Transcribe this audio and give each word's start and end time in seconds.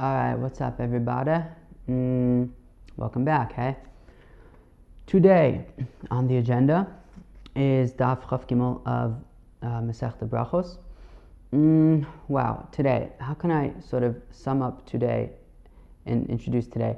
All 0.00 0.14
right, 0.14 0.34
what's 0.34 0.62
up, 0.62 0.80
everybody? 0.80 1.44
Mm, 1.86 2.48
welcome 2.96 3.22
back, 3.22 3.52
hey? 3.52 3.76
Today 5.06 5.66
on 6.10 6.26
the 6.26 6.38
agenda 6.38 6.86
is 7.54 7.92
Daf 7.92 8.26
Chaf 8.30 8.46
Gimel 8.46 8.80
of 8.86 9.22
uh, 9.60 9.82
Masechta 9.82 10.26
Brachos. 10.26 10.78
Mm, 11.52 12.06
wow, 12.28 12.66
today, 12.72 13.10
how 13.18 13.34
can 13.34 13.50
I 13.50 13.78
sort 13.78 14.02
of 14.02 14.16
sum 14.30 14.62
up 14.62 14.86
today 14.86 15.32
and 16.06 16.26
introduce 16.30 16.66
today? 16.66 16.96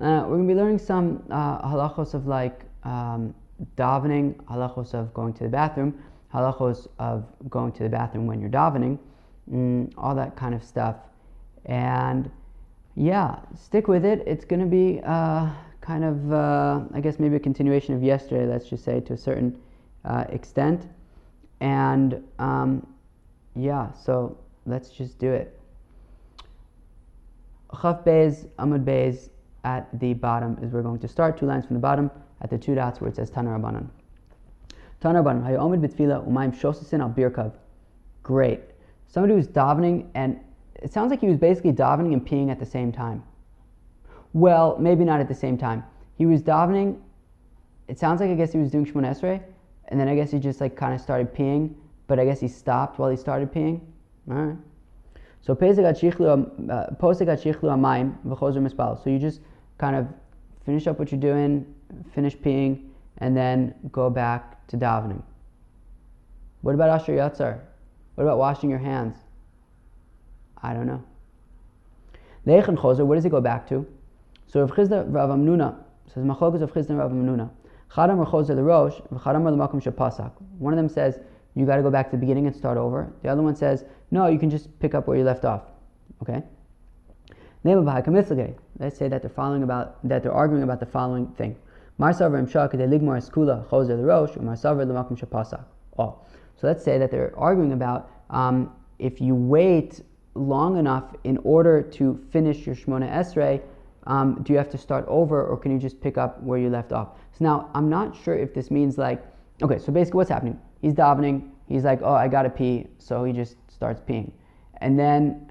Uh, 0.00 0.24
we're 0.24 0.36
going 0.36 0.48
to 0.48 0.54
be 0.54 0.58
learning 0.58 0.78
some 0.78 1.22
uh, 1.30 1.68
halachos 1.68 2.14
of 2.14 2.26
like 2.26 2.62
um, 2.84 3.34
davening, 3.76 4.36
halachos 4.46 4.94
of 4.94 5.12
going 5.12 5.34
to 5.34 5.44
the 5.44 5.50
bathroom, 5.50 6.02
halachos 6.32 6.88
of 6.98 7.26
going 7.50 7.72
to 7.72 7.82
the 7.82 7.90
bathroom 7.90 8.26
when 8.26 8.40
you're 8.40 8.48
davening, 8.48 8.98
mm, 9.52 9.92
all 9.98 10.14
that 10.14 10.34
kind 10.34 10.54
of 10.54 10.64
stuff. 10.64 10.96
And 11.66 12.30
yeah, 12.98 13.38
stick 13.54 13.86
with 13.86 14.04
it. 14.04 14.24
It's 14.26 14.44
going 14.44 14.58
to 14.60 14.66
be 14.66 15.00
uh, 15.04 15.50
kind 15.80 16.02
of, 16.02 16.32
uh, 16.32 16.80
I 16.92 17.00
guess, 17.00 17.20
maybe 17.20 17.36
a 17.36 17.40
continuation 17.40 17.94
of 17.94 18.02
yesterday, 18.02 18.44
let's 18.44 18.68
just 18.68 18.84
say, 18.84 18.98
to 19.00 19.12
a 19.12 19.16
certain 19.16 19.56
uh, 20.04 20.24
extent. 20.30 20.88
And 21.60 22.24
um, 22.40 22.84
yeah, 23.54 23.92
so 23.92 24.36
let's 24.66 24.90
just 24.90 25.20
do 25.20 25.30
it. 25.30 25.60
Chaf 27.80 28.04
Beis, 28.04 28.48
Amud 28.58 28.84
Beis, 28.84 29.28
at 29.62 29.88
the 30.00 30.14
bottom 30.14 30.58
is 30.60 30.72
we're 30.72 30.82
going 30.82 30.98
to 30.98 31.08
start 31.08 31.38
two 31.38 31.46
lines 31.46 31.66
from 31.66 31.74
the 31.74 31.80
bottom 31.80 32.10
at 32.40 32.50
the 32.50 32.58
two 32.58 32.74
dots 32.74 33.00
where 33.00 33.10
it 33.10 33.16
says 33.16 33.30
Tana 33.30 33.50
Rabbanan. 33.50 33.88
Tana 35.00 35.22
Rabbanan, 35.22 35.44
Hayo 35.44 35.58
Omid 35.58 35.86
B'tfila 35.86 36.26
Umayim 36.26 36.52
Shosasin 36.58 37.00
Al 37.00 37.10
Birkav. 37.10 37.52
Great. 38.24 38.60
Somebody 39.06 39.34
who's 39.34 39.46
davening 39.46 40.06
and 40.14 40.40
it 40.82 40.92
sounds 40.92 41.10
like 41.10 41.20
he 41.20 41.26
was 41.26 41.38
basically 41.38 41.72
davening 41.72 42.12
and 42.12 42.26
peeing 42.26 42.50
at 42.50 42.58
the 42.58 42.66
same 42.66 42.92
time. 42.92 43.22
Well, 44.32 44.76
maybe 44.78 45.04
not 45.04 45.20
at 45.20 45.28
the 45.28 45.34
same 45.34 45.58
time. 45.58 45.84
He 46.16 46.26
was 46.26 46.42
davening. 46.42 46.98
It 47.88 47.98
sounds 47.98 48.20
like 48.20 48.30
I 48.30 48.34
guess 48.34 48.52
he 48.52 48.58
was 48.58 48.70
doing 48.70 48.84
Shemon 48.84 49.04
Esrei, 49.04 49.42
and 49.88 49.98
then 49.98 50.08
I 50.08 50.14
guess 50.14 50.30
he 50.30 50.38
just 50.38 50.60
like 50.60 50.76
kind 50.76 50.94
of 50.94 51.00
started 51.00 51.34
peeing, 51.34 51.74
but 52.06 52.18
I 52.18 52.24
guess 52.24 52.40
he 52.40 52.48
stopped 52.48 52.98
while 52.98 53.10
he 53.10 53.16
started 53.16 53.52
peeing. 53.52 53.80
All 54.30 54.36
right. 54.36 54.56
So 55.40 55.54
uh, 55.54 55.56
So 58.96 59.10
you 59.10 59.18
just 59.18 59.40
kind 59.78 59.96
of 59.96 60.06
finish 60.66 60.86
up 60.86 60.98
what 60.98 61.10
you're 61.10 61.20
doing, 61.20 61.64
finish 62.14 62.36
peeing, 62.36 62.84
and 63.18 63.36
then 63.36 63.74
go 63.90 64.10
back 64.10 64.66
to 64.68 64.76
davening. 64.76 65.22
What 66.60 66.74
about 66.74 67.00
Asher 67.00 67.12
Yatzar? 67.12 67.60
What 68.16 68.24
about 68.24 68.38
washing 68.38 68.68
your 68.68 68.80
hands? 68.80 69.16
I 70.62 70.74
don't 70.74 70.86
know. 70.86 71.02
Leichan 72.46 72.76
Chozer, 72.76 73.04
what 73.06 73.16
does 73.16 73.24
it 73.24 73.30
go 73.30 73.40
back 73.40 73.68
to? 73.68 73.86
So 74.46 74.60
Rav 74.60 74.70
Chizda 74.70 75.04
Rav 75.08 75.30
Amnuna 75.30 75.76
says 76.12 76.24
Machokas 76.24 76.62
of 76.62 76.72
Chizda 76.72 76.98
Rav 76.98 77.10
Amnuna. 77.10 77.50
Chadam 77.90 78.26
Chozer 78.26 78.54
the 78.54 78.62
Rosh, 78.62 78.94
Chadam 79.12 79.44
the 79.44 79.50
Makom 79.50 79.82
Shapasak. 79.82 80.32
One 80.58 80.72
of 80.72 80.76
them 80.76 80.88
says 80.88 81.20
you 81.54 81.66
got 81.66 81.76
to 81.76 81.82
go 81.82 81.90
back 81.90 82.10
to 82.10 82.16
the 82.16 82.20
beginning 82.20 82.46
and 82.46 82.54
start 82.54 82.78
over. 82.78 83.12
The 83.22 83.28
other 83.28 83.42
one 83.42 83.56
says 83.56 83.84
no, 84.10 84.26
you 84.28 84.38
can 84.38 84.48
just 84.50 84.78
pick 84.78 84.94
up 84.94 85.06
where 85.06 85.16
you 85.16 85.24
left 85.24 85.44
off. 85.44 85.62
Okay. 86.22 86.42
Let's 87.64 87.78
say 88.96 89.08
that 89.08 89.20
they're 89.20 89.28
following 89.28 89.62
about 89.62 90.08
that 90.08 90.22
they're 90.22 90.32
arguing 90.32 90.62
about 90.62 90.80
the 90.80 90.86
following 90.86 91.26
thing. 91.32 91.56
Oh, 92.00 92.14
so 96.56 96.66
let's 96.66 96.84
say 96.84 96.98
that 96.98 97.10
they're 97.10 97.32
arguing 97.36 97.72
about 97.72 98.10
um, 98.30 98.72
if 98.98 99.20
you 99.20 99.34
wait 99.34 100.02
long 100.38 100.78
enough 100.78 101.14
in 101.24 101.38
order 101.38 101.82
to 101.82 102.24
finish 102.30 102.66
your 102.66 102.74
Shmona 102.74 103.10
Esrei, 103.10 103.60
um, 104.06 104.42
do 104.42 104.52
you 104.52 104.58
have 104.58 104.70
to 104.70 104.78
start 104.78 105.04
over 105.06 105.44
or 105.44 105.56
can 105.56 105.72
you 105.72 105.78
just 105.78 106.00
pick 106.00 106.16
up 106.16 106.42
where 106.42 106.58
you 106.58 106.70
left 106.70 106.92
off? 106.92 107.18
So 107.32 107.44
now 107.44 107.70
I'm 107.74 107.88
not 107.88 108.16
sure 108.16 108.34
if 108.34 108.54
this 108.54 108.70
means 108.70 108.96
like, 108.96 109.22
okay, 109.62 109.78
so 109.78 109.92
basically 109.92 110.18
what's 110.18 110.30
happening? 110.30 110.58
He's 110.80 110.94
davening, 110.94 111.50
he's 111.66 111.84
like, 111.84 112.00
oh, 112.02 112.14
I 112.14 112.28
gotta 112.28 112.50
pee, 112.50 112.86
so 112.98 113.24
he 113.24 113.32
just 113.32 113.56
starts 113.68 114.00
peeing. 114.00 114.32
And 114.80 114.98
then, 114.98 115.50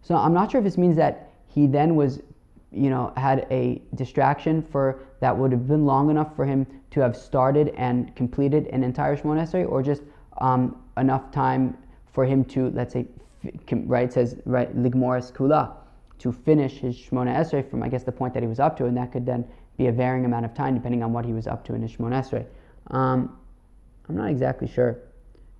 so 0.00 0.14
I'm 0.14 0.32
not 0.32 0.50
sure 0.50 0.60
if 0.60 0.64
this 0.64 0.78
means 0.78 0.96
that 0.96 1.30
he 1.46 1.66
then 1.66 1.96
was, 1.96 2.20
you 2.70 2.88
know, 2.88 3.12
had 3.16 3.46
a 3.50 3.82
distraction 3.94 4.62
for 4.62 5.00
that 5.20 5.36
would 5.36 5.52
have 5.52 5.66
been 5.66 5.84
long 5.84 6.10
enough 6.10 6.34
for 6.36 6.44
him 6.44 6.66
to 6.90 7.00
have 7.00 7.16
started 7.16 7.74
and 7.76 8.14
completed 8.14 8.68
an 8.68 8.84
entire 8.84 9.16
Shmona 9.16 9.42
Esrei 9.42 9.68
or 9.68 9.82
just 9.82 10.02
um, 10.40 10.80
enough 10.96 11.30
time 11.30 11.76
for 12.12 12.24
him 12.24 12.44
to, 12.44 12.70
let's 12.70 12.92
say, 12.92 13.06
right, 13.72 14.12
says, 14.12 14.36
right, 14.44 14.74
ligmoris 14.76 15.32
kula, 15.32 15.72
to 16.18 16.32
finish 16.32 16.78
his 16.78 16.96
Shmona 16.96 17.36
Esrei 17.36 17.68
from, 17.68 17.82
I 17.82 17.88
guess, 17.88 18.02
the 18.02 18.12
point 18.12 18.34
that 18.34 18.42
he 18.42 18.48
was 18.48 18.60
up 18.60 18.76
to, 18.78 18.86
and 18.86 18.96
that 18.96 19.12
could 19.12 19.24
then 19.24 19.44
be 19.76 19.86
a 19.86 19.92
varying 19.92 20.24
amount 20.24 20.44
of 20.44 20.54
time 20.54 20.74
depending 20.74 21.02
on 21.02 21.12
what 21.12 21.24
he 21.24 21.32
was 21.32 21.46
up 21.46 21.64
to 21.66 21.74
in 21.74 21.82
his 21.82 21.92
Shmona 21.92 22.20
Esrei. 22.20 22.44
Um, 22.88 23.38
I'm 24.08 24.16
not 24.16 24.30
exactly 24.30 24.66
sure. 24.66 24.98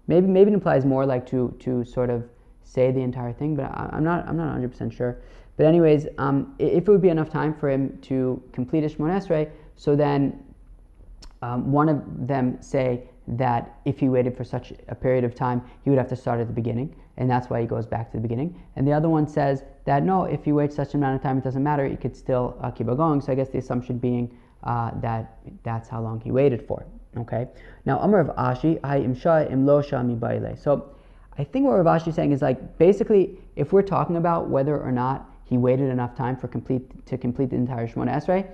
Maybe, 0.08 0.26
maybe 0.26 0.50
it 0.50 0.54
implies 0.54 0.84
more 0.84 1.06
like 1.06 1.26
to, 1.28 1.54
to 1.60 1.84
sort 1.84 2.10
of 2.10 2.24
say 2.64 2.90
the 2.90 3.00
entire 3.00 3.32
thing, 3.32 3.54
but 3.54 3.66
I, 3.66 3.90
am 3.92 4.04
not, 4.04 4.26
I'm 4.26 4.36
not 4.36 4.56
100% 4.56 4.92
sure. 4.92 5.20
But 5.56 5.66
anyways, 5.66 6.06
um, 6.18 6.54
if 6.58 6.88
it 6.88 6.88
would 6.88 7.02
be 7.02 7.08
enough 7.08 7.30
time 7.30 7.54
for 7.54 7.68
him 7.68 7.98
to 8.02 8.42
complete 8.52 8.82
his 8.82 8.94
Shmona 8.94 9.20
Esrei, 9.20 9.50
so 9.76 9.94
then 9.94 10.42
um, 11.42 11.70
one 11.70 11.88
of 11.88 12.02
them 12.26 12.60
say 12.60 13.08
that 13.36 13.78
if 13.84 13.98
he 13.98 14.08
waited 14.08 14.36
for 14.36 14.44
such 14.44 14.72
a 14.88 14.94
period 14.94 15.24
of 15.24 15.34
time, 15.34 15.62
he 15.84 15.90
would 15.90 15.98
have 15.98 16.08
to 16.08 16.16
start 16.16 16.40
at 16.40 16.46
the 16.46 16.52
beginning, 16.52 16.94
and 17.18 17.28
that's 17.28 17.50
why 17.50 17.60
he 17.60 17.66
goes 17.66 17.86
back 17.86 18.10
to 18.10 18.16
the 18.16 18.22
beginning. 18.22 18.60
And 18.76 18.86
the 18.86 18.92
other 18.92 19.08
one 19.08 19.26
says 19.26 19.64
that 19.84 20.02
no, 20.02 20.24
if 20.24 20.46
you 20.46 20.54
wait 20.54 20.72
such 20.72 20.94
an 20.94 21.00
amount 21.00 21.16
of 21.16 21.22
time, 21.22 21.38
it 21.38 21.44
doesn't 21.44 21.62
matter, 21.62 21.86
you 21.86 21.96
could 21.96 22.16
still 22.16 22.56
uh, 22.62 22.70
keep 22.70 22.86
going. 22.86 23.20
So 23.20 23.32
I 23.32 23.34
guess 23.34 23.50
the 23.50 23.58
assumption 23.58 23.98
being 23.98 24.36
uh, 24.64 24.92
that 25.00 25.38
that's 25.62 25.88
how 25.88 26.00
long 26.00 26.20
he 26.20 26.30
waited 26.30 26.66
for. 26.66 26.84
Okay. 27.16 27.48
Now, 27.84 27.98
Amar 28.00 28.20
of 28.20 28.28
Ashi, 28.36 28.78
I 28.82 29.00
imsha 29.00 29.50
imlo 29.50 29.84
shami 29.84 30.18
baile. 30.18 30.58
So 30.58 30.94
I 31.36 31.44
think 31.44 31.66
what 31.66 31.76
Rav 31.76 32.00
Ashi 32.00 32.08
is 32.08 32.14
saying 32.14 32.32
is 32.32 32.42
like 32.42 32.78
basically, 32.78 33.38
if 33.56 33.72
we're 33.72 33.82
talking 33.82 34.16
about 34.16 34.48
whether 34.48 34.78
or 34.80 34.92
not 34.92 35.30
he 35.44 35.56
waited 35.56 35.90
enough 35.90 36.16
time 36.16 36.36
for 36.36 36.48
complete 36.48 37.06
to 37.06 37.16
complete 37.16 37.50
the 37.50 37.56
entire 37.56 37.88
Shemona 37.88 38.14
Esrei, 38.14 38.46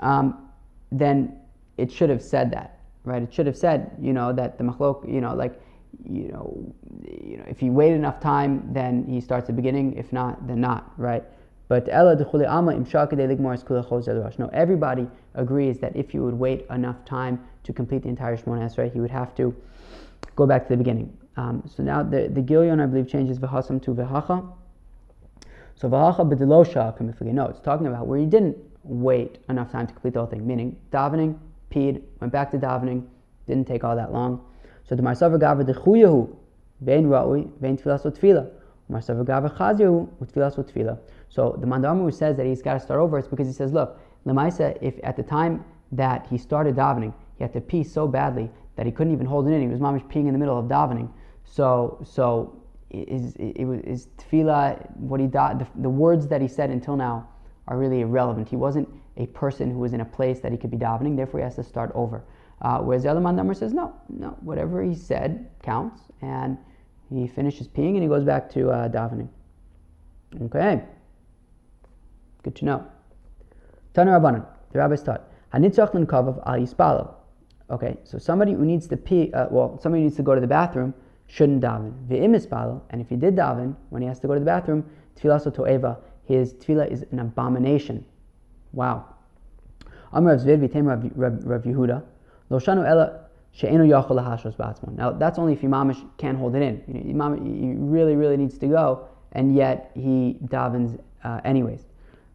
um, 0.00 0.48
then 0.90 1.38
it 1.76 1.90
should 1.92 2.10
have 2.10 2.22
said 2.22 2.50
that 2.50 2.79
right? 3.04 3.22
It 3.22 3.32
should 3.32 3.46
have 3.46 3.56
said, 3.56 3.96
you 4.00 4.12
know, 4.12 4.32
that 4.32 4.58
the 4.58 4.64
machlok, 4.64 5.12
you 5.12 5.20
know, 5.20 5.34
like, 5.34 5.60
you 6.04 6.28
know, 6.28 6.72
you 7.04 7.36
know, 7.38 7.44
if 7.48 7.58
he 7.58 7.70
wait 7.70 7.92
enough 7.92 8.20
time, 8.20 8.72
then 8.72 9.04
he 9.06 9.20
starts 9.20 9.44
at 9.44 9.46
the 9.48 9.52
beginning. 9.62 9.94
If 9.94 10.12
not, 10.12 10.46
then 10.46 10.60
not, 10.60 10.92
right? 10.98 11.24
But 11.68 11.88
ella 11.90 12.16
ama 12.48 12.76
No, 14.38 14.50
everybody 14.52 15.08
agrees 15.34 15.78
that 15.78 15.94
if 15.94 16.12
you 16.12 16.24
would 16.24 16.34
wait 16.34 16.66
enough 16.68 17.04
time 17.04 17.40
to 17.62 17.72
complete 17.72 18.02
the 18.02 18.08
entire 18.08 18.36
Shemona 18.36 18.68
Esrei, 18.68 18.92
he 18.92 19.00
would 19.00 19.10
have 19.10 19.34
to 19.36 19.54
go 20.34 20.46
back 20.46 20.64
to 20.64 20.70
the 20.70 20.76
beginning. 20.76 21.16
Um, 21.36 21.62
so 21.66 21.82
now 21.82 22.02
the 22.02 22.28
the 22.28 22.42
Gilyon, 22.42 22.82
I 22.82 22.86
believe, 22.86 23.08
changes 23.08 23.38
v'hasam 23.38 23.80
to 23.82 23.94
v'hacha. 23.94 24.52
So 25.76 25.88
v'hacha 25.88 26.28
b'delosha 26.28 27.32
No, 27.32 27.46
it's 27.46 27.60
talking 27.60 27.86
about 27.86 28.06
where 28.06 28.18
he 28.18 28.26
didn't 28.26 28.56
wait 28.82 29.38
enough 29.48 29.70
time 29.70 29.86
to 29.86 29.92
complete 29.92 30.14
the 30.14 30.20
whole 30.20 30.28
thing, 30.28 30.46
meaning 30.46 30.76
davening, 30.92 31.38
peed, 31.70 32.02
went 32.20 32.32
back 32.32 32.50
to 32.50 32.58
davening, 32.58 33.06
didn't 33.46 33.66
take 33.66 33.84
all 33.84 33.96
that 33.96 34.12
long. 34.12 34.44
So 34.84 34.94
the 34.94 35.02
Marsavar 35.02 35.38
Gavra 35.38 35.66
the 35.66 35.74
Chuyahu, 35.74 36.36
Vein 36.80 37.06
Ra'ui, 37.06 37.50
Vein 37.60 37.76
Tfilas 37.76 38.04
Tfila. 38.04 38.50
Marsavar 38.90 39.24
Gavra 39.24 39.56
Chazyahu, 39.56 40.08
Tfilas 40.24 40.56
Tfila. 40.56 40.98
So 41.28 41.56
the 41.60 41.66
Mandarmu 41.66 42.12
says 42.12 42.36
that 42.36 42.46
he's 42.46 42.62
got 42.62 42.74
to 42.74 42.80
start 42.80 43.00
over, 43.00 43.18
it's 43.18 43.28
because 43.28 43.46
he 43.46 43.52
says, 43.52 43.72
look, 43.72 44.00
Lemaisa, 44.26 44.76
if 44.82 44.94
at 45.04 45.16
the 45.16 45.22
time 45.22 45.64
that 45.92 46.26
he 46.28 46.38
started 46.38 46.76
davening, 46.76 47.14
he 47.36 47.44
had 47.44 47.52
to 47.52 47.60
pee 47.60 47.84
so 47.84 48.06
badly 48.06 48.50
that 48.76 48.86
he 48.86 48.92
couldn't 48.92 49.12
even 49.12 49.26
hold 49.26 49.48
it 49.48 49.52
in. 49.52 49.60
He 49.60 49.68
was 49.68 49.80
mamish 49.80 50.06
peeing 50.08 50.26
in 50.26 50.32
the 50.32 50.38
middle 50.38 50.58
of 50.58 50.66
davening. 50.66 51.10
So, 51.44 52.00
so 52.04 52.60
is 52.90 53.36
is 53.36 54.08
tefillah 54.18 54.96
what 54.96 55.20
he 55.20 55.26
the, 55.26 55.66
the 55.76 55.88
words 55.88 56.26
that 56.28 56.40
he 56.40 56.48
said 56.48 56.70
until 56.70 56.96
now 56.96 57.28
are 57.68 57.78
really 57.78 58.00
irrelevant. 58.00 58.48
He 58.48 58.56
wasn't 58.56 58.88
a 59.20 59.26
person 59.26 59.70
who 59.70 59.84
is 59.84 59.92
in 59.92 60.00
a 60.00 60.04
place 60.04 60.40
that 60.40 60.50
he 60.50 60.58
could 60.58 60.70
be 60.70 60.76
davening, 60.76 61.16
therefore 61.16 61.40
he 61.40 61.44
has 61.44 61.56
to 61.56 61.62
start 61.62 61.92
over. 61.94 62.24
Uh, 62.62 62.78
whereas 62.78 63.04
the 63.04 63.10
other 63.10 63.20
number 63.20 63.54
says, 63.54 63.72
no, 63.72 63.94
no, 64.08 64.30
whatever 64.40 64.82
he 64.82 64.94
said 64.94 65.50
counts, 65.62 66.00
and 66.22 66.58
he 67.08 67.26
finishes 67.26 67.68
peeing 67.68 67.94
and 67.94 68.02
he 68.02 68.08
goes 68.08 68.24
back 68.24 68.50
to 68.50 68.70
uh, 68.70 68.88
davening. 68.88 69.28
Okay, 70.42 70.82
good 72.42 72.54
to 72.56 72.64
know. 72.64 72.86
Tana 73.94 74.12
Rabbanan, 74.12 74.46
the 74.72 74.78
rabbis 74.78 75.02
taught, 75.02 75.24
Hanitzach 75.52 75.92
kavav 75.92 76.42
al 76.46 76.58
yispalo. 76.58 77.14
Okay, 77.70 77.98
so 78.04 78.18
somebody 78.18 78.52
who 78.52 78.64
needs 78.64 78.86
to 78.88 78.96
pee, 78.96 79.32
uh, 79.32 79.46
well, 79.50 79.78
somebody 79.80 80.02
who 80.02 80.04
needs 80.06 80.16
to 80.16 80.22
go 80.22 80.34
to 80.34 80.40
the 80.40 80.46
bathroom 80.46 80.94
shouldn't 81.26 81.62
daven. 81.62 81.92
Ve'im 82.08 82.80
and 82.90 83.00
if 83.00 83.08
he 83.08 83.16
did 83.16 83.36
daven, 83.36 83.76
when 83.90 84.02
he 84.02 84.08
has 84.08 84.18
to 84.20 84.26
go 84.26 84.34
to 84.34 84.40
the 84.40 84.46
bathroom, 84.46 84.84
tefillah 85.16 85.54
to'eva, 85.54 85.98
his 86.24 86.54
tefillah 86.54 86.90
is 86.90 87.04
an 87.12 87.20
abomination. 87.20 88.04
Wow. 88.72 89.09
V'tem 90.12 92.02
lo 92.50 92.58
shanu 92.58 92.84
yachol. 92.84 93.26
Now 94.96 95.10
that's 95.10 95.38
only 95.38 95.54
if 95.54 95.62
Imamish 95.62 96.06
can't 96.18 96.38
hold 96.38 96.54
it 96.54 96.62
in. 96.62 96.82
You 96.86 97.14
know, 97.14 97.24
Imam 97.24 97.44
he 97.44 97.74
really 97.74 98.16
really 98.16 98.36
needs 98.36 98.58
to 98.58 98.68
go, 98.68 99.08
and 99.32 99.54
yet 99.54 99.90
he 99.94 100.38
davens 100.46 100.98
uh, 101.24 101.40
anyways. 101.44 101.86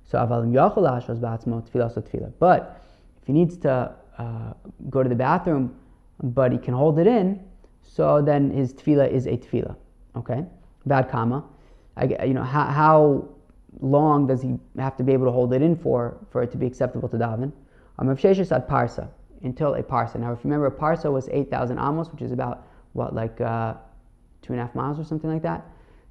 So 0.06 0.20
avalim 0.20 0.52
yachol 0.52 0.78
lashos 0.78 1.20
ba'atzmo 1.20 1.68
tefillah 1.68 1.94
so 1.94 2.02
tefillah. 2.02 2.34
But 2.40 2.82
if 3.22 3.28
he 3.28 3.34
needs 3.34 3.58
to 3.60 3.92
uh, 4.18 4.54
go 4.90 5.04
to 5.04 5.10
the 5.10 5.16
bathroom, 5.16 5.76
but 6.22 6.52
he 6.52 6.58
can 6.58 6.74
hold 6.74 7.00
it 7.00 7.08
in, 7.08 7.44
so 7.82 8.22
then 8.22 8.52
his 8.52 8.74
tefillah 8.74 9.10
is 9.10 9.26
a 9.26 9.38
tefillah. 9.38 9.76
Okay, 10.16 10.46
bad 10.86 11.10
comma. 11.10 11.44
I, 11.98 12.26
you 12.26 12.34
know 12.34 12.44
how, 12.44 12.66
how 12.66 13.30
long 13.80 14.28
does 14.28 14.42
he 14.42 14.60
have 14.78 14.98
to 14.98 15.04
be 15.04 15.14
able 15.14 15.26
to 15.26 15.32
hold 15.32 15.54
it 15.54 15.62
in 15.62 15.78
for 15.78 16.18
for 16.30 16.44
it 16.44 16.52
to 16.52 16.58
be 16.58 16.66
acceptable 16.66 17.08
to 17.10 17.18
daven? 17.18 17.54
Um, 17.98 18.08
Rav 18.08 18.18
Sheshes 18.20 18.48
said 18.48 18.68
parsa 18.68 19.08
until 19.44 19.76
a 19.76 19.84
parsa. 19.84 20.20
Now, 20.20 20.34
if 20.34 20.40
you 20.40 20.50
remember, 20.50 20.68
a 20.68 20.72
parsa 20.72 21.12
was 21.12 21.30
eight 21.30 21.50
thousand 21.50 21.80
amos, 21.80 22.12
which 22.12 22.22
is 22.22 22.32
about 22.32 22.68
what 22.94 23.14
like 23.14 23.40
uh, 23.42 23.76
two 24.42 24.54
and 24.54 24.62
a 24.62 24.66
half 24.66 24.76
miles 24.76 25.00
or 25.00 25.04
something 25.04 25.30
like 25.30 25.44
that. 25.44 25.66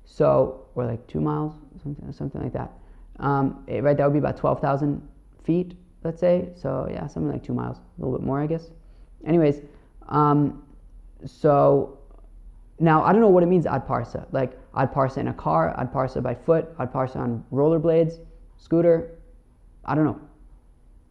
So, 0.04 0.66
or 0.74 0.84
like 0.84 1.06
two 1.06 1.20
miles, 1.20 1.54
something 1.82 2.12
something 2.12 2.42
like 2.42 2.52
that. 2.52 2.72
Um, 3.20 3.64
it, 3.66 3.82
right, 3.82 3.96
that 3.96 4.04
would 4.04 4.12
be 4.12 4.18
about 4.18 4.36
twelve 4.36 4.60
thousand 4.60 5.06
feet, 5.44 5.74
let's 6.02 6.20
say. 6.20 6.50
So 6.54 6.88
yeah, 6.90 7.06
something 7.06 7.30
like 7.30 7.42
two 7.42 7.54
miles, 7.54 7.78
a 7.78 8.02
little 8.02 8.18
bit 8.18 8.26
more, 8.26 8.40
I 8.40 8.46
guess. 8.46 8.70
Anyways, 9.26 9.60
um, 10.08 10.62
so 11.24 11.98
now 12.78 13.02
I 13.02 13.12
don't 13.12 13.20
know 13.20 13.28
what 13.28 13.42
it 13.42 13.46
means 13.46 13.66
ad 13.66 13.86
parsa. 13.86 14.26
Like 14.32 14.58
ad 14.76 14.92
parsa 14.92 15.18
in 15.18 15.28
a 15.28 15.34
car, 15.34 15.78
ad 15.78 15.92
parsa 15.92 16.22
by 16.22 16.34
foot, 16.34 16.68
ad 16.78 16.92
parsa 16.92 17.16
on 17.16 17.44
rollerblades, 17.52 18.18
scooter. 18.56 19.10
I 19.84 19.94
don't 19.94 20.04
know. 20.04 20.20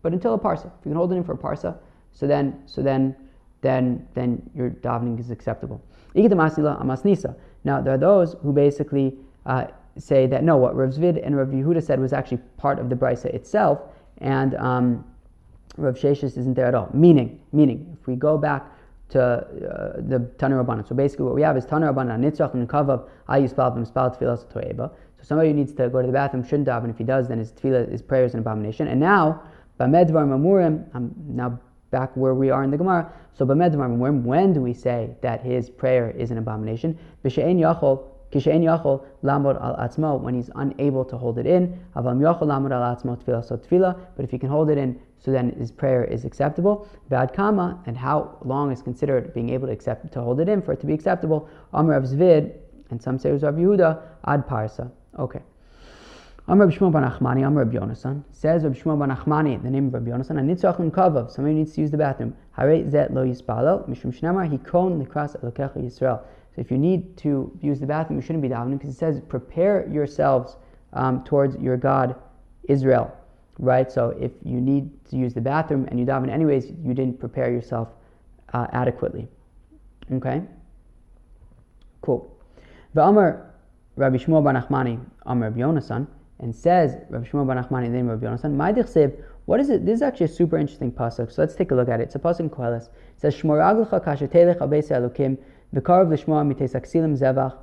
But 0.04 0.14
until 0.14 0.36
a 0.36 0.38
parsa, 0.38 0.68
if 0.68 0.86
you 0.86 0.92
can 0.92 0.96
hold 0.96 1.12
it 1.12 1.16
in 1.16 1.24
for 1.24 1.34
a 1.34 1.38
parsa, 1.38 1.76
so 2.12 2.28
then 2.28 2.62
so 2.68 2.84
then 2.84 3.16
then 3.62 4.08
then 4.14 4.48
your 4.54 4.70
davening 4.70 5.20
is 5.20 5.32
acceptable. 5.32 5.82
Now 6.14 7.82
there 7.82 7.94
are 7.94 7.98
those 7.98 8.36
who 8.44 8.54
basically 8.54 9.18
uh, 9.48 9.66
say 9.98 10.28
that 10.28 10.44
no, 10.44 10.58
what 10.58 10.76
Rav 10.76 10.90
Zvid 10.90 11.26
and 11.26 11.36
Rav 11.36 11.48
Yehuda 11.48 11.82
said 11.82 12.00
was 12.00 12.14
actually 12.14 12.40
part 12.58 12.78
of 12.78 12.90
the 12.90 12.96
brisa 12.96 13.26
itself, 13.26 13.80
and 14.20 14.56
um, 14.56 15.06
Rav 15.78 15.96
Sheshes 15.96 16.38
isn't 16.38 16.54
there 16.54 16.68
at 16.68 16.76
all. 16.76 16.90
Meaning, 16.94 17.40
meaning, 17.52 17.98
if 18.00 18.06
we 18.06 18.16
go 18.16 18.38
back 18.38 18.70
to 19.10 19.22
uh, 19.22 20.02
the 20.02 20.20
Tanur 20.38 20.64
Rabbanan. 20.64 20.88
So 20.88 20.96
basically, 20.96 21.26
what 21.26 21.36
we 21.36 21.42
have 21.44 21.56
is 21.56 21.66
Tanur 21.66 21.94
Rabbanan, 21.94 22.20
Nitzach 22.20 22.54
and 22.54 22.68
Kavav, 22.68 23.08
Ayus 23.30 23.54
Balvim, 23.54 23.90
Spal 23.90 24.16
Tfilas 24.16 24.46
Toeba. 24.52 24.92
So 25.18 25.24
somebody 25.24 25.50
who 25.50 25.56
needs 25.56 25.74
to 25.74 25.90
go 25.90 26.02
to 26.02 26.08
the 26.08 26.14
bathroom 26.14 26.44
shouldn't 26.44 26.68
daven. 26.68 26.90
If 26.90 26.98
he 26.98 27.04
does, 27.04 27.28
then 27.28 27.38
his 27.38 27.52
tefillah, 27.52 27.92
his 27.92 28.02
prayer 28.02 28.26
is 28.26 28.34
an 28.34 28.40
abomination. 28.40 28.88
And 28.88 29.00
now, 29.00 29.42
Bamedvar 29.84 30.26
Mamurim, 30.26 30.86
I'm 30.94 31.14
now 31.28 31.60
back 31.92 32.16
where 32.16 32.34
we 32.34 32.50
are 32.50 32.64
in 32.64 32.72
the 32.72 32.78
Gemara. 32.78 33.12
So 33.34 33.46
Bamedvar 33.46 33.76
Mamurim, 33.76 34.24
when 34.24 34.54
do 34.54 34.62
we 34.62 34.74
say 34.74 35.10
that 35.22 35.42
his 35.42 35.70
prayer 35.70 36.10
is 36.12 36.32
an 36.32 36.38
abomination? 36.38 36.98
B'she'en 37.26 37.60
Yachol, 37.60 38.06
Kishein 38.32 38.62
Yachol 38.62 39.06
Lamod 39.24 39.62
al 39.62 39.76
Atzmo, 39.76 40.22
when 40.22 40.36
he's 40.36 40.50
unable 40.56 41.04
to 41.04 41.18
hold 41.18 41.38
it 41.38 41.46
in. 41.46 41.78
Avam 41.98 42.20
Yachol 42.20 42.44
Lamod 42.44 42.72
al 42.72 42.96
Atzmo 42.96 43.22
Tfilah 43.22 43.46
so 43.46 43.58
Tfilah, 43.58 44.00
but 44.16 44.24
if 44.24 44.32
he 44.32 44.38
can 44.38 44.50
hold 44.50 44.70
it 44.70 44.78
in, 44.78 44.98
so 45.20 45.32
then 45.32 45.50
his 45.52 45.70
prayer 45.70 46.06
is 46.06 46.24
acceptable. 46.24 46.88
Bad 47.10 47.34
kama, 47.34 47.84
and 47.86 47.98
how 47.98 48.38
long 48.46 48.72
is 48.72 48.82
considered 48.82 49.34
being 49.34 49.50
able 49.50 49.68
to 49.68 49.74
accept 49.74 50.14
to 50.14 50.22
hold 50.22 50.40
it 50.40 50.48
in 50.48 50.62
for 50.62 50.72
it 50.72 50.80
to 50.80 50.88
be 50.88 50.94
acceptable? 50.94 51.50
Amr 51.74 51.96
of 51.96 52.06
Zvid, 52.06 52.54
and 52.90 53.02
some 53.02 53.20
say 53.20 53.32
it 53.32 53.34
was 53.34 53.44
Rav 53.44 53.56
Yehuda, 53.56 54.02
Ad 54.28 54.48
Parsa. 54.48 54.90
Okay. 55.20 55.42
Amr 56.46 56.70
Shmuel 56.70 56.92
Bar 56.92 57.06
I'm 57.06 57.58
Rabbi 57.58 57.78
Yonasan, 57.78 58.22
says 58.34 58.66
Rabbi 58.66 58.78
Shmuel 58.78 59.00
Bar 59.00 59.08
Nachmani, 59.08 59.64
the 59.64 59.70
name 59.70 59.88
of 59.88 59.94
Rabbi 59.94 60.10
Yonasan, 60.10 60.38
and 60.38 60.50
Nitzach 60.50 60.76
Kavav, 60.92 61.32
somebody 61.32 61.56
needs 61.56 61.74
to 61.76 61.80
use 61.80 61.90
the 61.90 61.96
bathroom. 61.96 62.36
Hare 62.52 62.84
Zet 62.84 63.14
Lo 63.14 63.26
Yispalel, 63.26 63.88
Mishum 63.88 64.14
Shnamar, 64.14 64.52
Hikon 64.52 65.02
Likras 65.02 65.40
Elokecha 65.42 65.78
Yisrael. 65.78 66.20
So 66.54 66.58
if 66.58 66.70
you 66.70 66.78
need 66.78 67.16
to 67.16 67.58
use 67.62 67.80
the 67.80 67.86
bathroom, 67.86 68.20
you 68.20 68.22
shouldn't 68.22 68.42
be 68.42 68.50
davening 68.50 68.78
because 68.78 68.90
it 68.90 68.98
says, 68.98 69.22
prepare 69.22 69.88
yourselves 69.90 70.58
um, 70.92 71.24
towards 71.24 71.56
your 71.62 71.78
God, 71.78 72.14
Israel. 72.64 73.16
Right? 73.58 73.90
So 73.90 74.10
if 74.10 74.34
you 74.44 74.60
need 74.60 74.92
to 75.12 75.16
use 75.16 75.34
the 75.34 75.40
bathroom 75.40 75.88
and 75.90 75.98
you 75.98 76.06
daven 76.06 76.30
anyways, 76.30 76.74
you 76.84 76.94
didn't 76.94 77.22
prepare 77.22 77.54
yourself 77.54 77.88
uh, 78.54 78.68
adequately. 78.74 79.30
Okay? 80.12 80.42
Cool. 82.02 82.38
The 82.96 83.02
Amr 83.02 83.50
Rabbi 83.96 84.18
Shmuel 84.18 84.44
Bar 84.44 84.54
Nachmani, 84.54 85.00
Amr 85.26 85.46
Rabbi 85.46 85.62
Yonasan, 85.62 86.06
and 86.44 86.56
says, 86.56 86.98
Rabbi 87.10 87.26
Shmuel 87.28 87.48
Bar 87.48 87.56
Nachmani, 87.56 87.86
the 87.86 87.90
name 87.90 88.10
of 88.10 88.22
Rabbi 88.22 88.36
Yonasan, 88.36 88.56
Ma'idich 88.56 89.18
what 89.46 89.60
is 89.60 89.70
it? 89.70 89.86
This 89.86 89.96
is 89.96 90.02
actually 90.02 90.28
a 90.28 90.30
super 90.30 90.58
interesting 90.58 90.92
pasuk. 90.92 91.32
So 91.32 91.42
let's 91.42 91.56
take 91.56 91.72
a 91.72 91.76
look 91.76 91.90
at 91.90 92.00
it. 92.00 92.04
It's 92.04 92.16
a 92.16 92.20
pasuk 92.20 92.42
in 92.42 92.50
Koheles. 92.50 92.88
It 92.88 92.92
says, 93.18 93.36
Shmor 93.36 93.60
aglecha 93.60 94.04
kashetelech 94.04 94.60
abeis 94.60 94.90
elokim 94.90 95.38
V'karav 95.74 96.12
l'shmoa 96.12 96.46
mites 96.48 96.74
aksilim 96.74 97.18
zevach 97.18 97.58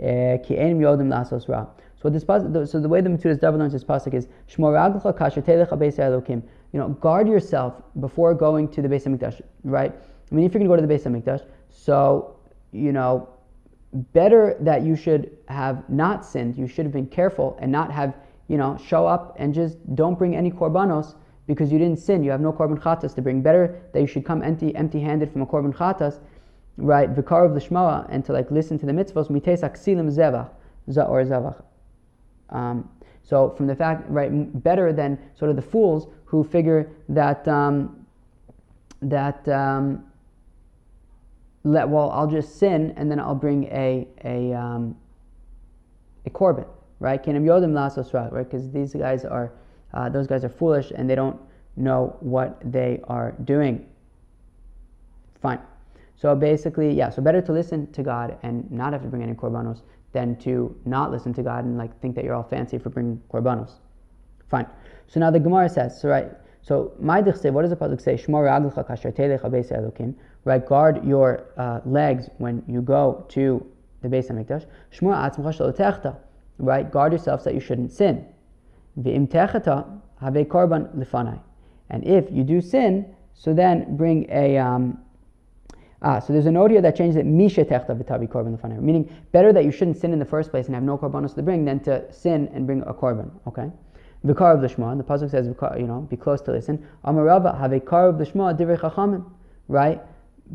eh, 0.00 0.38
ki 0.38 0.58
ein 0.58 0.80
yodim 0.80 1.08
lasos 1.08 1.48
ra. 1.48 1.66
So 2.00 2.10
this 2.10 2.24
so 2.24 2.80
the 2.80 2.88
way 2.88 3.00
the 3.00 3.10
Metzudas 3.10 3.40
David 3.40 3.60
learns 3.60 3.72
this 3.72 3.84
pasuk 3.84 4.14
is 4.14 4.26
shmor 4.48 4.74
aglecha 4.74 5.16
kasher 5.16 5.42
telech 5.42 5.68
beis 5.78 5.98
elokim. 5.98 6.42
You 6.72 6.80
know, 6.80 6.88
guard 6.88 7.28
yourself 7.28 7.80
before 8.00 8.34
going 8.34 8.68
to 8.70 8.82
the 8.82 8.88
Beis 8.88 9.04
Hamikdash. 9.04 9.40
Right? 9.62 9.94
I 9.94 10.34
mean, 10.34 10.44
if 10.44 10.52
you're 10.52 10.58
going 10.58 10.68
to 10.68 10.76
go 10.76 10.80
to 10.80 10.86
the 10.86 10.92
Beis 10.92 11.04
Hamikdash, 11.04 11.46
so 11.70 12.36
you 12.72 12.90
know, 12.90 13.28
better 14.12 14.56
that 14.60 14.82
you 14.82 14.96
should 14.96 15.36
have 15.48 15.88
not 15.88 16.24
sinned. 16.24 16.56
You 16.56 16.66
should 16.66 16.84
have 16.84 16.92
been 16.92 17.06
careful 17.06 17.56
and 17.60 17.70
not 17.70 17.90
have 17.92 18.14
you 18.48 18.58
know 18.58 18.76
show 18.76 19.06
up 19.06 19.36
and 19.38 19.54
just 19.54 19.78
don't 19.94 20.18
bring 20.18 20.36
any 20.36 20.50
korbanos 20.50 21.14
because 21.46 21.70
you 21.72 21.78
didn't 21.78 21.98
sin. 21.98 22.22
You 22.22 22.30
have 22.30 22.40
no 22.40 22.52
korban 22.52 22.78
chatas 22.80 23.14
to 23.14 23.22
bring. 23.22 23.42
Better 23.42 23.82
that 23.92 24.00
you 24.00 24.06
should 24.06 24.24
come 24.24 24.42
empty 24.42 24.74
empty 24.74 25.00
handed 25.00 25.32
from 25.32 25.42
a 25.42 25.46
korban 25.46 25.74
chatas 25.74 26.20
right, 26.76 27.14
vikar 27.14 27.46
of 27.46 27.54
the 27.54 27.60
shmoa, 27.60 28.06
and 28.08 28.24
to 28.24 28.32
like 28.32 28.50
listen 28.50 28.78
to 28.78 28.86
the 28.86 28.92
mitzvahs, 28.92 29.30
mites 29.30 29.62
aksilim 29.62 30.10
zevach, 30.10 30.50
or 31.08 31.24
zevach. 31.24 31.62
Um, 32.50 32.88
so 33.22 33.50
from 33.50 33.66
the 33.66 33.74
fact, 33.74 34.08
right, 34.08 34.30
better 34.62 34.92
than 34.92 35.18
sort 35.34 35.50
of 35.50 35.56
the 35.56 35.62
fools 35.62 36.08
who 36.24 36.44
figure 36.44 36.90
that 37.08 37.46
um, 37.48 38.06
that 39.02 39.46
um, 39.48 40.04
let 41.64 41.88
well, 41.88 42.10
I'll 42.10 42.26
just 42.26 42.58
sin 42.58 42.92
and 42.96 43.10
then 43.10 43.18
I'll 43.18 43.34
bring 43.34 43.64
a 43.64 44.06
a 44.24 44.52
um, 44.52 44.96
a 46.26 46.30
korban, 46.30 46.66
right? 47.00 47.22
Kinam 47.22 47.44
yodim 47.44 47.72
lasos 47.72 48.12
right? 48.12 48.44
Because 48.44 48.70
these 48.70 48.92
guys 48.94 49.24
are 49.24 49.52
uh, 49.94 50.08
those 50.08 50.26
guys 50.26 50.44
are 50.44 50.48
foolish 50.48 50.92
and 50.94 51.08
they 51.08 51.14
don't 51.14 51.40
know 51.76 52.16
what 52.20 52.60
they 52.64 53.00
are 53.04 53.32
doing. 53.44 53.86
Fine. 55.40 55.60
So 56.16 56.34
basically, 56.34 56.92
yeah, 56.92 57.10
so 57.10 57.20
better 57.20 57.42
to 57.42 57.52
listen 57.52 57.90
to 57.92 58.02
God 58.02 58.38
and 58.42 58.70
not 58.70 58.92
have 58.92 59.02
to 59.02 59.08
bring 59.08 59.22
any 59.22 59.34
korbanos 59.34 59.82
than 60.12 60.36
to 60.36 60.74
not 60.84 61.10
listen 61.10 61.34
to 61.34 61.42
God 61.42 61.64
and 61.64 61.76
like 61.76 61.98
think 62.00 62.14
that 62.14 62.24
you're 62.24 62.34
all 62.34 62.44
fancy 62.44 62.78
for 62.78 62.90
bringing 62.90 63.20
korbanos. 63.32 63.72
Fine. 64.48 64.66
So 65.06 65.20
now 65.20 65.30
the 65.30 65.40
Gemara 65.40 65.68
says, 65.68 66.00
so 66.00 66.08
right, 66.08 66.30
so 66.62 66.92
my 66.98 67.20
what 67.20 67.62
does 67.62 67.70
the 67.70 67.76
pasuk 67.76 68.00
say? 68.00 68.16
Elokim. 68.16 70.14
Right, 70.44 70.64
guard 70.64 71.04
your 71.04 71.46
uh, 71.56 71.80
legs 71.84 72.28
when 72.38 72.62
you 72.68 72.82
go 72.82 73.24
to 73.30 73.66
the 74.02 74.08
Beis 74.08 74.30
Hamikdash. 74.30 74.66
Shmor 74.92 75.14
atzmacha 75.14 76.16
Right, 76.58 76.90
guard 76.90 77.12
yourself 77.12 77.40
so 77.40 77.44
that 77.50 77.54
you 77.54 77.60
shouldn't 77.60 77.92
sin. 77.92 78.26
V'im 79.00 79.28
techata 79.28 79.86
have 80.20 80.34
korban 80.34 80.94
lifanai. 80.96 81.40
And 81.90 82.04
if 82.06 82.30
you 82.30 82.44
do 82.44 82.60
sin, 82.60 83.14
so 83.34 83.52
then 83.52 83.96
bring 83.96 84.26
a 84.30 84.58
um, 84.58 84.98
Ah, 86.06 86.18
so 86.18 86.34
there's 86.34 86.44
an 86.44 86.54
here 86.68 86.82
that 86.82 86.94
changes 86.94 87.16
it 87.16 87.24
misha 87.24 87.64
techta 87.64 87.94
v'tavi 87.94 88.28
korban 88.28 88.52
l'faner, 88.52 88.78
meaning 88.78 89.08
better 89.32 89.54
that 89.54 89.64
you 89.64 89.70
shouldn't 89.70 89.96
sin 89.96 90.12
in 90.12 90.18
the 90.18 90.24
first 90.24 90.50
place 90.50 90.66
and 90.66 90.74
have 90.74 90.84
no 90.84 90.98
korbanos 90.98 91.34
to 91.34 91.42
bring 91.42 91.64
than 91.64 91.80
to 91.80 92.12
sin 92.12 92.50
and 92.52 92.66
bring 92.66 92.82
a 92.82 92.92
korban. 92.92 93.30
Okay. 93.46 93.70
Vikar 94.26 94.54
of 94.54 94.60
the 94.60 94.68
the 94.68 95.02
pasuk 95.02 95.30
says, 95.30 95.46
you 95.46 95.86
know, 95.86 96.00
be 96.02 96.16
close 96.16 96.42
to 96.42 96.52
listen. 96.52 96.86
Amarava 97.06 97.58
have 97.58 97.72
a 97.72 97.80
kar 97.80 98.08
of 98.08 98.18
the 98.18 98.26
shema 98.26 98.52
divrei 98.52 98.78
chachamim, 98.78 99.24
right? 99.68 100.02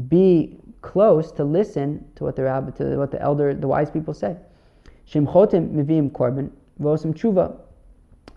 Be 0.08 0.60
close 0.82 1.32
to 1.34 1.44
listen 1.44 2.06
to 2.16 2.24
what 2.24 2.36
the 2.36 2.44
rabbi, 2.44 2.72
to 2.72 2.98
what 2.98 3.12
the 3.12 3.22
elder, 3.22 3.54
the 3.54 3.68
wise 3.68 3.90
people 3.90 4.14
say. 4.14 4.36
Shimchotim 5.10 5.72
mivim 5.72 6.12
korban 6.12 6.52
v'osim 6.80 7.14
tshuva, 7.14 7.58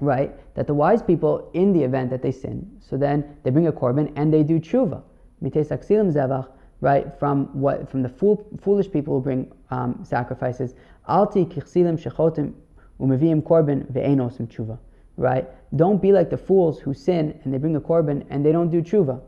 right? 0.00 0.32
That 0.54 0.66
the 0.66 0.74
wise 0.74 1.02
people, 1.02 1.50
in 1.54 1.72
the 1.72 1.82
event 1.82 2.10
that 2.10 2.22
they 2.22 2.32
sin, 2.32 2.78
so 2.80 2.96
then 2.96 3.36
they 3.42 3.50
bring 3.50 3.66
a 3.68 3.72
korban 3.72 4.12
and 4.16 4.32
they 4.32 4.42
do 4.42 4.58
tshuva. 4.58 5.02
Mites 5.40 5.68
aksilim 5.68 6.12
zevach 6.12 6.48
right, 6.80 7.16
from 7.18 7.46
what 7.58 7.88
from 7.88 8.02
the 8.02 8.08
fool, 8.08 8.44
foolish 8.60 8.90
people 8.90 9.14
who 9.14 9.20
bring 9.22 9.52
um, 9.70 10.00
sacrifices. 10.04 10.74
Alti 11.08 11.44
kichsilim 11.44 12.00
shechotim 12.00 12.52
umeviim 13.00 13.42
korban 13.42 13.90
ve'enosim 13.92 14.48
tshuva. 14.48 14.78
Right? 15.16 15.48
Don't 15.76 16.00
be 16.00 16.10
like 16.10 16.30
the 16.30 16.36
fools 16.36 16.80
who 16.80 16.92
sin 16.94 17.38
and 17.44 17.52
they 17.52 17.58
bring 17.58 17.76
a 17.76 17.80
korban 17.80 18.24
and 18.30 18.44
they 18.44 18.52
don't 18.52 18.70
do 18.70 18.82
tshuva. 18.82 19.20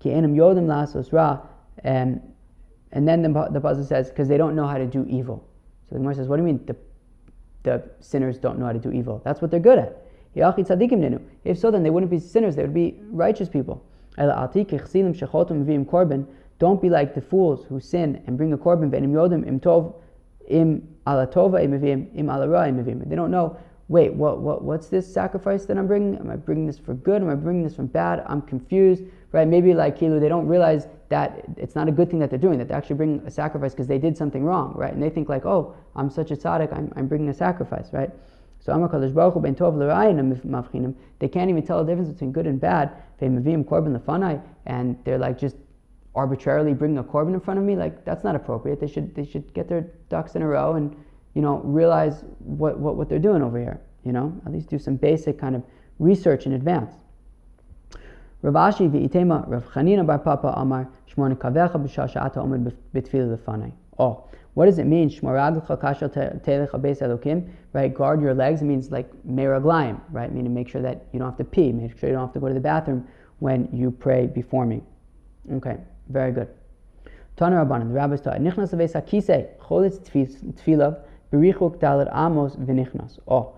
Ki 0.00 0.12
enim 0.12 0.34
yodim 0.34 0.66
lasos 0.66 1.12
ra. 1.12 1.40
Um, 1.84 2.20
and 2.92 3.06
then 3.08 3.22
the, 3.22 3.28
the 3.50 3.60
pasuk 3.60 3.86
says, 3.86 4.08
because 4.08 4.28
they 4.28 4.36
don't 4.36 4.54
know 4.54 4.66
how 4.66 4.78
to 4.78 4.86
do 4.86 5.04
evil. 5.08 5.46
So 5.88 5.94
the 5.94 5.98
Gemara 5.98 6.14
says, 6.14 6.28
what 6.28 6.36
do 6.36 6.42
you 6.42 6.46
mean 6.46 6.64
the, 6.66 6.76
the 7.64 7.82
sinners 8.00 8.38
don't 8.38 8.58
know 8.58 8.66
how 8.66 8.72
to 8.72 8.78
do 8.78 8.92
evil? 8.92 9.20
That's 9.24 9.42
what 9.42 9.50
they're 9.50 9.60
good 9.60 9.78
at. 9.78 10.00
If 10.36 11.58
so, 11.58 11.70
then 11.70 11.82
they 11.82 11.90
wouldn't 11.90 12.10
be 12.10 12.18
sinners, 12.18 12.56
they 12.56 12.62
would 12.62 12.74
be 12.74 13.00
righteous 13.10 13.48
people. 13.48 13.84
Don't 16.58 16.80
be 16.80 16.88
like 16.88 17.14
the 17.14 17.20
fools 17.20 17.64
who 17.68 17.80
sin 17.80 18.22
and 18.26 18.36
bring 18.36 18.52
a 18.52 18.58
korban 18.58 18.92
im 18.94 19.60
tov 19.60 19.94
im 20.48 20.88
alatova 21.06 21.62
im 21.62 21.74
im 21.74 22.08
im 22.14 23.08
They 23.08 23.16
don't 23.16 23.30
know 23.30 23.56
wait, 23.88 24.12
what, 24.14 24.40
what, 24.40 24.62
what's 24.62 24.88
this 24.88 25.12
sacrifice 25.12 25.66
that 25.66 25.76
I'm 25.76 25.86
bringing? 25.86 26.18
Am 26.18 26.30
I 26.30 26.36
bringing 26.36 26.66
this 26.66 26.78
for 26.78 26.94
good? 26.94 27.20
Am 27.20 27.28
I 27.28 27.34
bringing 27.34 27.62
this 27.64 27.74
from 27.74 27.86
bad? 27.86 28.24
I'm 28.26 28.40
confused, 28.42 29.02
right? 29.32 29.46
Maybe 29.46 29.74
like 29.74 29.98
Kilu, 29.98 30.20
they 30.20 30.28
don't 30.28 30.46
realize 30.46 30.88
that 31.10 31.44
it's 31.56 31.74
not 31.74 31.88
a 31.88 31.92
good 31.92 32.10
thing 32.10 32.18
that 32.20 32.30
they're 32.30 32.38
doing, 32.38 32.58
that 32.58 32.68
they're 32.68 32.76
actually 32.76 32.96
bringing 32.96 33.20
a 33.26 33.30
sacrifice 33.30 33.72
because 33.72 33.86
they 33.86 33.98
did 33.98 34.16
something 34.16 34.44
wrong, 34.44 34.72
right? 34.74 34.92
And 34.92 35.02
they 35.02 35.10
think 35.10 35.28
like, 35.28 35.44
oh, 35.44 35.74
I'm 35.96 36.08
such 36.08 36.30
a 36.30 36.36
tzaddik, 36.36 36.72
I'm, 36.72 36.92
I'm 36.96 37.06
bringing 37.06 37.28
a 37.28 37.34
sacrifice, 37.34 37.92
right? 37.92 38.10
So 38.64 38.72
Amar 38.72 38.88
Kadosh 38.88 39.12
Baruch 39.12 39.42
ben 39.42 39.54
tov 39.54 39.74
mavchinim. 39.76 40.94
They 41.18 41.28
can't 41.28 41.50
even 41.50 41.66
tell 41.66 41.84
the 41.84 41.92
difference 41.92 42.10
between 42.10 42.32
good 42.32 42.46
and 42.46 42.58
bad. 42.58 42.92
They 43.18 43.28
korban 43.28 43.98
lefanai, 43.98 44.40
and 44.64 44.98
they're 45.04 45.18
like 45.18 45.38
just 45.38 45.56
arbitrarily 46.14 46.72
bringing 46.72 46.96
a 46.96 47.04
korban 47.04 47.34
in 47.34 47.40
front 47.40 47.60
of 47.60 47.66
me. 47.66 47.76
Like 47.76 48.06
that's 48.06 48.24
not 48.24 48.34
appropriate. 48.34 48.80
They 48.80 48.86
should 48.86 49.14
they 49.14 49.26
should 49.26 49.52
get 49.52 49.68
their 49.68 49.82
ducks 50.08 50.34
in 50.34 50.40
a 50.40 50.46
row 50.46 50.76
and 50.76 50.96
you 51.34 51.42
know 51.42 51.60
realize 51.64 52.24
what 52.38 52.78
what, 52.78 52.96
what 52.96 53.08
they're 53.08 53.18
doing 53.18 53.42
over 53.42 53.58
here. 53.58 53.80
You 54.04 54.12
know, 54.12 54.40
at 54.46 54.52
least 54.52 54.68
do 54.68 54.78
some 54.78 54.96
basic 54.96 55.38
kind 55.38 55.56
of 55.56 55.62
research 55.98 56.46
in 56.46 56.52
advance. 56.52 56.94
Rav 58.42 58.54
Ashi 58.54 58.90
v'itema 58.90 59.48
Rav 59.48 59.64
Chanina 59.66 60.06
bar 60.06 60.18
Papa 60.18 60.52
Amar. 60.56 60.88
Oh, 63.98 64.24
what 64.54 64.66
does 64.66 64.78
it 64.78 64.84
mean? 64.84 65.10
Right, 67.72 67.94
guard 67.94 68.20
your 68.20 68.34
legs. 68.34 68.62
It 68.62 68.64
means 68.64 68.90
like 68.90 69.10
meraglayim, 69.24 70.00
right? 70.10 70.32
Meaning 70.32 70.52
make 70.52 70.68
sure 70.68 70.82
that 70.82 71.06
you 71.12 71.18
don't 71.20 71.28
have 71.28 71.38
to 71.38 71.44
pee. 71.44 71.72
Make 71.72 71.96
sure 71.98 72.08
you 72.08 72.14
don't 72.16 72.26
have 72.26 72.32
to 72.34 72.40
go 72.40 72.48
to 72.48 72.54
the 72.54 72.60
bathroom 72.60 73.06
when 73.38 73.68
you 73.72 73.90
pray 73.92 74.26
before 74.26 74.66
me. 74.66 74.82
Okay, 75.52 75.76
very 76.08 76.32
good. 76.32 76.48
Tana 77.36 77.64
Rabbanan, 77.64 77.88
the 77.88 77.94
rabbis 77.94 78.20
taught, 78.20 78.40
Nichnas 78.40 78.70
cholitz 79.58 79.98
amos 81.34 82.56
v'nichnas. 82.56 83.18
Oh, 83.28 83.54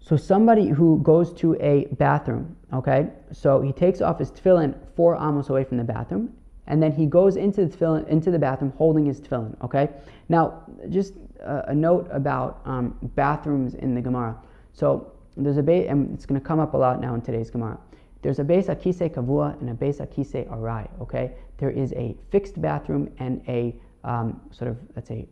so 0.00 0.16
somebody 0.16 0.68
who 0.68 1.00
goes 1.02 1.32
to 1.34 1.56
a 1.60 1.86
bathroom, 1.92 2.56
okay, 2.72 3.08
so 3.32 3.62
he 3.62 3.72
takes 3.72 4.02
off 4.02 4.18
his 4.18 4.30
tefillin 4.30 4.74
four 4.94 5.16
amos 5.16 5.48
away 5.48 5.64
from 5.64 5.78
the 5.78 5.84
bathroom, 5.84 6.34
and 6.66 6.82
then 6.82 6.92
he 6.92 7.06
goes 7.06 7.36
into 7.36 7.64
the 7.64 7.76
tefillin, 7.76 8.06
into 8.08 8.30
the 8.30 8.38
bathroom 8.38 8.72
holding 8.76 9.06
his 9.06 9.20
tefillin. 9.20 9.56
Okay. 9.62 9.88
Now, 10.28 10.62
just 10.88 11.14
a, 11.40 11.70
a 11.70 11.74
note 11.74 12.08
about 12.10 12.60
um, 12.64 12.98
bathrooms 13.14 13.74
in 13.74 13.94
the 13.94 14.00
Gemara. 14.00 14.36
So 14.72 15.12
there's 15.36 15.58
a 15.58 15.62
base, 15.62 15.88
and 15.88 16.14
it's 16.14 16.26
going 16.26 16.40
to 16.40 16.46
come 16.46 16.60
up 16.60 16.74
a 16.74 16.76
lot 16.76 17.00
now 17.00 17.14
in 17.14 17.20
today's 17.20 17.50
Gemara. 17.50 17.78
There's 18.22 18.38
a 18.38 18.44
base 18.44 18.66
akise 18.66 19.10
kavua 19.10 19.60
and 19.60 19.70
a 19.70 19.74
base 19.74 19.98
akise 19.98 20.48
arai. 20.48 20.88
Okay. 21.00 21.32
There 21.58 21.70
is 21.70 21.92
a 21.92 22.16
fixed 22.30 22.60
bathroom 22.60 23.10
and 23.18 23.42
a 23.48 23.74
um, 24.02 24.40
sort 24.50 24.70
of 24.70 24.78
let's 24.96 25.08
say 25.08 25.28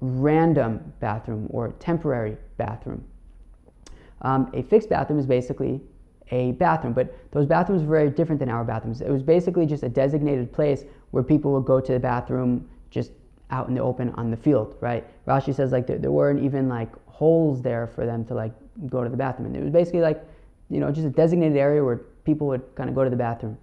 random 0.00 0.92
bathroom 1.00 1.46
or 1.50 1.72
temporary 1.78 2.36
bathroom. 2.56 3.04
Um, 4.22 4.50
a 4.54 4.62
fixed 4.62 4.88
bathroom 4.88 5.18
is 5.18 5.26
basically 5.26 5.80
a 6.30 6.52
bathroom, 6.52 6.92
but 6.92 7.14
those 7.30 7.46
bathrooms 7.46 7.82
were 7.82 7.96
very 7.96 8.10
different 8.10 8.38
than 8.38 8.48
our 8.48 8.64
bathrooms. 8.64 9.00
It 9.00 9.10
was 9.10 9.22
basically 9.22 9.66
just 9.66 9.82
a 9.82 9.88
designated 9.88 10.52
place 10.52 10.84
where 11.10 11.22
people 11.22 11.52
would 11.52 11.64
go 11.64 11.80
to 11.80 11.92
the 11.92 12.00
bathroom 12.00 12.68
just 12.90 13.12
out 13.50 13.68
in 13.68 13.74
the 13.74 13.80
open 13.80 14.10
on 14.10 14.30
the 14.30 14.36
field, 14.36 14.76
right? 14.80 15.04
Rashi 15.26 15.54
says 15.54 15.72
like 15.72 15.86
there, 15.86 15.98
there 15.98 16.10
weren't 16.12 16.42
even 16.42 16.68
like 16.68 16.90
holes 17.06 17.62
there 17.62 17.86
for 17.86 18.04
them 18.04 18.24
to 18.26 18.34
like 18.34 18.52
go 18.88 19.02
to 19.02 19.10
the 19.10 19.16
bathroom. 19.16 19.46
And 19.46 19.56
it 19.56 19.62
was 19.62 19.72
basically 19.72 20.00
like, 20.00 20.22
you 20.68 20.80
know, 20.80 20.90
just 20.90 21.06
a 21.06 21.10
designated 21.10 21.56
area 21.56 21.82
where 21.82 21.96
people 22.24 22.46
would 22.48 22.62
kind 22.74 22.90
of 22.90 22.94
go 22.94 23.04
to 23.04 23.10
the 23.10 23.16
bathroom. 23.16 23.56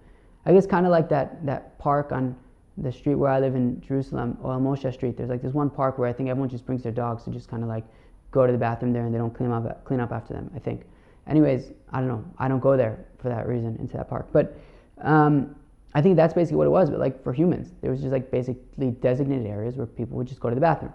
I 0.44 0.52
guess 0.52 0.66
kind 0.66 0.86
of 0.86 0.92
like 0.92 1.08
that, 1.10 1.44
that 1.46 1.78
park 1.78 2.12
on 2.12 2.36
the 2.78 2.92
street 2.92 3.14
where 3.14 3.30
I 3.30 3.40
live 3.40 3.54
in 3.54 3.80
Jerusalem, 3.80 4.38
Ohel 4.42 4.60
Moshe 4.60 4.92
Street. 4.92 5.16
There's 5.16 5.30
like 5.30 5.42
this 5.42 5.54
one 5.54 5.70
park 5.70 5.98
where 5.98 6.08
I 6.08 6.12
think 6.12 6.28
everyone 6.28 6.48
just 6.48 6.66
brings 6.66 6.82
their 6.82 6.92
dogs 6.92 7.24
to 7.24 7.30
just 7.30 7.48
kind 7.48 7.62
of 7.62 7.68
like 7.68 7.84
go 8.30 8.46
to 8.46 8.52
the 8.52 8.58
bathroom 8.58 8.92
there 8.92 9.06
and 9.06 9.14
they 9.14 9.18
don't 9.18 9.34
clean 9.34 9.50
up, 9.50 9.84
clean 9.84 10.00
up 10.00 10.12
after 10.12 10.34
them, 10.34 10.50
I 10.54 10.58
think 10.58 10.82
anyways, 11.26 11.72
I 11.92 11.98
don't 11.98 12.08
know. 12.08 12.24
I 12.38 12.48
don't 12.48 12.60
go 12.60 12.76
there 12.76 13.04
for 13.18 13.28
that 13.28 13.46
reason 13.46 13.76
into 13.80 13.96
that 13.96 14.08
park. 14.08 14.28
But 14.32 14.56
um, 15.00 15.54
I 15.94 16.02
think 16.02 16.16
that's 16.16 16.34
basically 16.34 16.56
what 16.56 16.66
it 16.66 16.70
was. 16.70 16.90
But 16.90 17.00
like 17.00 17.22
for 17.22 17.32
humans, 17.32 17.72
there 17.80 17.90
was 17.90 18.00
just 18.00 18.12
like 18.12 18.30
basically 18.30 18.90
designated 19.00 19.46
areas 19.46 19.76
where 19.76 19.86
people 19.86 20.16
would 20.18 20.26
just 20.26 20.40
go 20.40 20.48
to 20.48 20.54
the 20.54 20.60
bathroom. 20.60 20.92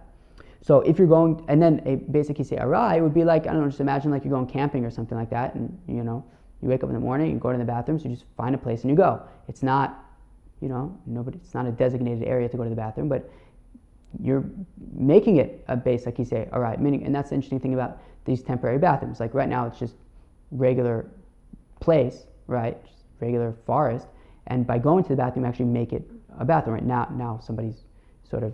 So 0.62 0.82
if 0.82 1.00
you're 1.00 1.08
going, 1.08 1.44
and 1.48 1.62
then 1.62 1.82
a 1.86 2.24
say 2.24 2.58
arai 2.58 3.02
would 3.02 3.14
be 3.14 3.24
like 3.24 3.48
I 3.48 3.54
don't 3.54 3.62
know, 3.62 3.68
just 3.68 3.80
imagine 3.80 4.12
like 4.12 4.24
you're 4.24 4.34
going 4.34 4.46
camping 4.46 4.86
or 4.86 4.92
something 4.92 5.18
like 5.18 5.32
that, 5.32 5.56
and 5.56 5.76
you 5.88 6.04
know 6.04 6.24
you 6.62 6.70
wake 6.70 6.84
up 6.84 6.90
in 6.90 6.94
the 6.94 7.02
morning, 7.02 7.32
you 7.32 7.38
go 7.38 7.52
to 7.52 7.58
the 7.58 7.66
bathroom, 7.66 7.98
so 7.98 8.08
you 8.08 8.16
just 8.16 8.28
find 8.38 8.54
a 8.54 8.58
place 8.58 8.82
and 8.82 8.92
you 8.92 8.96
go. 8.96 9.24
It's 9.48 9.64
not, 9.64 10.01
you 10.62 10.70
know, 10.70 10.98
nobody. 11.06 11.38
It's 11.44 11.54
not 11.54 11.66
a 11.66 11.72
designated 11.72 12.24
area 12.28 12.48
to 12.48 12.58
go 12.58 12.64
to 12.64 12.70
the 12.70 12.76
bathroom, 12.76 13.10
but 13.10 13.30
you're 14.22 14.46
making 14.94 15.38
it 15.38 15.64
a 15.68 15.76
base 15.76 16.06
like 16.06 16.20
you 16.20 16.26
say 16.26 16.48
all 16.54 16.60
right, 16.60 16.80
Meaning, 16.80 17.04
and 17.06 17.14
that's 17.14 17.30
the 17.30 17.36
interesting 17.36 17.60
thing 17.60 17.74
about 17.74 18.00
these 18.26 18.42
temporary 18.42 18.78
bathrooms. 18.78 19.20
Like 19.20 19.34
right 19.34 19.50
now, 19.50 19.66
it's 19.66 19.80
just 19.80 19.96
regular 20.52 21.08
place, 21.80 22.28
right? 22.48 22.82
Just 22.86 23.04
regular 23.20 23.56
forest. 23.66 24.08
And 24.48 24.66
by 24.68 24.78
going 24.78 25.04
to 25.04 25.10
the 25.10 25.16
bathroom, 25.16 25.46
actually 25.46 25.66
make 25.66 25.94
it 25.94 26.10
a 26.38 26.46
bathroom. 26.46 26.76
Right 26.76 26.86
now, 26.86 27.08
now 27.12 27.40
somebody's 27.44 27.84
sort 28.30 28.44
of 28.44 28.54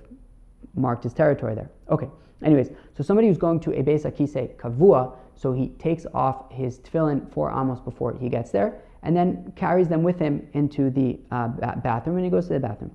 marked 0.76 1.04
his 1.04 1.14
territory 1.14 1.56
there. 1.56 1.70
Okay. 1.90 2.08
Anyways, 2.44 2.70
so 2.96 3.04
somebody 3.04 3.28
who's 3.28 3.38
going 3.38 3.60
to 3.62 3.72
a 3.72 3.84
Beis 3.84 4.06
Akise 4.06 4.56
Kavua, 4.58 5.16
so 5.36 5.54
he 5.54 5.70
takes 5.80 6.06
off 6.14 6.52
his 6.52 6.80
tefillin 6.80 7.32
four 7.32 7.52
amos 7.52 7.80
before 7.80 8.16
he 8.16 8.30
gets 8.30 8.52
there, 8.52 8.80
and 9.04 9.16
then 9.16 9.52
carries 9.56 9.88
them 9.88 10.04
with 10.04 10.20
him 10.20 10.48
into 10.54 10.90
the 10.90 11.20
uh, 11.32 11.48
bathroom, 11.48 12.18
and 12.18 12.26
he 12.26 12.32
goes 12.32 12.48
to 12.48 12.54
the 12.54 12.60
bathroom. 12.60 12.92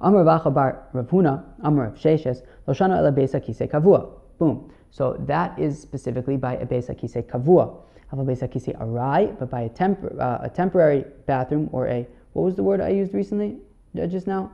Amr 0.00 0.24
Ravuna, 0.24 1.44
Amr 1.62 1.84
of 1.86 1.94
Sheshes, 1.94 2.42
Loshana 2.66 2.98
Ela 2.98 3.12
Beis 3.12 3.34
Akise 3.34 3.70
Kavua. 3.70 4.10
Boom. 4.38 4.72
So 4.90 5.16
that 5.26 5.56
is 5.58 5.80
specifically 5.80 6.36
by 6.36 6.56
a 6.56 6.66
Beis 6.66 6.90
Akise 6.90 7.22
Kavua 7.24 7.82
arai, 8.14 9.38
but 9.38 9.50
by 9.50 9.62
a, 9.62 10.20
uh, 10.20 10.38
a 10.42 10.50
temporary 10.50 11.04
bathroom 11.26 11.68
or 11.72 11.86
a, 11.88 12.06
what 12.32 12.42
was 12.42 12.56
the 12.56 12.62
word 12.62 12.80
I 12.80 12.90
used 12.90 13.14
recently, 13.14 13.56
uh, 14.00 14.06
just 14.06 14.26
now? 14.26 14.50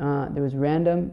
Uh, 0.00 0.28
there 0.30 0.42
was 0.42 0.54
random, 0.54 1.12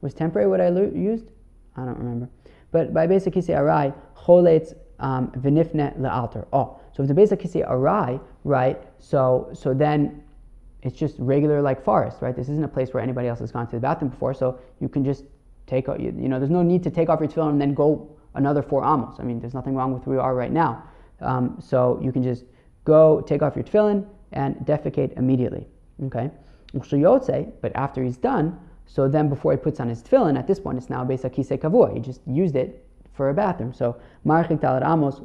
was 0.00 0.14
temporary 0.14 0.48
what 0.48 0.60
I 0.60 0.68
lo- 0.68 0.90
used? 0.94 1.30
I 1.76 1.84
don't 1.84 1.98
remember. 1.98 2.28
But 2.72 2.92
by 2.92 3.06
basic 3.06 3.34
kisi 3.34 3.50
arai, 3.54 3.94
choletz 4.16 4.74
um, 5.00 5.30
vinifne 5.32 5.98
le'alter. 5.98 6.46
Oh, 6.52 6.80
so 6.92 7.02
if 7.02 7.08
the 7.08 7.14
basic 7.14 7.40
kisi 7.40 7.68
arai, 7.68 8.20
right, 8.44 8.80
so, 8.98 9.50
so 9.52 9.74
then 9.74 10.22
it's 10.82 10.96
just 10.96 11.16
regular 11.18 11.62
like 11.62 11.82
forest, 11.82 12.18
right? 12.20 12.36
This 12.36 12.48
isn't 12.48 12.64
a 12.64 12.68
place 12.68 12.92
where 12.92 13.02
anybody 13.02 13.28
else 13.28 13.40
has 13.40 13.50
gone 13.50 13.66
to 13.66 13.76
the 13.76 13.80
bathroom 13.80 14.10
before, 14.10 14.34
so 14.34 14.58
you 14.80 14.88
can 14.88 15.04
just 15.04 15.24
take, 15.66 15.86
you, 15.88 16.14
you 16.16 16.28
know, 16.28 16.38
there's 16.38 16.50
no 16.50 16.62
need 16.62 16.82
to 16.84 16.90
take 16.90 17.08
off 17.08 17.20
your 17.20 17.28
tefillin 17.28 17.50
and 17.50 17.60
then 17.60 17.74
go 17.74 18.14
another 18.34 18.62
four 18.62 18.84
amos. 18.84 19.16
I 19.18 19.22
mean, 19.22 19.40
there's 19.40 19.54
nothing 19.54 19.74
wrong 19.74 19.92
with 19.92 20.06
where 20.06 20.16
we 20.16 20.22
are 20.22 20.34
right 20.34 20.52
now. 20.52 20.84
Um, 21.20 21.56
so 21.60 21.98
you 22.02 22.12
can 22.12 22.22
just 22.22 22.44
go 22.84 23.20
take 23.22 23.42
off 23.42 23.56
your 23.56 23.64
tefillin 23.64 24.06
and 24.32 24.56
defecate 24.56 25.16
immediately. 25.16 25.66
Okay. 26.04 26.30
But 26.74 27.72
after 27.74 28.02
he's 28.02 28.16
done, 28.16 28.58
so 28.86 29.08
then 29.08 29.28
before 29.28 29.52
he 29.52 29.58
puts 29.58 29.80
on 29.80 29.88
his 29.88 30.02
tefillin, 30.02 30.38
at 30.38 30.46
this 30.46 30.60
point 30.60 30.76
it's 30.76 30.90
now 30.90 31.04
basically 31.04 31.44
kise 31.44 31.58
kavua. 31.58 31.94
He 31.94 32.00
just 32.00 32.20
used 32.26 32.56
it 32.56 32.83
for 33.14 33.30
a 33.30 33.34
bathroom. 33.34 33.72
So 33.72 33.96
amos 34.26 35.20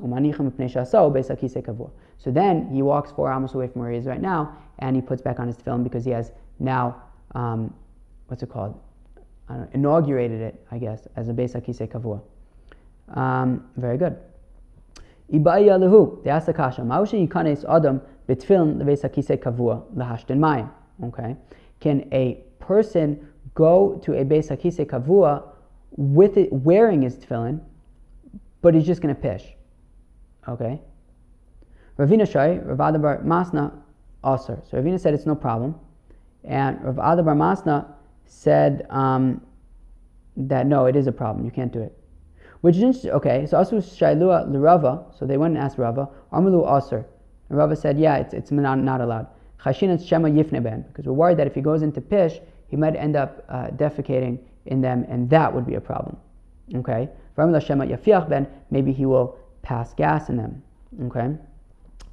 So 2.18 2.32
then 2.32 2.70
he 2.74 2.82
walks 2.82 3.12
four 3.12 3.32
amos 3.32 3.54
away 3.54 3.68
from 3.68 3.82
where 3.82 3.92
he 3.92 3.98
is 3.98 4.06
right 4.06 4.22
now, 4.22 4.58
and 4.80 4.96
he 4.96 5.02
puts 5.02 5.22
back 5.22 5.40
on 5.40 5.48
his 5.48 5.58
tefillin 5.58 5.84
because 5.84 6.06
he 6.06 6.12
has 6.12 6.32
now 6.60 7.02
um, 7.36 7.74
what's 8.28 8.44
it 8.44 8.50
called? 8.50 8.80
Know, 9.50 9.68
inaugurated 9.74 10.42
it, 10.42 10.66
I 10.72 10.78
guess, 10.78 11.08
as 11.16 11.28
a 11.28 11.34
Beis 11.34 11.56
Akise 11.56 11.88
Kavua. 11.90 12.22
Um, 13.18 13.68
very 13.78 13.98
good. 13.98 14.18
Ibaya 15.34 15.78
lehu. 15.80 16.24
They 16.24 16.30
asked 16.30 16.48
the 16.48 16.54
kasha. 16.54 16.82
Ma'usha 16.82 17.28
yikanes 17.28 17.66
adam 17.68 18.02
betfilin 18.28 18.84
leves 18.84 19.02
hakise 19.02 19.38
kavua 19.38 19.84
lahashten 19.96 20.38
mayim. 20.38 20.70
Okay. 21.04 21.36
Can 21.80 22.08
a 22.12 22.44
person 22.60 23.28
go 23.56 24.00
to 24.04 24.14
a 24.14 24.26
beis 24.26 24.50
hakise 24.50 24.86
kavua 24.86 25.44
with 25.92 26.38
it 26.38 26.52
wearing 26.52 27.02
his 27.02 27.16
tefillin, 27.16 27.62
but 28.62 28.74
he's 28.74 28.86
just 28.86 29.02
going 29.02 29.16
to 29.16 29.22
pish? 29.22 29.46
Okay. 30.48 30.80
Ravina 31.98 32.30
Shai, 32.30 32.58
Rav 32.58 32.78
Adabar 32.78 33.24
Masna, 33.26 33.72
Aser. 34.26 34.62
So 34.70 34.78
Ravina 34.78 35.00
said 35.00 35.14
it's 35.14 35.26
no 35.26 35.36
problem. 35.36 35.76
And 36.44 36.82
Rav 36.84 36.96
Adabar 36.96 37.36
Masna 37.36 37.94
said 38.26 38.86
um, 38.90 39.42
that 40.38 40.66
no, 40.66 40.86
it 40.86 40.96
is 40.96 41.08
a 41.08 41.12
problem. 41.12 41.46
You 41.46 41.52
can't 41.52 41.72
do 41.72 41.82
it. 41.82 41.96
Which 42.62 42.76
is 42.76 42.84
interesting. 42.84 43.12
Okay, 43.12 43.46
so 43.46 43.58
Asu 43.58 43.78
Shailua 43.78 44.50
Lirava, 44.50 45.18
so 45.18 45.26
they 45.26 45.38
went 45.38 45.56
and 45.56 45.64
asked 45.64 45.78
Rava, 45.78 46.10
Amalu 46.34 46.78
Aser. 46.78 47.06
And 47.50 47.58
Rava 47.58 47.76
said, 47.76 47.98
yeah, 47.98 48.18
it's, 48.18 48.34
it's 48.34 48.52
not, 48.52 48.80
not 48.80 49.02
allowed. 49.02 49.28
Chashin 49.64 50.06
Shema 50.06 50.30
Yifneben, 50.30 50.88
because 50.88 51.06
we're 51.06 51.14
worried 51.14 51.38
that 51.38 51.48
if 51.48 51.56
he 51.56 51.62
goes 51.62 51.82
into 51.82 52.02
Pish, 52.02 52.40
he 52.68 52.76
might 52.76 52.96
end 52.96 53.16
up 53.16 53.44
uh, 53.50 53.68
defecating 53.68 54.40
in 54.66 54.82
them, 54.82 55.06
and 55.10 55.30
that 55.30 55.54
would 55.54 55.66
be 55.66 55.76
a 55.76 55.82
problem. 55.82 56.18
Okay? 56.76 57.10
Maybe 58.72 58.94
he 58.94 59.06
will 59.06 59.38
pass 59.62 59.94
gas 59.94 60.30
in 60.30 60.38
them. 60.38 60.64
Okay? 61.06 61.36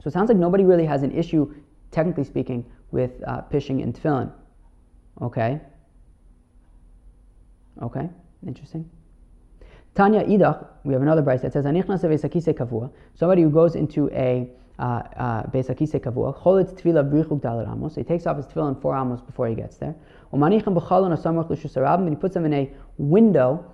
So 0.03 0.09
it 0.09 0.13
sounds 0.13 0.29
like 0.29 0.39
nobody 0.39 0.65
really 0.65 0.87
has 0.87 1.03
an 1.03 1.13
issue, 1.13 1.55
technically 1.91 2.25
speaking, 2.25 2.65
with 2.91 3.11
uh, 3.27 3.41
pishing 3.43 3.81
in 3.81 3.93
tefillin. 3.93 4.33
Okay? 5.21 5.61
Okay? 7.83 8.09
Interesting. 8.47 8.89
Tanya 9.95 10.23
idach, 10.25 10.67
we 10.85 10.93
have 10.93 11.03
another 11.03 11.23
brisa 11.23 11.43
that 11.43 11.53
says, 11.55 11.65
Kavua, 11.65 12.91
somebody 13.15 13.43
who 13.43 13.51
goes 13.51 13.75
into 13.75 14.11
a 14.11 14.49
uh, 14.79 14.83
uh, 14.83 15.43
Besakise 15.45 15.99
Kavua, 15.99 16.39
Cholet 16.39 16.79
Tvila 16.79 17.03
Brichuk 17.11 17.41
Amos, 17.67 17.95
he 17.95 18.03
takes 18.05 18.27
off 18.27 18.37
his 18.37 18.47
tefillin 18.47 18.81
four 18.81 18.95
amos 18.95 19.23
before 19.23 19.49
he 19.49 19.55
gets 19.55 19.79
there. 19.79 19.95
And 20.33 20.45
he 22.09 22.17
puts 22.17 22.35
them 22.35 22.45
in 22.45 22.53
a 22.53 22.71
window 22.99 23.65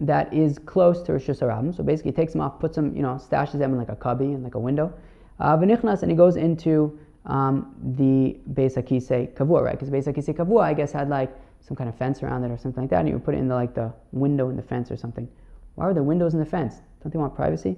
that 0.00 0.32
is 0.32 0.58
close 0.58 1.02
to 1.02 1.12
reshus 1.12 1.40
harabim. 1.40 1.74
So 1.76 1.82
basically, 1.82 2.12
he 2.12 2.16
takes 2.16 2.32
them 2.32 2.40
off, 2.40 2.58
puts 2.58 2.76
them, 2.76 2.94
you 2.96 3.02
know, 3.02 3.14
stashes 3.14 3.58
them 3.58 3.72
in 3.72 3.78
like 3.78 3.88
a 3.88 3.96
cubby 3.96 4.26
and 4.26 4.42
like 4.42 4.54
a 4.54 4.58
window. 4.58 4.92
Uh, 5.38 5.58
and 5.60 6.10
he 6.10 6.16
goes 6.16 6.36
into 6.36 6.98
um, 7.26 7.74
the 7.96 8.38
Beis 8.52 8.76
Akise 8.76 9.32
Kavua, 9.34 9.62
right? 9.62 9.78
Because 9.78 9.90
Beis 9.90 10.12
Akise 10.12 10.34
Kavua, 10.34 10.62
I 10.62 10.74
guess, 10.74 10.92
had 10.92 11.08
like 11.08 11.32
some 11.60 11.76
kind 11.76 11.88
of 11.88 11.96
fence 11.96 12.22
around 12.22 12.44
it 12.44 12.50
or 12.50 12.58
something 12.58 12.82
like 12.82 12.90
that, 12.90 13.00
and 13.00 13.08
you 13.08 13.14
would 13.14 13.24
put 13.24 13.34
it 13.34 13.38
in 13.38 13.48
the 13.48 13.54
like 13.54 13.74
the 13.74 13.92
window 14.12 14.50
in 14.50 14.56
the 14.56 14.62
fence 14.62 14.90
or 14.90 14.96
something. 14.96 15.28
Why 15.74 15.86
are 15.86 15.94
the 15.94 16.02
windows 16.02 16.34
in 16.34 16.40
the 16.40 16.46
fence? 16.46 16.76
Don't 17.02 17.12
they 17.12 17.18
want 17.18 17.34
privacy? 17.34 17.76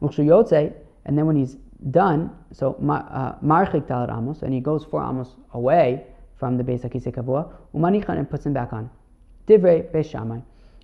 And 0.00 1.16
then 1.16 1.26
when 1.26 1.36
he's 1.36 1.56
done, 1.90 2.36
so 2.52 2.72
uh, 2.72 3.38
marchik 3.44 3.90
uh, 3.90 4.12
amos, 4.12 4.42
and 4.42 4.52
he 4.52 4.60
goes 4.60 4.84
four 4.84 5.02
amos 5.02 5.30
away 5.54 6.04
from 6.36 6.56
the 6.56 6.64
Beis 6.64 6.84
Akise 6.84 7.12
Kavua, 7.12 7.50
umanichan 7.74 8.18
and 8.18 8.28
puts 8.28 8.44
him 8.46 8.52
back 8.52 8.72
on. 8.72 8.90
Divrei 9.46 9.90
Beis 9.90 10.10
Shammai. 10.10 10.40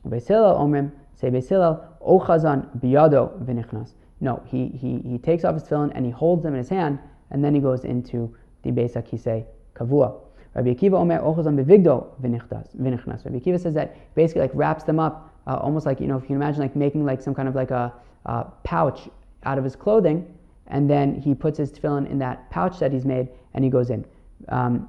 Beis 0.09 0.27
Hillel 0.27 0.55
omrim, 0.57 0.91
say 1.15 1.31
Beis 1.31 1.49
Hillel, 1.49 1.85
ochazan 2.07 2.67
biyado 2.81 3.43
v'nichnas. 3.45 3.93
No, 4.21 4.43
he, 4.47 4.69
he, 4.69 4.99
he 4.99 5.19
takes 5.19 5.45
off 5.45 5.55
his 5.55 5.65
tefillin 5.65 5.91
and 5.95 6.05
he 6.05 6.11
holds 6.13 6.43
them 6.43 6.55
in 6.55 6.59
his 6.59 6.69
hand, 6.69 6.99
and 7.31 7.45
then 7.45 7.55
he 7.55 7.61
goes 7.61 7.85
into 7.85 8.35
the 8.63 8.71
Beis 8.71 8.95
Akise 8.95 9.45
Kavua. 9.75 10.15
Rabbi 10.55 10.75
Akiva 10.75 10.95
Omer 10.95 11.19
ochazan 11.21 11.63
bevigdo 11.63 12.07
v'nichnas. 12.21 13.25
Rabbi 13.25 13.39
Akiva 13.39 13.61
says 13.61 13.75
that 13.75 14.15
basically 14.15 14.43
like 14.43 14.51
wraps 14.55 14.85
them 14.85 15.01
up, 15.01 15.35
uh, 15.47 15.57
almost 15.57 15.87
like, 15.87 16.01
you 16.01 16.07
know, 16.07 16.17
if 16.17 16.23
you 16.23 16.29
can 16.29 16.37
imagine 16.37 16.61
like 16.61 16.77
making 16.77 17.05
like 17.05 17.21
some 17.21 17.35
kind 17.35 17.49
of 17.49 17.55
like 17.55 17.71
a 17.71 17.93
uh, 18.27 18.45
pouch 18.65 19.09
out 19.45 19.59
of 19.59 19.65
his 19.65 19.75
clothing, 19.75 20.33
and 20.69 20.89
then 20.89 21.21
he 21.21 21.35
puts 21.35 21.59
his 21.59 21.73
tefillin 21.73 22.09
in 22.09 22.19
that 22.19 22.49
pouch 22.51 22.79
that 22.79 22.93
he's 22.93 23.05
made, 23.05 23.29
and 23.55 23.65
he 23.65 23.71
goes 23.71 23.91
in. 23.91 24.05
Um, 24.49 24.89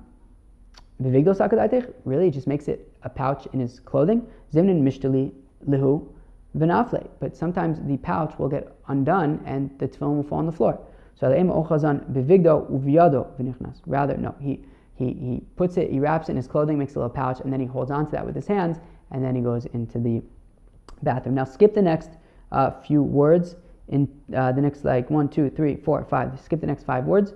really, 1.00 2.25
he 2.25 2.31
just 2.31 2.47
makes 2.47 2.67
it 2.67 2.91
a 3.03 3.09
pouch 3.09 3.47
in 3.53 3.59
his 3.59 3.79
clothing. 3.79 4.25
Zimnin 4.53 4.81
mishtali 4.81 5.31
lihu 5.67 6.07
v'nafle. 6.57 7.07
But 7.19 7.35
sometimes 7.35 7.79
the 7.85 7.97
pouch 7.97 8.38
will 8.38 8.50
get 8.50 8.75
undone 8.88 9.41
and 9.45 9.69
the 9.79 9.88
tefillin 9.88 10.15
will 10.17 10.23
fall 10.23 10.39
on 10.39 10.45
the 10.45 10.51
floor. 10.51 10.79
So. 11.15 11.29
Rather, 13.85 14.17
no, 14.17 14.35
he, 14.39 14.59
he, 14.95 15.05
he 15.05 15.41
puts 15.55 15.77
it, 15.77 15.91
he 15.91 16.00
wraps 16.00 16.27
it 16.27 16.31
in 16.31 16.38
his 16.38 16.47
clothing, 16.47 16.77
makes 16.77 16.95
a 16.95 17.00
little 17.00 17.09
pouch, 17.09 17.39
and 17.41 17.51
then 17.51 17.59
he 17.59 17.65
holds 17.65 17.91
on 17.91 18.05
to 18.05 18.12
that 18.12 18.25
with 18.25 18.35
his 18.35 18.47
hands, 18.47 18.77
and 19.12 19.23
then 19.23 19.35
he 19.35 19.41
goes 19.41 19.65
into 19.67 20.00
the 20.00 20.21
bathroom. 21.01 21.35
Now 21.35 21.45
skip 21.45 21.73
the 21.73 21.81
next 21.81 22.12
uh, 22.51 22.71
few 22.71 23.01
words 23.01 23.55
in 23.89 24.07
uh, 24.35 24.51
the 24.51 24.62
next 24.62 24.83
like 24.85 25.09
one, 25.09 25.29
two, 25.29 25.50
three, 25.50 25.75
four, 25.75 26.03
five. 26.05 26.39
Skip 26.39 26.62
the 26.62 26.67
next 26.67 26.83
five 26.85 27.05
words. 27.05 27.33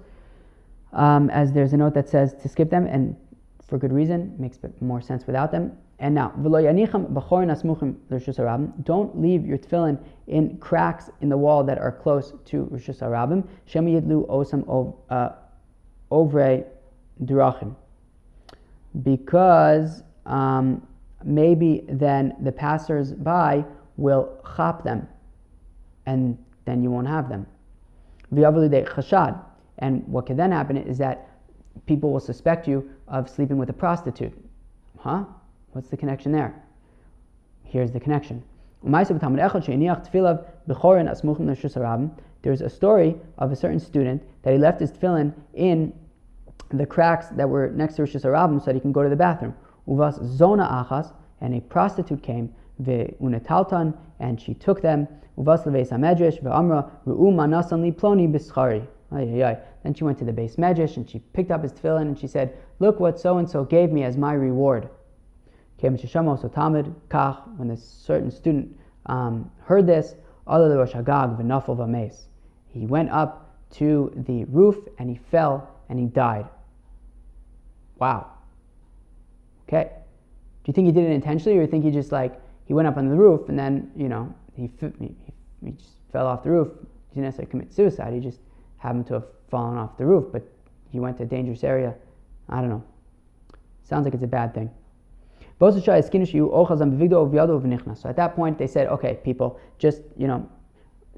Um, 0.93 1.29
as 1.29 1.51
there's 1.51 1.73
a 1.73 1.77
note 1.77 1.93
that 1.95 2.07
says 2.09 2.33
to 2.41 2.47
skip 2.47 2.69
them, 2.69 2.87
and 2.87 3.15
for 3.67 3.77
good 3.77 3.91
reason, 3.91 4.33
makes 4.39 4.57
more 4.79 5.01
sense 5.01 5.27
without 5.27 5.51
them. 5.51 5.77
And 5.99 6.15
now, 6.15 6.29
don't 6.29 6.41
leave 9.21 9.45
your 9.45 9.57
tefillin 9.57 9.99
in 10.27 10.57
cracks 10.57 11.09
in 11.21 11.29
the 11.29 11.37
wall 11.37 11.63
that 11.63 11.77
are 11.79 11.91
close 11.91 12.33
to 12.45 12.65
reshus 12.71 12.99
harabim. 12.99 13.47
Shem 13.65 13.87
yidlu 13.87 14.27
osam 14.27 14.95
uh, 15.09 15.29
ovre 16.11 16.65
durachim. 17.23 17.75
Because 19.03 20.03
um, 20.25 20.87
maybe 21.25 21.83
then 21.89 22.35
the 22.41 22.51
passers-by 22.51 23.65
will 23.97 24.37
chop 24.55 24.83
them, 24.83 25.07
and 26.05 26.37
then 26.65 26.83
you 26.83 26.91
won't 26.91 27.07
have 27.07 27.27
them. 27.27 27.47
And 29.79 30.07
what 30.07 30.25
can 30.25 30.37
then 30.37 30.51
happen 30.51 30.77
is 30.77 30.97
that 30.99 31.26
people 31.85 32.11
will 32.11 32.19
suspect 32.19 32.67
you 32.67 32.89
of 33.07 33.29
sleeping 33.29 33.57
with 33.57 33.69
a 33.69 33.73
prostitute. 33.73 34.33
Huh? 34.99 35.23
What's 35.71 35.89
the 35.89 35.97
connection 35.97 36.31
there? 36.31 36.63
Here's 37.63 37.91
the 37.91 37.99
connection. 37.99 38.43
There's 38.83 39.09
a 42.61 42.69
story 42.69 43.15
of 43.37 43.51
a 43.51 43.55
certain 43.55 43.79
student 43.79 44.23
that 44.43 44.53
he 44.53 44.59
left 44.59 44.79
his 44.79 44.91
tefillin 44.91 45.33
in 45.53 45.93
the 46.69 46.85
cracks 46.85 47.29
that 47.29 47.49
were 47.49 47.71
next 47.71 47.95
to 47.95 48.03
reshus 48.03 48.23
harabim 48.23 48.59
so 48.59 48.65
that 48.65 48.75
he 48.75 48.81
can 48.81 48.91
go 48.91 49.01
to 49.03 49.09
the 49.09 49.15
bathroom. 49.15 49.55
Uvas 49.87 50.23
zona 50.25 50.63
achas, 50.63 51.13
and 51.41 51.55
a 51.55 51.61
prostitute 51.61 52.21
came, 52.21 52.53
ve'unetaltan, 52.81 53.97
and 54.19 54.39
she 54.39 54.53
took 54.53 54.81
them. 54.81 55.07
Uvas 55.37 55.65
leveis 55.65 55.89
hamedrash 55.89 56.41
ve'amra 56.41 56.89
ru'u 57.05 57.33
manasan 57.33 57.81
li 57.81 57.91
ploni 57.91 58.31
bischari. 58.31 58.87
Then 59.09 59.93
she 59.93 60.03
went 60.03 60.17
to 60.19 60.25
the 60.25 60.33
beis 60.33 60.57
medrash 60.57 60.97
and 60.97 61.09
she 61.09 61.19
picked 61.19 61.51
up 61.51 61.63
his 61.63 61.71
tefillin 61.73 62.07
and 62.07 62.19
she 62.19 62.27
said, 62.27 62.57
"Look 62.79 62.99
what 62.99 63.19
so 63.19 63.37
and 63.37 63.49
so 63.49 63.63
gave 63.63 63.91
me 63.91 64.03
as 64.03 64.17
my 64.17 64.33
reward." 64.33 64.89
When 65.79 65.95
this 67.67 67.83
certain 67.83 68.31
student 68.31 68.77
um, 69.05 69.51
heard 69.59 69.85
this, 69.85 70.15
he 72.69 72.85
went 72.85 73.09
up 73.09 73.55
to 73.69 74.13
the 74.27 74.45
roof 74.45 74.77
and 74.97 75.09
he 75.09 75.15
fell 75.29 75.69
and 75.89 75.99
he 75.99 76.05
died. 76.05 76.47
Wow. 77.99 78.31
Okay. 79.67 79.91
Do 80.63 80.69
you 80.69 80.73
think 80.73 80.85
he 80.85 80.91
did 80.91 81.05
it 81.05 81.11
intentionally, 81.11 81.57
or 81.57 81.61
do 81.61 81.65
you 81.65 81.71
think 81.71 81.83
he 81.83 81.91
just 81.91 82.11
like 82.11 82.41
he 82.65 82.73
went 82.73 82.87
up 82.87 82.97
on 82.97 83.07
the 83.07 83.15
roof 83.15 83.49
and 83.49 83.57
then 83.57 83.91
you 83.95 84.09
know 84.09 84.33
he 84.53 84.69
he, 84.79 85.15
he 85.63 85.71
just 85.71 85.91
fell 86.11 86.27
off 86.27 86.43
the 86.43 86.49
roof? 86.49 86.69
He 87.09 87.15
didn't 87.15 87.25
necessarily 87.25 87.51
commit 87.51 87.73
suicide. 87.73 88.13
He 88.13 88.19
just 88.19 88.39
happened 88.77 89.07
to 89.07 89.15
have 89.15 89.25
fallen 89.49 89.77
off 89.77 89.97
the 89.97 90.05
roof, 90.05 90.25
but 90.31 90.47
he 90.91 90.99
went 90.99 91.17
to 91.17 91.23
a 91.23 91.25
dangerous 91.25 91.63
area. 91.63 91.95
I 92.49 92.61
don't 92.61 92.69
know. 92.69 92.83
Sounds 93.83 94.05
like 94.05 94.13
it's 94.13 94.23
a 94.23 94.27
bad 94.27 94.53
thing. 94.53 94.69
So 95.59 95.67
at 95.67 95.73
that 98.15 98.35
point, 98.35 98.59
they 98.59 98.67
said, 98.67 98.87
okay, 98.87 99.19
people, 99.23 99.59
just 99.79 100.01
you 100.15 100.27
know, 100.27 100.47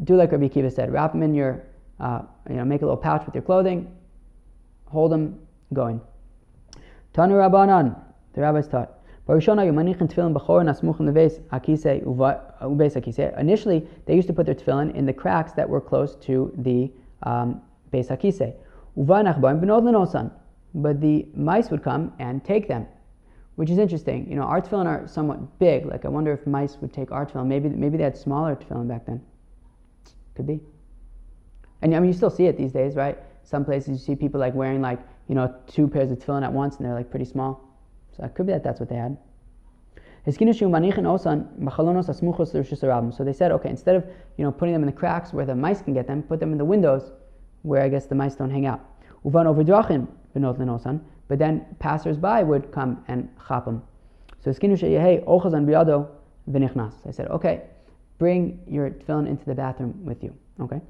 do 0.04 0.16
like 0.16 0.32
Rabbi 0.32 0.48
Kiva 0.48 0.72
said, 0.72 0.94
wrap 0.94 1.12
them 1.12 1.24
in 1.24 1.36
your, 1.36 1.62
uh, 2.00 2.22
you 2.50 2.56
know, 2.56 2.64
make 2.64 2.82
a 2.82 2.86
little 2.86 2.98
pouch 2.98 3.26
with 3.26 3.36
your 3.36 3.42
clothing, 3.42 3.94
hold 4.86 5.12
them 5.12 5.40
going. 5.74 6.00
Tanu 7.14 7.34
Rabbanan, 7.34 8.00
the 8.34 8.42
rabbis 8.42 8.68
taught. 8.68 8.94
Initially, 13.38 13.88
they 14.06 14.16
used 14.16 14.28
to 14.28 14.34
put 14.34 14.46
their 14.46 14.56
tefillin 14.56 14.96
in 14.96 15.06
the 15.06 15.14
cracks 15.14 15.52
that 15.54 15.70
were 15.70 15.82
close 15.82 16.16
to 16.16 16.52
the 16.58 16.92
um, 17.24 17.62
Beis. 17.92 18.08
But 20.76 21.02
the 21.02 21.28
mice 21.34 21.70
would 21.72 21.84
come 21.84 22.14
and 22.20 22.46
take 22.46 22.68
them 22.68 22.86
which 23.60 23.70
is 23.70 23.78
interesting. 23.78 24.26
You 24.30 24.38
know, 24.38 24.44
our 24.44 24.62
tefillin 24.62 24.86
are 24.86 25.06
somewhat 25.06 25.60
big. 25.60 25.86
Like, 25.86 26.06
I 26.06 26.08
wonder 26.08 26.32
if 26.32 26.48
mice 26.48 26.78
would 26.80 26.94
take 26.94 27.12
our 27.12 27.26
tefillin. 27.26 27.48
Maybe, 27.48 27.68
maybe 27.68 27.98
they 27.98 28.06
had 28.06 28.18
smaller 28.18 28.56
tefillin 28.56 28.88
back 28.88 29.06
then. 29.06 29.22
Could 30.34 30.48
be. 30.48 30.62
And 31.82 31.94
I 31.94 32.00
mean, 32.00 32.08
you 32.08 32.14
still 32.14 32.30
see 32.30 32.46
it 32.46 32.56
these 32.56 32.72
days, 32.72 32.96
right? 32.96 33.18
Some 33.44 33.66
places 33.66 33.90
you 33.90 33.98
see 33.98 34.16
people 34.16 34.40
like 34.40 34.54
wearing 34.54 34.82
like, 34.82 35.02
you 35.28 35.36
know, 35.36 35.54
two 35.68 35.90
pairs 35.90 36.10
of 36.10 36.20
tefillin 36.20 36.44
at 36.44 36.54
once 36.54 36.78
and 36.78 36.86
they're 36.86 36.94
like 36.94 37.10
pretty 37.10 37.26
small. 37.26 37.62
So 38.16 38.24
it 38.24 38.34
could 38.34 38.46
be 38.46 38.54
that 38.54 38.64
that's 38.64 38.80
what 38.80 38.88
they 38.88 38.96
had. 38.96 39.18
So 40.26 40.32
they 43.24 43.34
said, 43.34 43.52
okay, 43.52 43.70
instead 43.70 43.96
of 43.96 44.06
you 44.38 44.44
know 44.44 44.52
putting 44.52 44.74
them 44.74 44.84
in 44.84 44.88
the 44.88 44.94
cracks 44.94 45.34
where 45.34 45.46
the 45.46 45.56
mice 45.56 45.82
can 45.82 45.94
get 45.94 46.08
them, 46.08 46.24
put 46.24 46.40
them 46.40 46.52
in 46.52 46.58
the 46.58 46.66
windows 46.66 47.12
where 47.62 47.82
I 47.82 47.90
guess 47.90 48.06
the 48.06 48.16
mice 48.16 48.36
don't 48.36 48.50
hang 48.50 48.66
out. 48.66 48.82
But 51.28 51.38
then 51.38 51.66
passers-by 51.80 52.44
would 52.44 52.72
come 52.72 53.04
and 53.08 53.30
chop 53.48 53.66
them. 53.66 53.84
So. 54.42 54.52
I 54.52 54.54
said, 57.12 57.28
okay, 57.28 57.62
bring 58.18 58.60
your 58.68 58.90
tefillin 58.90 59.28
into 59.28 59.46
the 59.46 59.56
bathroom 59.56 60.06
with 60.06 60.24
you. 60.24 60.34
Okay. 60.60 60.82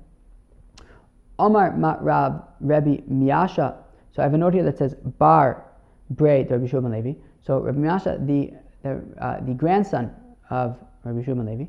Omar 1.39 1.71
Rav 2.01 2.43
Rebbe 2.59 3.01
Miasha. 3.09 3.75
So 4.11 4.21
I 4.21 4.23
have 4.23 4.33
a 4.33 4.37
note 4.37 4.53
here 4.53 4.63
that 4.63 4.77
says 4.77 4.95
Bar 4.95 5.65
Braid 6.11 6.51
Rabbi 6.51 6.65
Shulman 6.65 6.91
Levi. 6.91 7.13
So 7.41 7.59
Rabbi 7.59 7.79
Miasha, 7.79 8.25
the 8.25 8.53
the, 8.83 9.01
uh, 9.19 9.39
the 9.41 9.53
grandson 9.53 10.13
of 10.49 10.77
Rabbi 11.03 11.21
Shulman 11.21 11.47
Levi, 11.47 11.65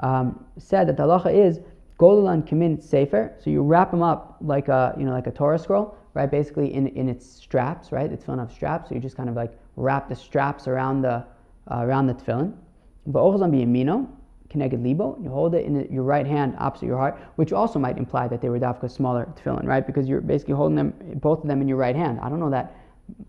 um, 0.00 0.44
said 0.58 0.88
that 0.88 0.96
the 0.96 1.02
halacha 1.02 1.32
is 1.32 1.60
Golan 1.98 2.42
Kamin 2.44 2.82
Sefer. 2.82 3.34
So 3.40 3.50
you 3.50 3.62
wrap 3.62 3.90
them 3.90 4.02
up 4.02 4.36
like 4.40 4.68
a 4.68 4.94
you 4.98 5.04
know 5.04 5.12
like 5.12 5.26
a 5.26 5.32
Torah 5.32 5.58
scroll, 5.58 5.96
right? 6.14 6.30
Basically 6.30 6.72
in, 6.72 6.86
in 6.88 7.08
its 7.08 7.26
straps, 7.26 7.92
right? 7.92 8.08
The 8.10 8.16
tefillin 8.16 8.38
have 8.38 8.52
straps, 8.52 8.88
so 8.88 8.94
you 8.94 9.00
just 9.00 9.16
kind 9.16 9.28
of 9.28 9.34
like 9.34 9.52
wrap 9.76 10.08
the 10.08 10.14
straps 10.14 10.68
around 10.68 11.02
the 11.02 11.24
uh, 11.70 11.82
around 11.82 12.06
the 12.06 12.14
tefillin. 12.14 12.54
Va'ochazan 13.10 13.50
biyamino, 13.50 14.08
connected 14.48 14.82
libo. 14.82 15.18
You 15.20 15.30
hold 15.30 15.54
it 15.54 15.64
in 15.64 15.74
the, 15.74 15.92
your 15.92 16.04
right 16.04 16.26
hand 16.26 16.54
opposite 16.58 16.86
your 16.86 16.98
heart, 16.98 17.18
which 17.36 17.52
also 17.52 17.78
might 17.78 17.98
imply 17.98 18.28
that 18.28 18.40
they 18.40 18.48
were 18.48 18.60
dafka 18.60 18.90
smaller 18.90 19.28
tefillin, 19.36 19.64
right? 19.64 19.84
Because 19.84 20.08
you're 20.08 20.20
basically 20.20 20.54
holding 20.54 20.76
them, 20.76 20.94
both 21.16 21.40
of 21.40 21.48
them 21.48 21.60
in 21.60 21.68
your 21.68 21.78
right 21.78 21.96
hand. 21.96 22.20
I 22.20 22.28
don't 22.28 22.40
know 22.40 22.50
that 22.50 22.76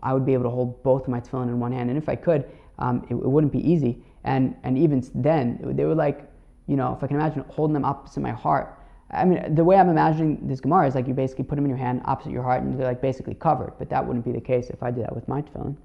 I 0.02 0.12
would 0.12 0.26
be 0.26 0.34
able 0.34 0.44
to 0.44 0.50
hold 0.50 0.82
both 0.82 1.02
of 1.02 1.08
my 1.08 1.20
tefillin 1.20 1.48
in 1.48 1.58
one 1.58 1.72
hand, 1.72 1.90
and 1.90 1.98
if 1.98 2.08
I 2.08 2.14
could, 2.14 2.44
um, 2.80 3.06
it, 3.08 3.14
it, 3.14 3.28
wouldn't 3.28 3.52
be 3.52 3.70
easy. 3.70 4.02
And, 4.24 4.56
and 4.62 4.76
even 4.76 5.02
then, 5.14 5.58
they 5.76 5.84
were 5.84 5.94
like, 5.94 6.30
you 6.66 6.76
know, 6.76 6.94
if 6.96 7.02
I 7.02 7.06
can 7.06 7.16
imagine 7.16 7.44
holding 7.48 7.74
them 7.74 7.84
opposite 7.84 8.20
my 8.20 8.30
heart. 8.30 8.76
I 9.10 9.24
mean, 9.24 9.54
the 9.54 9.64
way 9.64 9.76
I'm 9.76 9.88
imagining 9.88 10.46
this 10.46 10.60
Gemara 10.60 10.86
is 10.86 10.94
like 10.94 11.08
you 11.08 11.14
basically 11.14 11.44
put 11.44 11.56
them 11.56 11.64
in 11.64 11.68
your 11.68 11.78
hand 11.78 12.02
opposite 12.04 12.30
your 12.30 12.44
heart 12.44 12.62
and 12.62 12.78
they're 12.78 12.86
like 12.86 13.02
basically 13.02 13.34
covered. 13.34 13.72
But 13.78 13.90
that 13.90 14.06
wouldn't 14.06 14.24
be 14.24 14.32
the 14.32 14.40
case 14.40 14.70
if 14.70 14.82
I 14.82 14.92
did 14.92 15.04
that 15.04 15.14
with 15.14 15.26
my 15.26 15.42
tefillin. 15.42 15.76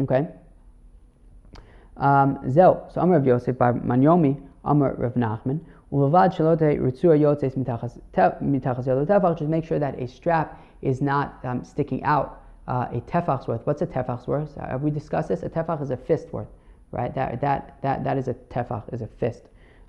Okay? 0.00 0.28
Um. 1.98 2.50
So 2.50 2.88
Amar 2.96 3.18
Rav 3.18 3.26
Yosef 3.26 3.58
by 3.58 3.72
Manyomi, 3.72 4.40
Amar 4.64 4.94
Rav 4.94 5.14
Nachman. 5.14 5.60
Just 5.92 6.38
make 9.50 9.64
sure 9.64 9.78
that 9.78 10.00
a 10.00 10.08
strap 10.08 10.64
is 10.80 11.02
not 11.02 11.38
um, 11.44 11.62
sticking 11.64 12.02
out 12.04 12.41
uh, 12.72 12.88
a 12.90 13.00
tefach's 13.02 13.46
worth. 13.46 13.66
What's 13.66 13.82
a 13.82 13.86
tefach's 13.86 14.26
worth? 14.26 14.54
Have 14.56 14.82
we 14.82 14.90
discussed 14.90 15.28
this? 15.28 15.42
A 15.42 15.50
tefach 15.50 15.82
is 15.82 15.90
a 15.90 15.96
fist 15.96 16.32
worth, 16.32 16.48
right? 16.90 17.14
That, 17.14 17.38
that, 17.42 17.76
that, 17.82 18.02
that 18.02 18.16
is 18.16 18.28
a 18.28 18.34
tefach, 18.34 18.84
is 18.94 19.02
a 19.02 19.06
fist, 19.06 19.42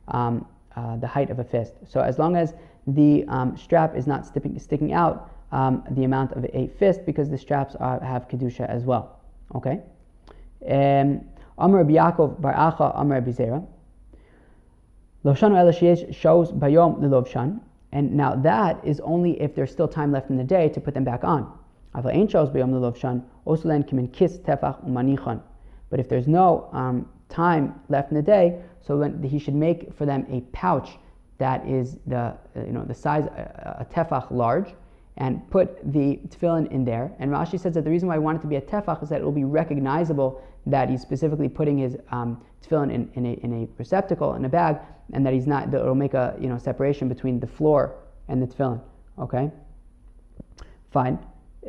um, 0.09 0.45
uh, 0.75 0.97
the 0.97 1.07
height 1.07 1.29
of 1.29 1.39
a 1.39 1.45
fist. 1.45 1.75
So 1.87 2.01
as 2.01 2.19
long 2.19 2.35
as 2.35 2.53
the 2.85 3.23
um, 3.29 3.55
strap 3.55 3.95
is 3.95 4.05
not 4.05 4.25
sticking, 4.25 4.59
sticking 4.59 4.91
out 4.91 5.31
um, 5.53 5.85
the 5.91 6.03
amount 6.03 6.33
of 6.33 6.43
a 6.43 6.67
fist, 6.77 7.05
because 7.05 7.29
the 7.29 7.37
straps 7.37 7.75
are, 7.75 8.03
have 8.03 8.27
kedusha 8.27 8.67
as 8.67 8.83
well. 8.83 9.17
Okay. 9.55 9.79
Um, 10.67 11.21
Amr 11.57 11.85
Yaakov 11.85 12.41
Bar 12.41 12.53
Acha 12.53 12.93
Amr 12.97 13.21
Bizera. 13.21 13.65
Lovshanu 15.23 15.55
Elashiyesh 15.55 16.13
shows 16.13 16.51
Bayom 16.51 16.99
Lilovshan. 16.99 17.61
And 17.93 18.13
now 18.13 18.35
that 18.35 18.83
is 18.83 18.99
only 19.01 19.39
if 19.39 19.55
there's 19.55 19.71
still 19.71 19.87
time 19.87 20.11
left 20.11 20.29
in 20.29 20.35
the 20.35 20.43
day 20.43 20.67
to 20.67 20.81
put 20.81 20.93
them 20.93 21.05
back 21.05 21.23
on. 21.23 21.62
But 25.89 25.99
if 25.99 26.09
there's 26.09 26.27
no 26.27 26.69
um, 26.71 27.09
time 27.29 27.79
left 27.89 28.11
in 28.11 28.15
the 28.15 28.23
day, 28.23 28.61
so 28.81 29.01
he 29.23 29.39
should 29.39 29.55
make 29.55 29.93
for 29.93 30.05
them 30.05 30.25
a 30.29 30.41
pouch 30.51 30.97
that 31.37 31.67
is 31.67 31.97
the 32.07 32.35
you 32.55 32.71
know 32.71 32.83
the 32.83 32.93
size 32.93 33.25
a, 33.25 33.77
a 33.81 33.85
tefach 33.93 34.31
large, 34.31 34.73
and 35.17 35.47
put 35.49 35.79
the 35.91 36.19
tefillin 36.29 36.71
in 36.71 36.85
there. 36.85 37.11
And 37.19 37.31
Rashi 37.31 37.59
says 37.59 37.73
that 37.75 37.83
the 37.83 37.89
reason 37.89 38.07
why 38.07 38.15
he 38.15 38.19
wanted 38.19 38.41
to 38.41 38.47
be 38.47 38.55
a 38.55 38.61
tefach 38.61 39.03
is 39.03 39.09
that 39.09 39.21
it 39.21 39.23
will 39.23 39.31
be 39.31 39.43
recognizable 39.43 40.41
that 40.65 40.89
he's 40.89 41.01
specifically 41.01 41.49
putting 41.49 41.77
his 41.77 41.97
um, 42.11 42.41
tefillin 42.65 42.91
in, 42.91 43.09
in, 43.15 43.25
a, 43.25 43.33
in 43.43 43.63
a 43.63 43.67
receptacle, 43.77 44.33
in 44.35 44.45
a 44.45 44.49
bag, 44.49 44.77
and 45.11 45.25
that 45.25 45.33
he's 45.33 45.47
not, 45.47 45.69
that 45.71 45.81
it'll 45.81 45.95
make 45.95 46.13
a 46.13 46.35
you 46.39 46.47
know 46.47 46.57
separation 46.57 47.07
between 47.09 47.39
the 47.39 47.47
floor 47.47 47.95
and 48.27 48.41
the 48.41 48.47
tefillin. 48.47 48.81
Okay? 49.19 49.51
Fine. 50.91 51.19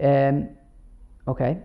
Um, 0.02 0.48
okay. 1.28 1.59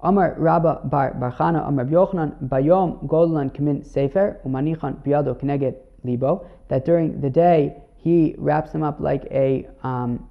Amar 0.00 0.34
Rabba 0.36 0.80
Bar 0.84 1.14
Barchana 1.14 1.66
Amar 1.66 1.84
Yochanan 1.86 2.48
Bayom 2.48 3.06
Golan 3.06 3.50
Kamin 3.50 3.86
Sefer 3.86 4.40
Umanichan 4.44 5.02
Biado 5.04 5.38
Kneged 5.40 5.76
Libo 6.04 6.44
that 6.68 6.84
during 6.84 7.20
the 7.20 7.30
day 7.30 7.76
he 7.96 8.34
wraps 8.36 8.72
them 8.72 8.82
up 8.82 8.98
like 8.98 9.24
a 9.30 9.68
um, 9.84 10.28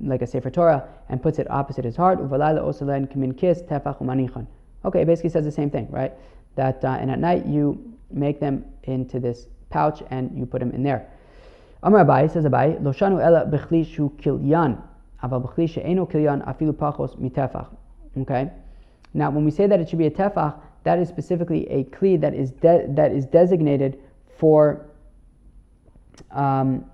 like 0.00 0.22
a 0.22 0.26
Sefer 0.26 0.50
Torah 0.50 0.88
and 1.08 1.22
puts 1.22 1.38
it 1.38 1.50
opposite 1.50 1.84
his 1.84 1.96
heart. 1.96 2.18
Uvalayla 2.18 2.60
osalen 2.62 3.06
kamin 3.06 3.36
kis 3.36 3.62
tefach 3.62 4.00
umanichan. 4.00 4.46
Okay, 4.84 5.02
it 5.02 5.06
basically 5.06 5.30
says 5.30 5.44
the 5.44 5.52
same 5.52 5.70
thing, 5.70 5.88
right? 5.90 6.12
That 6.56 6.84
uh, 6.84 6.96
and 7.00 7.10
at 7.10 7.18
night 7.18 7.46
you 7.46 7.96
make 8.10 8.40
them 8.40 8.64
into 8.84 9.20
this 9.20 9.46
pouch 9.70 10.02
and 10.10 10.36
you 10.36 10.46
put 10.46 10.60
them 10.60 10.70
in 10.72 10.82
there. 10.82 11.08
Amar 11.82 12.04
Abai 12.04 12.30
says 12.32 12.44
Abai, 12.44 12.80
Loshanu 12.80 13.22
ela 13.22 13.44
bechli 13.46 13.86
shu 13.86 14.10
kilyan, 14.20 14.80
Okay. 18.18 18.50
Now, 19.14 19.30
when 19.30 19.44
we 19.44 19.50
say 19.50 19.66
that 19.66 19.80
it 19.80 19.88
should 19.88 19.98
be 19.98 20.06
a 20.06 20.10
tefach, 20.10 20.58
that 20.84 20.98
is 20.98 21.08
specifically 21.08 21.66
a 21.68 21.84
kli 21.84 22.20
that 22.20 22.34
is 22.34 22.50
de- 22.50 22.86
that 22.88 23.12
is 23.12 23.26
designated 23.26 23.98
for 24.38 24.86
um, 26.30 26.84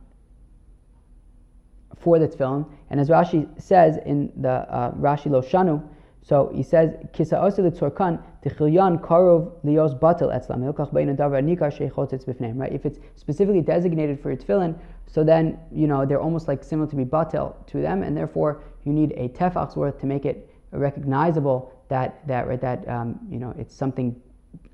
for 1.99 2.19
the 2.19 2.29
tefillin. 2.29 2.69
And 2.91 3.01
as 3.01 3.09
Rashi 3.09 3.49
says 3.61 3.99
in 4.05 4.31
the 4.37 4.51
uh, 4.51 4.93
Rashi 4.93 5.27
Loshanu, 5.27 5.83
so 6.23 6.51
he 6.55 6.63
says, 6.63 6.95
Kisa 7.15 7.37
tzorkan 7.37 8.23
tichilyan 8.45 9.01
karov 9.01 9.53
lios 9.65 9.99
batel 9.99 10.31
etzlam 10.31 10.61
hilkach 10.61 10.93
nikar 10.93 11.73
sheichotetz 11.73 12.27
b'fneim. 12.27 12.59
Right? 12.59 12.73
If 12.73 12.85
it's 12.85 12.99
specifically 13.17 13.63
designated 13.63 14.21
for 14.21 14.33
a 14.33 14.37
tefillin, 14.37 14.79
so 15.11 15.25
then 15.25 15.59
you 15.73 15.87
know 15.87 16.05
they're 16.05 16.21
almost 16.21 16.49
like 16.49 16.63
similar 16.63 16.89
to 16.89 16.97
be 16.97 17.05
batel 17.05 17.67
to 17.67 17.81
them, 17.81 18.03
and 18.03 18.17
therefore 18.17 18.63
you 18.85 18.93
need 18.93 19.13
a 19.13 19.29
tefach's 19.29 19.77
worth 19.77 19.99
to 20.01 20.07
make 20.07 20.25
it 20.25 20.51
recognizable 20.73 21.73
that 21.89 22.27
that 22.27 22.47
right 22.47 22.61
that 22.61 22.87
um, 22.89 23.19
you 23.31 23.39
know 23.39 23.55
it's 23.59 23.75
something 23.75 24.21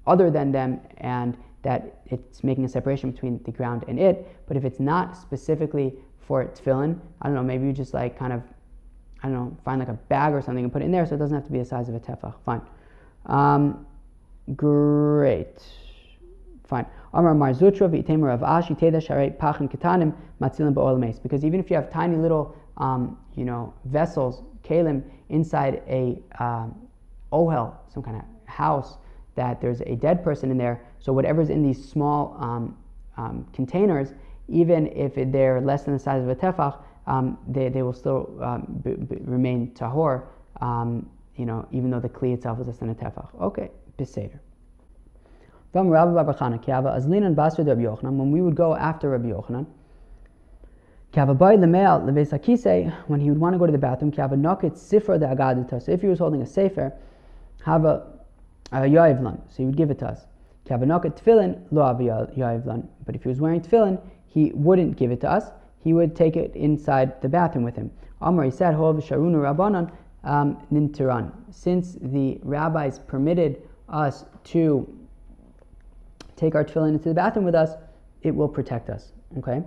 other 0.06 0.30
than 0.30 0.52
them 0.52 0.80
and 0.98 1.36
that 1.62 2.00
it's 2.06 2.44
making 2.44 2.64
a 2.64 2.68
separation 2.68 3.10
between 3.10 3.42
the 3.44 3.50
ground 3.50 3.84
and 3.88 3.98
it. 3.98 4.28
But 4.46 4.56
if 4.56 4.64
it's 4.64 4.80
not 4.80 5.16
specifically 5.16 5.94
for 6.18 6.44
tefillin, 6.44 6.98
I 7.22 7.26
don't 7.26 7.34
know, 7.34 7.42
maybe 7.42 7.66
you 7.66 7.72
just 7.72 7.94
like 7.94 8.18
kind 8.18 8.32
of 8.32 8.42
I 9.22 9.28
don't 9.28 9.36
know, 9.36 9.56
find 9.64 9.78
like 9.78 9.88
a 9.88 9.94
bag 9.94 10.34
or 10.34 10.42
something 10.42 10.64
and 10.64 10.72
put 10.72 10.82
it 10.82 10.84
in 10.84 10.92
there 10.92 11.06
so 11.06 11.14
it 11.14 11.18
doesn't 11.18 11.34
have 11.34 11.46
to 11.46 11.52
be 11.52 11.58
the 11.58 11.64
size 11.64 11.88
of 11.88 11.94
a 11.94 12.00
tefach. 12.00 12.34
Fine. 12.44 12.60
Um, 13.24 13.86
great. 14.54 15.62
Fine. 16.66 16.86
Amar 17.14 17.34
Mar 17.34 17.52
Zutra 17.52 17.88
v'itemer 17.88 18.34
of 18.34 18.40
ashi 18.40 18.76
teda 18.76 18.96
sharei 18.96 19.36
pachin 19.36 19.70
ketanim 19.70 20.12
matzilim 20.40 20.74
ba'ol. 20.74 21.22
Because 21.22 21.44
even 21.44 21.60
if 21.60 21.70
you 21.70 21.76
have 21.76 21.88
tiny 21.90 22.16
little, 22.16 22.56
um, 22.76 23.16
you 23.36 23.44
know, 23.44 23.72
vessels, 23.84 24.42
kalim, 24.64 25.02
inside 25.28 25.82
a 25.88 26.20
um, 26.42 26.74
ohel, 27.32 27.76
some 27.88 28.02
kind 28.02 28.16
of 28.16 28.24
house, 28.52 28.98
that 29.36 29.60
there's 29.60 29.80
a 29.82 29.94
dead 29.94 30.24
person 30.24 30.50
in 30.50 30.58
there, 30.58 30.80
so 30.98 31.12
whatever's 31.12 31.50
in 31.50 31.62
these 31.62 31.88
small 31.88 32.36
um, 32.40 32.76
um 33.16 33.46
containers, 33.52 34.12
even 34.48 34.88
if 34.88 35.14
they're 35.32 35.60
less 35.60 35.84
than 35.84 35.94
the 35.94 36.00
size 36.00 36.22
of 36.22 36.28
a 36.28 36.34
tefach, 36.34 36.76
um, 37.06 37.38
they, 37.48 37.68
they 37.68 37.82
will 37.82 37.92
still 37.92 38.36
um, 38.42 38.80
b- 38.84 38.94
b- 38.94 39.18
remain 39.24 39.70
tahor, 39.74 40.24
you 41.36 41.46
know, 41.46 41.66
even 41.70 41.90
though 41.90 42.00
the 42.00 42.08
kli 42.08 42.34
itself 42.34 42.60
is 42.60 42.66
less 42.66 42.78
than 42.78 42.90
a 42.90 42.94
tefach. 42.94 43.28
Okay, 43.40 43.70
beseder. 43.98 44.38
From 45.74 45.88
Rabbi 45.88 46.12
Babbachana, 46.12 46.58
when 48.16 48.30
we 48.30 48.40
would 48.40 48.54
go 48.54 48.76
after 48.76 49.10
Rabbi 49.10 49.28
Yochanan, 49.28 49.66
when 53.08 53.20
he 53.20 53.30
would 53.30 53.40
want 53.40 53.54
to 53.54 53.58
go 53.58 53.66
to 53.66 53.72
the 53.72 53.78
bathroom, 53.78 54.12
so 54.12 55.92
if 55.92 56.00
he 56.00 56.06
was 56.06 56.20
holding 56.20 56.42
a 56.42 56.46
sefer, 56.46 56.92
have 57.64 57.84
a, 57.84 58.06
a 58.70 58.82
yoivlan, 58.82 59.40
so 59.48 59.56
he 59.56 59.64
would 59.64 59.76
give 59.76 59.90
it 59.90 59.98
to 59.98 60.06
us. 60.06 60.26
But 60.68 60.80
if 63.16 63.22
he 63.22 63.28
was 63.28 63.40
wearing 63.40 63.60
tefillin, 63.60 64.00
he 64.28 64.52
wouldn't 64.54 64.96
give 64.96 65.10
it 65.10 65.20
to 65.22 65.30
us 65.30 65.50
he 65.84 65.92
would 65.92 66.16
take 66.16 66.36
it 66.36 66.56
inside 66.56 67.20
the 67.20 67.28
bathroom 67.28 67.62
with 67.62 67.76
him. 67.76 67.90
Amr, 68.22 68.50
said, 68.50 68.74
Hov 68.74 68.96
Sharunu 68.96 69.36
Rabbanan 69.36 69.92
um, 70.24 70.56
Nintiran. 70.72 71.30
Since 71.50 71.98
the 72.00 72.40
rabbis 72.42 73.00
permitted 73.00 73.62
us 73.90 74.24
to 74.44 74.88
take 76.36 76.54
our 76.54 76.64
tefillin 76.64 76.90
into 76.90 77.08
the 77.08 77.14
bathroom 77.14 77.44
with 77.44 77.54
us, 77.54 77.70
it 78.22 78.34
will 78.34 78.48
protect 78.48 78.90
us. 78.90 79.12
Okay? 79.38 79.62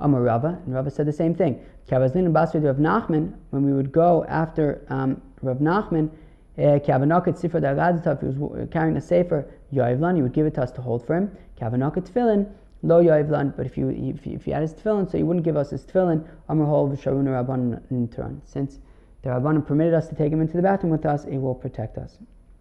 Amar 0.00 0.22
Rava, 0.22 0.60
and 0.64 0.74
Rava 0.74 0.90
said 0.90 1.06
the 1.06 1.12
same 1.12 1.34
thing. 1.34 1.60
Kavazlin 1.88 2.26
and 2.26 2.34
Basra 2.34 2.60
Rav 2.60 2.76
Nachman, 2.76 3.32
when 3.50 3.64
we 3.64 3.72
would 3.72 3.92
go 3.92 4.24
after 4.28 4.84
um, 4.90 5.20
Rav 5.42 5.58
Nachman, 5.58 6.10
eh, 6.58 6.78
Kavanakat 6.78 7.40
Sifra 7.40 7.60
Dagadzatav, 7.60 8.20
he 8.20 8.38
was 8.38 8.68
carrying 8.70 8.96
a 8.96 9.00
sefer, 9.00 9.46
Yoivlan, 9.72 10.16
he 10.16 10.22
would 10.22 10.32
give 10.32 10.46
it 10.46 10.54
to 10.54 10.62
us 10.62 10.70
to 10.72 10.82
hold 10.82 11.06
for 11.06 11.16
him. 11.16 11.30
Kavanakat 11.58 12.10
Tefillin, 12.10 12.50
Lo 12.82 13.02
Yoivlan, 13.02 13.56
but 13.56 13.66
if 13.66 13.76
you 13.76 13.88
if, 13.88 14.26
if 14.26 14.44
he 14.44 14.50
had 14.50 14.62
his 14.62 14.74
tefillin, 14.74 15.10
so 15.10 15.16
he 15.16 15.24
wouldn't 15.24 15.44
give 15.44 15.56
us 15.56 15.70
his 15.70 15.84
tefillin, 15.84 16.26
Amr 16.48 16.66
Hol 16.66 16.90
V'Sharuna 16.90 17.44
Rabban 17.44 17.80
Nitran. 17.90 18.40
Since 18.44 18.78
the 19.22 19.30
Rabbanim 19.30 19.66
permitted 19.66 19.94
us 19.94 20.08
to 20.08 20.14
take 20.14 20.32
him 20.32 20.40
into 20.40 20.56
the 20.56 20.62
bathroom 20.62 20.92
with 20.92 21.06
us, 21.06 21.24
it 21.24 21.38
will 21.38 21.54
protect 21.54 21.98
us. 21.98 22.18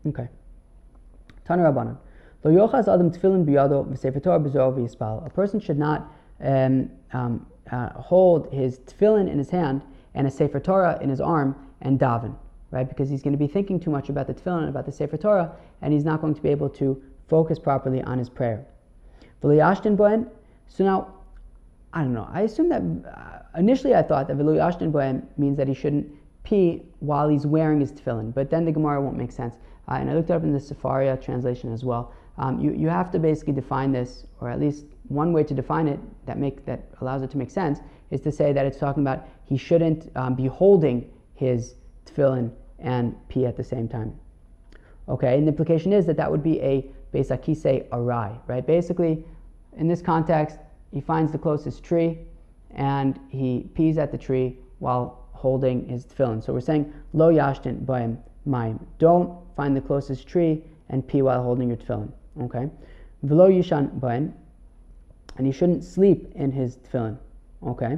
Okay. 0.07 0.27
Tana 1.45 1.63
Rabbanan. 1.63 1.97
Lo 2.45 2.51
Yochaz 2.51 2.87
Adam 2.87 3.09
Tefillin 3.09 3.43
Biyado 3.43 3.83
V'Sefer 3.87 4.21
Torah 4.21 4.39
B'Zor. 4.39 5.25
A 5.25 5.29
person 5.31 5.59
should 5.59 5.79
not 5.79 6.13
um, 6.43 6.91
um, 7.11 7.43
uh, 7.71 7.89
hold 7.93 8.53
his 8.53 8.77
tefillin 8.81 9.27
in 9.27 9.39
his 9.39 9.49
hand 9.49 9.81
and 10.13 10.27
a 10.27 10.29
Sefer 10.29 10.59
Torah 10.59 10.99
in 11.01 11.09
his 11.09 11.19
arm 11.19 11.55
and 11.81 11.99
daven, 11.99 12.35
right? 12.69 12.87
Because 12.87 13.09
he's 13.09 13.23
going 13.23 13.31
to 13.31 13.39
be 13.39 13.47
thinking 13.47 13.79
too 13.79 13.89
much 13.89 14.09
about 14.09 14.27
the 14.27 14.33
tefillin, 14.35 14.59
and 14.59 14.69
about 14.69 14.85
the 14.85 14.91
Sefer 14.91 15.17
Torah, 15.17 15.53
and 15.81 15.91
he's 15.91 16.05
not 16.05 16.21
going 16.21 16.35
to 16.35 16.41
be 16.41 16.49
able 16.49 16.69
to 16.69 17.01
focus 17.27 17.57
properly 17.57 18.03
on 18.03 18.19
his 18.19 18.29
prayer. 18.29 18.63
V'liyashtin 19.41 19.97
bohem. 19.97 20.29
So 20.67 20.83
now, 20.83 21.15
I 21.93 22.01
don't 22.01 22.13
know. 22.13 22.29
I 22.31 22.41
assume 22.41 22.69
that 22.69 22.83
uh, 22.83 23.59
initially 23.59 23.95
I 23.95 24.03
thought 24.03 24.27
that 24.27 24.37
v'liyashtin 24.37 24.91
bohem 24.91 25.23
means 25.39 25.57
that 25.57 25.67
he 25.67 25.73
shouldn't 25.73 26.11
pee 26.43 26.83
while 26.99 27.27
he's 27.27 27.47
wearing 27.47 27.79
his 27.79 27.91
tefillin, 27.91 28.35
but 28.35 28.51
then 28.51 28.65
the 28.65 28.71
Gemara 28.71 29.01
won't 29.01 29.17
make 29.17 29.31
sense. 29.31 29.55
Uh, 29.87 29.93
and 29.93 30.11
I 30.11 30.13
looked 30.13 30.29
up 30.29 30.43
in 30.43 30.53
the 30.53 30.59
Sefaria 30.59 31.19
translation 31.19 31.73
as 31.73 31.83
well. 31.83 32.13
Um, 32.37 32.59
you, 32.59 32.73
you 32.73 32.89
have 32.89 33.11
to 33.11 33.19
basically 33.19 33.53
define 33.53 33.91
this, 33.91 34.25
or 34.41 34.49
at 34.49 34.59
least 34.59 34.85
one 35.07 35.31
way 35.31 35.43
to 35.43 35.53
define 35.53 35.87
it 35.87 35.99
that 36.25 36.37
make 36.37 36.65
that 36.65 36.89
allows 37.01 37.21
it 37.21 37.31
to 37.31 37.37
make 37.37 37.51
sense 37.51 37.79
is 38.11 38.21
to 38.21 38.31
say 38.31 38.51
that 38.53 38.65
it's 38.65 38.77
talking 38.77 39.03
about 39.03 39.27
he 39.45 39.57
shouldn't 39.57 40.11
um, 40.15 40.35
be 40.35 40.47
holding 40.47 41.09
his 41.35 41.75
tefillin 42.05 42.51
and 42.79 43.15
pee 43.29 43.45
at 43.45 43.55
the 43.55 43.63
same 43.63 43.87
time. 43.87 44.17
Okay, 45.07 45.37
and 45.37 45.47
the 45.47 45.51
implication 45.51 45.93
is 45.93 46.05
that 46.07 46.17
that 46.17 46.29
would 46.29 46.43
be 46.43 46.59
a 46.61 46.89
Beis 47.13 47.29
Akise 47.29 47.87
Arai, 47.89 48.37
right? 48.47 48.65
Basically, 48.65 49.23
in 49.77 49.87
this 49.87 50.01
context, 50.01 50.57
he 50.91 50.99
finds 51.01 51.31
the 51.31 51.37
closest 51.37 51.83
tree 51.83 52.19
and 52.71 53.19
he 53.29 53.69
pees 53.73 53.97
at 53.97 54.11
the 54.11 54.17
tree 54.17 54.57
while 54.79 55.27
holding 55.31 55.87
his 55.87 56.05
tefillin. 56.05 56.43
So 56.43 56.53
we're 56.53 56.61
saying, 56.61 56.91
Lo 57.13 57.31
yashtin 57.31 57.85
ba'im 57.85 58.17
mayim. 58.47 58.79
Don't 58.99 59.37
find 59.55 59.75
the 59.75 59.81
closest 59.81 60.27
tree 60.27 60.63
and 60.89 61.07
pee 61.07 61.21
while 61.21 61.43
holding 61.43 61.69
your 61.69 61.77
tefillin, 61.77 62.11
okay? 62.41 62.69
V'lo 63.25 63.49
yishan 63.49 63.99
ba'im, 63.99 64.33
and 65.37 65.45
he 65.45 65.51
shouldn't 65.51 65.83
sleep 65.83 66.31
in 66.35 66.51
his 66.51 66.77
tefillin, 66.77 67.17
okay? 67.65 67.97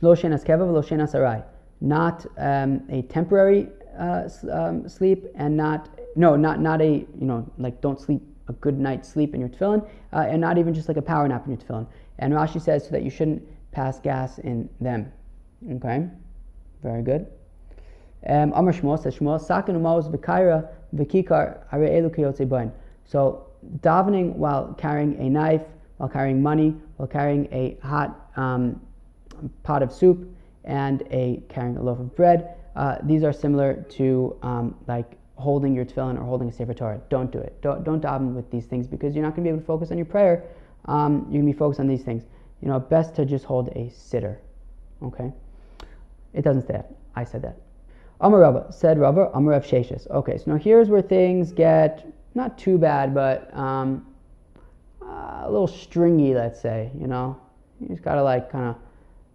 Lo 0.00 0.14
shenas 0.14 0.44
keva 0.44 0.60
v'lo 0.60 0.82
shenas 0.82 1.14
arai. 1.14 1.44
Not 1.80 2.26
um, 2.38 2.82
a 2.88 3.02
temporary 3.02 3.68
uh, 3.98 4.28
um, 4.50 4.88
sleep 4.88 5.26
and 5.34 5.56
not 5.56 5.88
no 6.16 6.36
not 6.36 6.60
not 6.60 6.80
a 6.80 6.88
you 6.88 7.26
know 7.26 7.48
like 7.58 7.80
don't 7.80 8.00
sleep 8.00 8.22
a 8.48 8.52
good 8.54 8.78
night's 8.78 9.08
sleep 9.08 9.34
in 9.34 9.40
your 9.40 9.48
tefillin 9.48 9.86
uh, 10.12 10.26
and 10.28 10.40
not 10.40 10.58
even 10.58 10.72
just 10.72 10.88
like 10.88 10.96
a 10.96 11.02
power 11.02 11.26
nap 11.28 11.44
in 11.46 11.52
your 11.52 11.60
tefillin. 11.60 11.86
And 12.18 12.32
Rashi 12.32 12.60
says 12.60 12.84
so 12.84 12.90
that 12.90 13.02
you 13.02 13.10
shouldn't 13.10 13.42
pass 13.72 14.00
gas 14.00 14.38
in 14.38 14.68
them. 14.80 15.12
Okay, 15.70 16.08
very 16.82 17.02
good. 17.02 17.26
Um, 18.26 18.52
Amr 18.52 18.72
Shmuel 18.72 19.00
says 19.00 19.16
Shmuel 19.16 19.40
sakin 19.40 19.76
v'kaira 19.76 20.68
v'kikar 20.94 21.58
are 21.70 21.78
elu 21.78 22.72
So 23.04 23.47
davening 23.80 24.34
while 24.34 24.74
carrying 24.74 25.18
a 25.18 25.28
knife, 25.28 25.62
while 25.96 26.08
carrying 26.08 26.42
money, 26.42 26.74
while 26.96 27.08
carrying 27.08 27.48
a 27.52 27.76
hot 27.86 28.30
um, 28.36 28.80
pot 29.62 29.82
of 29.82 29.92
soup, 29.92 30.28
and 30.64 31.02
a 31.10 31.42
carrying 31.48 31.76
a 31.76 31.82
loaf 31.82 31.98
of 31.98 32.14
bread. 32.14 32.54
Uh, 32.76 32.98
these 33.02 33.24
are 33.24 33.32
similar 33.32 33.84
to 33.90 34.36
um, 34.42 34.76
like 34.86 35.16
holding 35.36 35.74
your 35.74 35.84
tefillin 35.84 36.18
or 36.18 36.24
holding 36.24 36.48
a 36.48 36.52
sefer 36.52 36.74
Torah. 36.74 37.00
Don't 37.08 37.30
do 37.30 37.38
it. 37.38 37.60
Don't 37.62 37.84
don't 37.84 38.02
daven 38.02 38.34
with 38.34 38.50
these 38.50 38.66
things 38.66 38.86
because 38.86 39.14
you're 39.14 39.24
not 39.24 39.34
going 39.34 39.44
to 39.44 39.48
be 39.48 39.50
able 39.50 39.60
to 39.60 39.66
focus 39.66 39.90
on 39.90 39.96
your 39.96 40.06
prayer. 40.06 40.44
Um, 40.84 41.26
you're 41.30 41.42
going 41.42 41.46
to 41.46 41.52
be 41.52 41.58
focused 41.58 41.80
on 41.80 41.86
these 41.86 42.02
things. 42.02 42.24
You 42.60 42.68
know, 42.68 42.78
best 42.78 43.14
to 43.16 43.24
just 43.24 43.44
hold 43.44 43.68
a 43.68 43.90
sitter. 43.90 44.40
Okay, 45.02 45.32
it 46.34 46.42
doesn't 46.42 46.66
say 46.66 46.74
that. 46.74 46.90
I 47.14 47.24
said 47.24 47.42
that. 47.42 47.56
Amar 48.20 48.40
Rabba 48.40 48.72
said 48.72 48.98
Rabba 48.98 49.30
Amar 49.32 49.52
Rav 49.52 49.64
Sheshes. 49.64 50.08
Okay, 50.10 50.38
so 50.38 50.50
now 50.52 50.56
here's 50.56 50.88
where 50.88 51.02
things 51.02 51.52
get 51.52 52.06
not 52.34 52.58
too 52.58 52.78
bad, 52.78 53.14
but 53.14 53.54
um, 53.56 54.06
uh, 55.02 55.42
a 55.44 55.50
little 55.50 55.66
stringy. 55.66 56.34
Let's 56.34 56.60
say. 56.60 56.90
You 56.98 57.06
know, 57.06 57.40
you 57.80 57.88
just 57.88 58.02
gotta 58.02 58.22
like 58.22 58.50
kind 58.50 58.68
of 58.68 58.76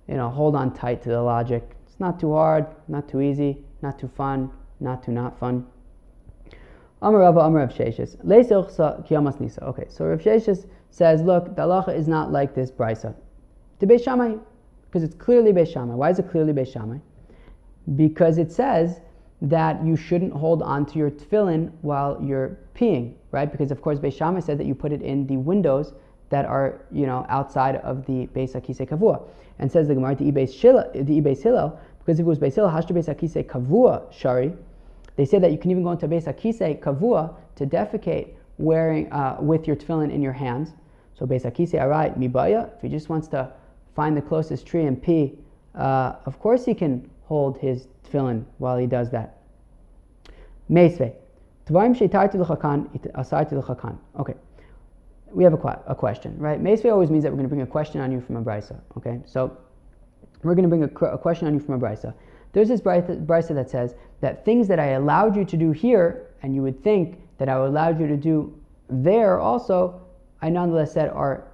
you 0.07 0.15
know 0.15 0.29
hold 0.29 0.55
on 0.55 0.73
tight 0.73 1.01
to 1.03 1.09
the 1.09 1.21
logic. 1.21 1.75
It's 1.85 1.99
not 1.99 2.19
too 2.19 2.33
hard, 2.33 2.65
not 2.87 3.07
too 3.07 3.21
easy, 3.21 3.63
not 3.81 3.99
too 3.99 4.07
fun, 4.07 4.51
not 4.79 5.03
too 5.03 5.11
not 5.11 5.39
fun. 5.39 5.65
Amar 7.03 7.19
Rabba 7.19 7.41
Amar 7.41 7.59
Rav 7.59 7.69
Sheshes. 7.73 8.15
kiyamas 8.23 9.39
nisa. 9.41 9.63
Okay, 9.65 9.85
so 9.89 10.05
Rav 10.05 10.19
Sheshes 10.19 10.67
says, 10.89 11.21
look, 11.21 11.55
the 11.55 11.61
halacha 11.63 11.93
is 11.93 12.07
not 12.07 12.31
like 12.31 12.55
this 12.55 12.71
brisa. 12.71 13.13
To 13.79 13.87
Beis 13.87 14.03
Shammai, 14.05 14.35
because 14.85 15.03
it's 15.03 15.15
clearly 15.15 15.51
Beis 15.51 15.73
Shammai. 15.73 15.95
Why 15.95 16.11
is 16.11 16.19
it 16.19 16.31
clearly 16.31 16.53
Beis 16.53 16.71
Shammai? 16.71 16.99
Because 17.95 18.37
it 18.37 18.53
says 18.53 19.01
that 19.43 19.85
you 19.85 19.97
shouldn't 19.97 20.31
hold 20.31 20.63
on 20.63 20.85
to 20.85 20.97
your 20.97 21.11
tefillin 21.11 21.69
while 21.81 22.17
you're 22.23 22.57
peeing, 22.75 23.13
right? 23.31 23.51
Because 23.51 23.71
of 23.71 23.81
course 23.81 23.99
Beis 23.99 24.17
Shammai 24.17 24.39
said 24.39 24.57
that 24.57 24.65
you 24.65 24.73
put 24.73 24.93
it 24.93 25.01
in 25.01 25.27
the 25.27 25.35
windows 25.35 25.93
that 26.29 26.45
are, 26.45 26.85
you 26.91 27.05
know, 27.05 27.25
outside 27.27 27.75
of 27.77 28.05
the 28.05 28.27
Beis 28.27 28.53
Akise 28.55 28.87
Kavua. 28.87 29.21
And 29.59 29.69
says 29.69 29.87
the 29.89 29.95
Gemara, 29.95 30.15
the 30.15 30.31
Ibeis 30.31 30.53
Hillel, 30.53 31.79
because 31.99 32.19
if 32.19 32.25
it 32.25 32.27
was 32.27 32.39
Beis 32.39 32.55
Hillel, 32.55 32.71
Hashtu 32.71 32.91
Beis 32.91 33.13
Akise 33.13 33.45
Kavua 33.45 34.11
Shari, 34.11 34.53
they 35.17 35.25
say 35.25 35.39
that 35.39 35.51
you 35.51 35.57
can 35.57 35.71
even 35.71 35.83
go 35.83 35.91
into 35.91 36.07
Beis 36.07 36.23
Akise 36.23 36.79
Kavua 36.81 37.35
to 37.55 37.65
defecate 37.65 38.29
wearing 38.57 39.11
uh, 39.11 39.37
with 39.41 39.67
your 39.67 39.75
tefillin 39.75 40.09
in 40.11 40.21
your 40.21 40.33
hands. 40.33 40.71
So 41.19 41.25
Beis 41.25 41.43
Akise 41.43 41.73
Arai 41.73 42.17
Mibaya, 42.17 42.73
if 42.75 42.81
he 42.81 42.87
just 42.87 43.09
wants 43.09 43.27
to 43.27 43.51
find 43.93 44.15
the 44.15 44.21
closest 44.21 44.65
tree 44.65 44.85
and 44.85 45.01
pee, 45.01 45.33
uh, 45.75 46.15
of 46.25 46.39
course 46.39 46.63
he 46.65 46.73
can 46.73 47.09
hold 47.25 47.57
his 47.57 47.87
tefillin 48.03 48.45
while 48.57 48.77
he 48.77 48.87
does 48.87 49.09
that. 49.11 49.37
Meisve. 50.69 51.13
Tvarim 51.67 51.95
sheitarti 51.97 52.35
l'chakan, 52.35 52.89
asarti 53.15 53.53
l'chakan. 53.53 53.97
Okay. 54.19 54.33
We 55.31 55.43
have 55.43 55.53
a, 55.53 55.83
a 55.87 55.95
question, 55.95 56.37
right? 56.37 56.61
Meisve 56.61 56.91
always 56.91 57.09
means 57.09 57.23
that 57.23 57.31
we're 57.31 57.37
going 57.37 57.49
to 57.49 57.55
bring 57.55 57.61
a 57.61 57.67
question 57.67 58.01
on 58.01 58.11
you 58.11 58.21
from 58.21 58.35
a 58.35 58.41
brisa. 58.41 58.79
Okay, 58.97 59.19
so 59.25 59.57
we're 60.43 60.53
going 60.53 60.69
to 60.69 60.69
bring 60.69 60.83
a, 60.83 61.05
a 61.05 61.17
question 61.17 61.47
on 61.47 61.53
you 61.53 61.59
from 61.59 61.75
a 61.75 61.79
brisa. 61.79 62.13
There's 62.51 62.67
this 62.67 62.81
brisa 62.81 63.55
that 63.55 63.69
says 63.69 63.95
that 64.21 64.45
things 64.45 64.67
that 64.67 64.79
I 64.79 64.89
allowed 64.89 65.35
you 65.35 65.43
to 65.45 65.57
do 65.57 65.71
here, 65.71 66.27
and 66.43 66.53
you 66.53 66.61
would 66.61 66.83
think 66.83 67.17
that 67.39 67.49
I 67.49 67.53
allowed 67.53 67.99
you 67.99 68.07
to 68.07 68.17
do 68.17 68.53
there 68.89 69.39
also, 69.39 70.01
I 70.41 70.49
nonetheless 70.49 70.93
said 70.93 71.09
are 71.09 71.47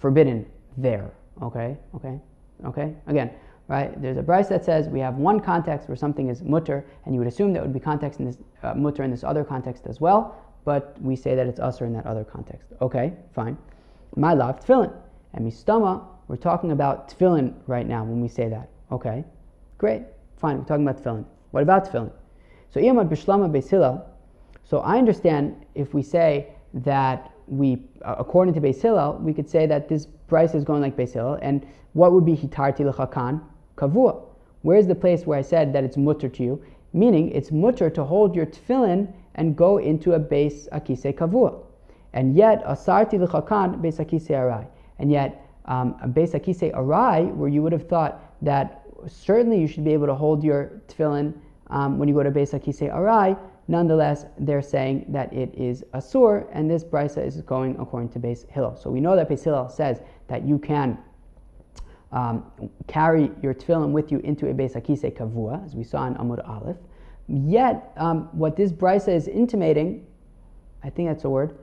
forbidden 0.00 0.46
there. 0.78 1.12
Okay, 1.42 1.76
okay, 1.94 2.18
okay. 2.64 2.94
Again, 3.06 3.30
right? 3.68 4.00
There's 4.00 4.16
a 4.16 4.22
brisa 4.22 4.50
that 4.50 4.64
says 4.64 4.88
we 4.88 5.00
have 5.00 5.16
one 5.16 5.40
context 5.40 5.88
where 5.88 5.96
something 5.96 6.28
is 6.28 6.42
mutter, 6.42 6.84
and 7.04 7.14
you 7.14 7.18
would 7.20 7.28
assume 7.28 7.52
that 7.52 7.62
would 7.62 7.72
be 7.72 7.80
context 7.80 8.20
in 8.20 8.26
this 8.26 8.38
uh, 8.62 8.74
mutter 8.74 9.02
in 9.02 9.10
this 9.10 9.24
other 9.24 9.44
context 9.44 9.86
as 9.86 10.00
well, 10.00 10.36
but 10.64 10.96
we 11.00 11.16
say 11.16 11.34
that 11.34 11.46
it's 11.46 11.60
usher 11.60 11.86
in 11.86 11.92
that 11.92 12.06
other 12.06 12.24
context. 12.24 12.68
Okay, 12.80 13.12
fine. 13.34 13.56
My 14.16 14.34
love, 14.34 14.60
tefillin. 14.60 14.92
And 15.34 15.50
mistama, 15.50 16.04
we're 16.28 16.36
talking 16.36 16.72
about 16.72 17.08
tefillin 17.08 17.54
right 17.66 17.86
now 17.86 18.04
when 18.04 18.20
we 18.20 18.28
say 18.28 18.48
that. 18.48 18.68
Okay, 18.90 19.24
great. 19.78 20.02
Fine, 20.36 20.58
we're 20.58 20.64
talking 20.64 20.86
about 20.86 21.02
tefillin. 21.02 21.24
What 21.50 21.62
about 21.62 21.90
tefillin? 21.90 22.12
So 22.70 22.80
iyamad 22.80 23.08
bishlama 23.08 23.50
beis 23.50 24.02
So 24.64 24.78
I 24.80 24.98
understand 24.98 25.66
if 25.74 25.94
we 25.94 26.02
say 26.02 26.48
that 26.74 27.30
we, 27.46 27.82
uh, 28.02 28.16
according 28.18 28.54
to 28.54 28.60
Beis 28.60 28.80
Hillel, 28.80 29.18
we 29.20 29.34
could 29.34 29.48
say 29.48 29.66
that 29.66 29.88
this 29.88 30.06
brisa 30.28 30.54
is 30.54 30.64
going 30.64 30.80
like 30.80 30.96
Beis 30.96 31.12
Hillel, 31.12 31.38
and 31.42 31.66
what 31.92 32.12
would 32.12 32.24
be 32.24 32.34
hitarti 32.34 32.90
lechakan 32.90 33.42
kavua? 33.76 34.22
Where's 34.62 34.86
the 34.86 34.94
place 34.94 35.26
where 35.26 35.38
I 35.38 35.42
said 35.42 35.72
that 35.72 35.84
it's 35.84 35.96
mutter 35.96 36.28
to 36.28 36.42
you? 36.42 36.62
Meaning, 36.92 37.30
it's 37.30 37.50
mutter 37.50 37.90
to 37.90 38.04
hold 38.04 38.36
your 38.36 38.46
tefillin 38.46 39.12
and 39.34 39.56
go 39.56 39.78
into 39.78 40.12
a 40.12 40.18
base 40.18 40.68
akise 40.72 41.14
kavua. 41.14 41.58
And 42.12 42.36
yet, 42.36 42.62
asarti 42.64 43.18
lechakan 43.18 43.80
base 43.80 43.98
akise 43.98 44.28
arai. 44.28 44.66
And 44.98 45.10
yet, 45.10 45.46
um, 45.64 45.96
a 46.02 46.08
base 46.08 46.32
akise 46.32 46.72
arai, 46.74 47.34
where 47.34 47.48
you 47.48 47.62
would 47.62 47.72
have 47.72 47.88
thought 47.88 48.20
that 48.42 48.82
certainly 49.06 49.60
you 49.60 49.66
should 49.66 49.84
be 49.84 49.92
able 49.92 50.06
to 50.06 50.14
hold 50.14 50.44
your 50.44 50.82
tefillin 50.88 51.34
um, 51.72 51.98
when 51.98 52.08
you 52.08 52.14
go 52.14 52.22
to 52.22 52.30
base 52.30 52.52
Hakise 52.52 52.92
Arai. 52.92 53.36
Nonetheless, 53.68 54.26
they're 54.38 54.62
saying 54.62 55.06
that 55.08 55.32
it 55.32 55.54
is 55.54 55.84
asur, 55.94 56.46
and 56.52 56.70
this 56.70 56.84
brisa 56.84 57.24
is 57.24 57.40
going 57.42 57.76
according 57.78 58.10
to 58.10 58.18
Beis 58.18 58.48
Hillel. 58.50 58.76
So 58.76 58.90
we 58.90 59.00
know 59.00 59.16
that 59.16 59.28
Beis 59.28 59.44
Hillel 59.44 59.68
says 59.68 60.00
that 60.28 60.44
you 60.44 60.58
can 60.58 60.98
um, 62.12 62.44
carry 62.86 63.30
your 63.42 63.54
tefillin 63.54 63.90
with 63.90 64.12
you 64.12 64.18
into 64.18 64.48
a 64.48 64.54
Beis 64.54 64.74
Kavua, 64.74 65.64
as 65.64 65.74
we 65.74 65.82
saw 65.82 66.06
in 66.06 66.14
Amud 66.14 66.46
Aleph. 66.48 66.76
Yet, 67.28 67.92
um, 67.96 68.28
what 68.32 68.56
this 68.56 68.72
brisa 68.72 69.08
is 69.08 69.28
intimating, 69.28 70.06
I 70.84 70.90
think 70.90 71.08
that's 71.08 71.24
a 71.24 71.30
word, 71.30 71.56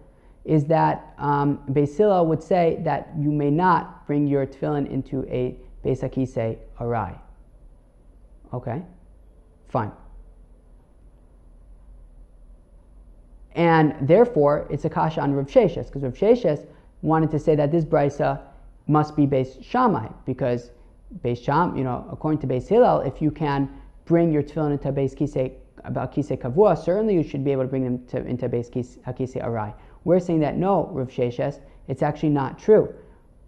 is 0.45 0.65
that 0.65 1.13
um, 1.17 1.61
Hillel 1.75 2.25
would 2.25 2.41
say 2.41 2.79
that 2.83 3.09
you 3.17 3.31
may 3.31 3.51
not 3.51 4.07
bring 4.07 4.25
your 4.25 4.45
tefillin 4.47 4.89
into 4.89 5.23
a 5.29 5.55
Beis 5.85 6.57
Arai. 6.79 7.19
Okay, 8.51 8.81
fine. 9.67 9.91
And 13.53 13.95
therefore, 14.01 14.67
it's 14.71 14.85
a 14.85 14.89
kasha 14.89 15.21
on 15.21 15.33
Rav 15.33 15.47
Sheshes, 15.47 15.87
because 15.87 16.01
Rav 16.01 16.13
Sheshes 16.13 16.65
wanted 17.01 17.29
to 17.31 17.39
say 17.39 17.55
that 17.55 17.71
this 17.71 17.85
brisa 17.85 18.41
must 18.89 19.15
be 19.15 19.25
based 19.25 19.63
Shammai, 19.63 20.07
because 20.25 20.71
based 21.21 21.43
Sham, 21.43 21.77
you 21.77 21.83
know, 21.83 22.07
according 22.11 22.39
to 22.41 22.47
Beis 22.47 22.67
Hillel, 22.67 23.01
if 23.01 23.21
you 23.21 23.31
can 23.31 23.69
bring 24.05 24.31
your 24.31 24.43
tefillin 24.43 24.71
into 24.71 24.91
base 24.91 25.13
kisei 25.15 25.53
about 25.85 26.13
kisei 26.13 26.37
kavua, 26.37 26.77
certainly 26.77 27.13
you 27.13 27.23
should 27.23 27.45
be 27.45 27.51
able 27.51 27.63
to 27.63 27.69
bring 27.69 27.83
them 27.83 28.05
to, 28.07 28.17
into 28.25 28.49
base 28.49 28.69
kisei 28.69 29.43
arai. 29.43 29.73
We're 30.03 30.19
saying 30.19 30.39
that 30.41 30.57
no, 30.57 30.89
Rav 30.91 31.09
Sheshes, 31.09 31.61
it's 31.87 32.01
actually 32.01 32.29
not 32.29 32.57
true. 32.57 32.93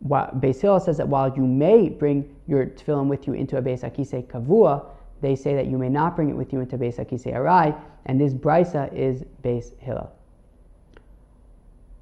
Beis 0.08 0.62
Hillel 0.62 0.80
says 0.80 0.98
that 0.98 1.08
while 1.08 1.34
you 1.36 1.46
may 1.46 1.90
bring 1.90 2.36
your 2.48 2.66
tefillin 2.66 3.08
with 3.08 3.28
you 3.28 3.34
into 3.34 3.58
a 3.58 3.62
Beis 3.62 3.82
Akise 3.84 4.26
Kavua, 4.28 4.86
they 5.22 5.36
say 5.36 5.54
that 5.56 5.68
you 5.68 5.78
may 5.78 5.90
not 5.90 6.16
bring 6.16 6.30
it 6.30 6.36
with 6.36 6.52
you 6.52 6.60
into 6.60 6.78
Beis 6.78 6.98
Akise 6.98 7.32
Arai, 7.32 7.80
and 8.06 8.20
this 8.20 8.34
brisa 8.34 8.92
is 8.94 9.24
Beis 9.44 9.78
Hillel. 9.80 10.12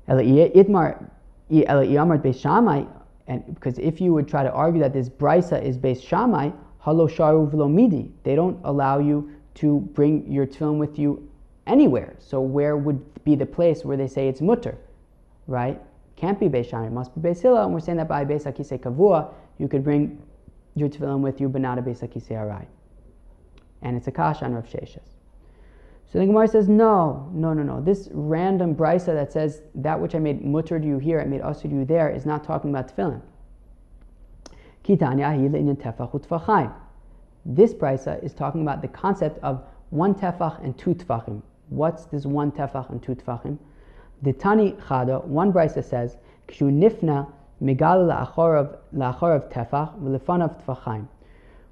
Itmar 0.08 1.10
Beis 1.52 2.40
Shammai, 2.40 2.86
and 3.30 3.46
because 3.54 3.78
if 3.78 4.02
you 4.02 4.12
would 4.12 4.28
try 4.28 4.44
to 4.44 4.52
argue 4.52 4.82
that 4.82 4.92
this 4.92 5.08
brisa 5.08 5.64
is 5.64 5.78
Beis 5.78 6.02
Shammai, 6.02 6.50
Halo 6.84 7.08
Sharu 7.08 7.72
Midi, 7.72 8.12
they 8.24 8.36
don't 8.36 8.60
allow 8.64 8.98
you 8.98 9.32
to 9.56 9.82
bring 9.94 10.30
your 10.30 10.48
tefillin 10.48 10.80
with 10.80 10.98
you 10.98 11.30
anywhere. 11.68 12.16
So 12.18 12.42
where 12.42 12.76
would 12.76 13.24
be 13.24 13.36
the 13.36 13.46
place 13.46 13.86
where 13.86 13.96
they 13.96 14.08
say 14.08 14.28
it's 14.28 14.42
mutter, 14.42 14.78
right? 15.46 15.80
Can't 16.16 16.40
be 16.40 16.64
Shammai, 16.64 16.88
it 16.88 16.92
must 16.92 17.14
be 17.14 17.22
Beis 17.22 17.40
Hillel, 17.42 17.66
and 17.66 17.74
we're 17.74 17.80
saying 17.80 18.00
that 18.00 18.08
by 18.08 18.26
Beis 18.26 18.46
Akise 18.46 18.80
Kavua, 18.80 19.32
you 19.60 19.68
could 19.68 19.84
bring 19.84 20.20
your 20.74 20.90
tefillin 20.90 21.20
with 21.20 21.40
you, 21.40 21.50
but 21.50 21.62
not 21.62 21.78
a 21.78 21.84
Beis 21.84 22.00
Akise 22.00 22.30
Arai. 22.30 22.66
And 23.84 23.96
it's 23.96 24.08
a 24.08 24.12
kash 24.12 24.42
on 24.42 24.56
Rav 24.56 24.66
Sheshes. 24.66 25.19
So 26.12 26.18
the 26.18 26.26
Gemara 26.26 26.48
says, 26.48 26.68
no, 26.68 27.30
no, 27.34 27.54
no, 27.54 27.62
no. 27.62 27.82
This 27.82 28.10
random 28.12 28.74
brisa 28.76 29.14
that 29.14 29.32
says 29.32 29.62
that 29.76 30.00
which 30.00 30.16
I 30.16 30.20
made 30.20 30.44
mutter 30.44 30.80
to 30.80 30.86
you 30.86 30.98
here, 30.98 31.22
I 31.22 31.26
made 31.26 31.42
also 31.42 31.70
to 31.70 31.76
you 31.76 31.86
there, 31.86 32.10
is 32.10 32.26
not 32.26 32.44
talking 32.44 32.72
about 32.72 32.96
tefillin. 32.96 33.22
This 37.46 37.74
brisa 37.76 38.24
is 38.24 38.34
talking 38.34 38.62
about 38.64 38.82
the 38.82 38.88
concept 38.88 39.44
of 39.44 39.64
one 39.92 40.16
tefach 40.16 40.64
and 40.64 40.76
two 40.76 40.96
tefachim. 40.96 41.44
What's 41.70 42.06
this 42.06 42.26
one 42.26 42.52
tefach 42.52 42.90
and 42.90 43.04
two 43.04 43.14
tefachim? 43.14 43.60
The 44.24 44.34
Tani 44.34 44.72
Chada, 44.72 45.24
one 45.26 45.54
brisa 45.54 45.84
says, 45.84 46.18
Kshu 46.48 46.72
nifna 46.72 47.32
migal 47.62 48.08
la'achorav 48.10 49.54
tefach 49.54 50.02
v'lefanav 50.02 50.66
tefachim. 50.66 51.08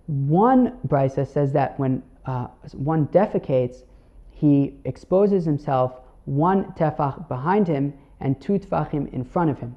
One 0.06 0.78
brisa 0.88 1.26
says 1.28 1.54
that 1.54 1.80
when 1.80 2.04
uh, 2.28 2.48
one 2.74 3.08
defecates, 3.08 3.82
he 4.40 4.74
exposes 4.86 5.46
himself 5.46 6.00
one 6.26 6.66
tefach 6.74 7.28
behind 7.28 7.68
him 7.68 7.94
and 8.20 8.40
two 8.40 8.60
tefachim 8.60 9.12
in 9.12 9.24
front 9.24 9.50
of 9.50 9.58
him. 9.60 9.76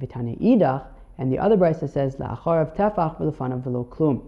Vitane 0.00 0.40
idach, 0.40 0.86
and 1.18 1.30
the 1.30 1.38
other 1.38 1.56
brisa 1.56 1.88
says 1.90 2.16
la'acharav 2.16 2.74
tefach 2.74 3.18
v'lefanav 3.18 3.62
v'lo 3.62 3.86
klum. 3.86 4.22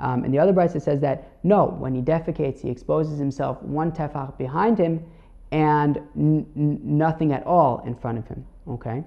Um, 0.00 0.24
and 0.24 0.34
the 0.34 0.38
other 0.38 0.52
brisa 0.52 0.82
says 0.82 1.00
that 1.00 1.30
no, 1.42 1.66
when 1.66 1.94
he 1.94 2.02
defecates, 2.02 2.60
he 2.60 2.68
exposes 2.68 3.18
himself 3.18 3.62
one 3.62 3.92
tefach 3.92 4.36
behind 4.36 4.76
him 4.76 5.02
and 5.52 5.98
n- 6.16 6.46
n- 6.56 6.80
nothing 6.82 7.32
at 7.32 7.46
all 7.46 7.82
in 7.86 7.94
front 7.94 8.18
of 8.18 8.28
him. 8.28 8.44
Okay, 8.68 9.04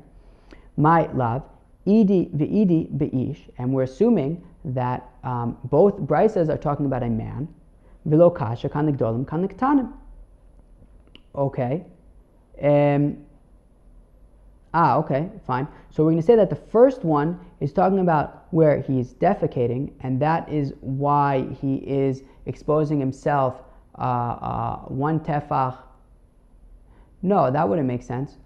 my 0.78 1.12
love, 1.14 1.44
idi 1.86 2.32
v'idi 2.32 2.98
be'ish, 2.98 3.50
and 3.60 3.72
we're 3.72 3.84
assuming 3.84 4.42
that 4.66 5.10
um, 5.24 5.58
both 5.66 5.98
brisas 6.00 6.50
are 6.50 6.58
talking 6.58 6.88
about 6.88 7.04
a 7.04 7.10
man. 7.10 7.48
V'lo 8.08 8.34
kasha 8.34 8.70
kan 8.70 8.98
kan 8.98 9.94
Okay. 11.38 11.86
Um, 12.62 13.18
ah, 14.74 14.98
okay, 14.98 15.30
fine. 15.46 15.68
So 15.92 16.04
we're 16.04 16.12
going 16.12 16.22
to 16.22 16.26
say 16.26 16.36
that 16.36 16.50
the 16.50 16.56
first 16.56 17.04
one 17.04 17.40
is 17.60 17.72
talking 17.72 18.00
about 18.00 18.48
where 18.52 18.82
he's 18.82 19.14
defecating, 19.14 19.92
and 20.02 20.20
that 20.22 20.50
is 20.50 20.74
why 20.82 21.48
he 21.62 21.76
is 21.76 22.24
exposing 22.48 23.00
himself 23.00 23.62
uh, 23.98 24.02
uh, 24.02 24.78
one 24.88 25.20
tefach. 25.20 25.78
No, 27.22 27.52
that 27.52 27.68
wouldn't 27.68 27.88
make 27.88 28.04
sense. 28.04 28.38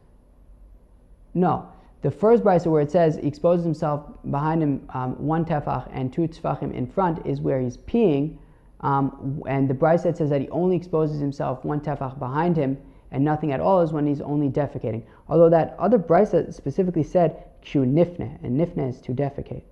No. 1.34 1.68
The 2.02 2.12
first 2.12 2.44
brisa 2.44 2.68
where 2.68 2.82
it 2.82 2.92
says 2.92 3.18
he 3.18 3.28
exposes 3.28 3.64
himself 3.64 4.06
behind 4.32 4.64
him 4.64 4.90
um, 4.90 5.12
one 5.24 5.46
tefach 5.46 5.88
and 5.94 6.12
two 6.12 6.28
tefachim 6.28 6.74
in 6.74 6.88
front 6.88 7.26
is 7.26 7.42
where 7.42 7.62
he's 7.62 7.78
peeing. 7.78 8.38
Um, 8.82 9.42
and 9.48 9.70
the 9.70 9.74
brisa 9.74 10.16
says 10.16 10.30
that 10.30 10.42
he 10.42 10.50
only 10.50 10.76
exposes 10.76 11.20
himself 11.20 11.64
one 11.64 11.80
tefach 11.80 12.18
behind 12.20 12.58
him 12.58 12.78
and 13.12 13.24
nothing 13.24 13.52
at 13.52 13.60
all 13.60 13.82
is 13.82 13.92
when 13.92 14.08
he's 14.08 14.22
only 14.22 14.50
defecating. 14.50 15.04
Although 15.28 15.50
that 15.50 15.76
other 15.78 16.00
brisa 16.00 16.54
specifically 16.54 17.04
said 17.04 17.44
kshu 17.64 17.86
nifne, 17.86 18.44
and 18.44 18.60
nifne 18.60 18.90
is 18.90 19.02
to 19.02 19.12
defecate. 19.12 19.64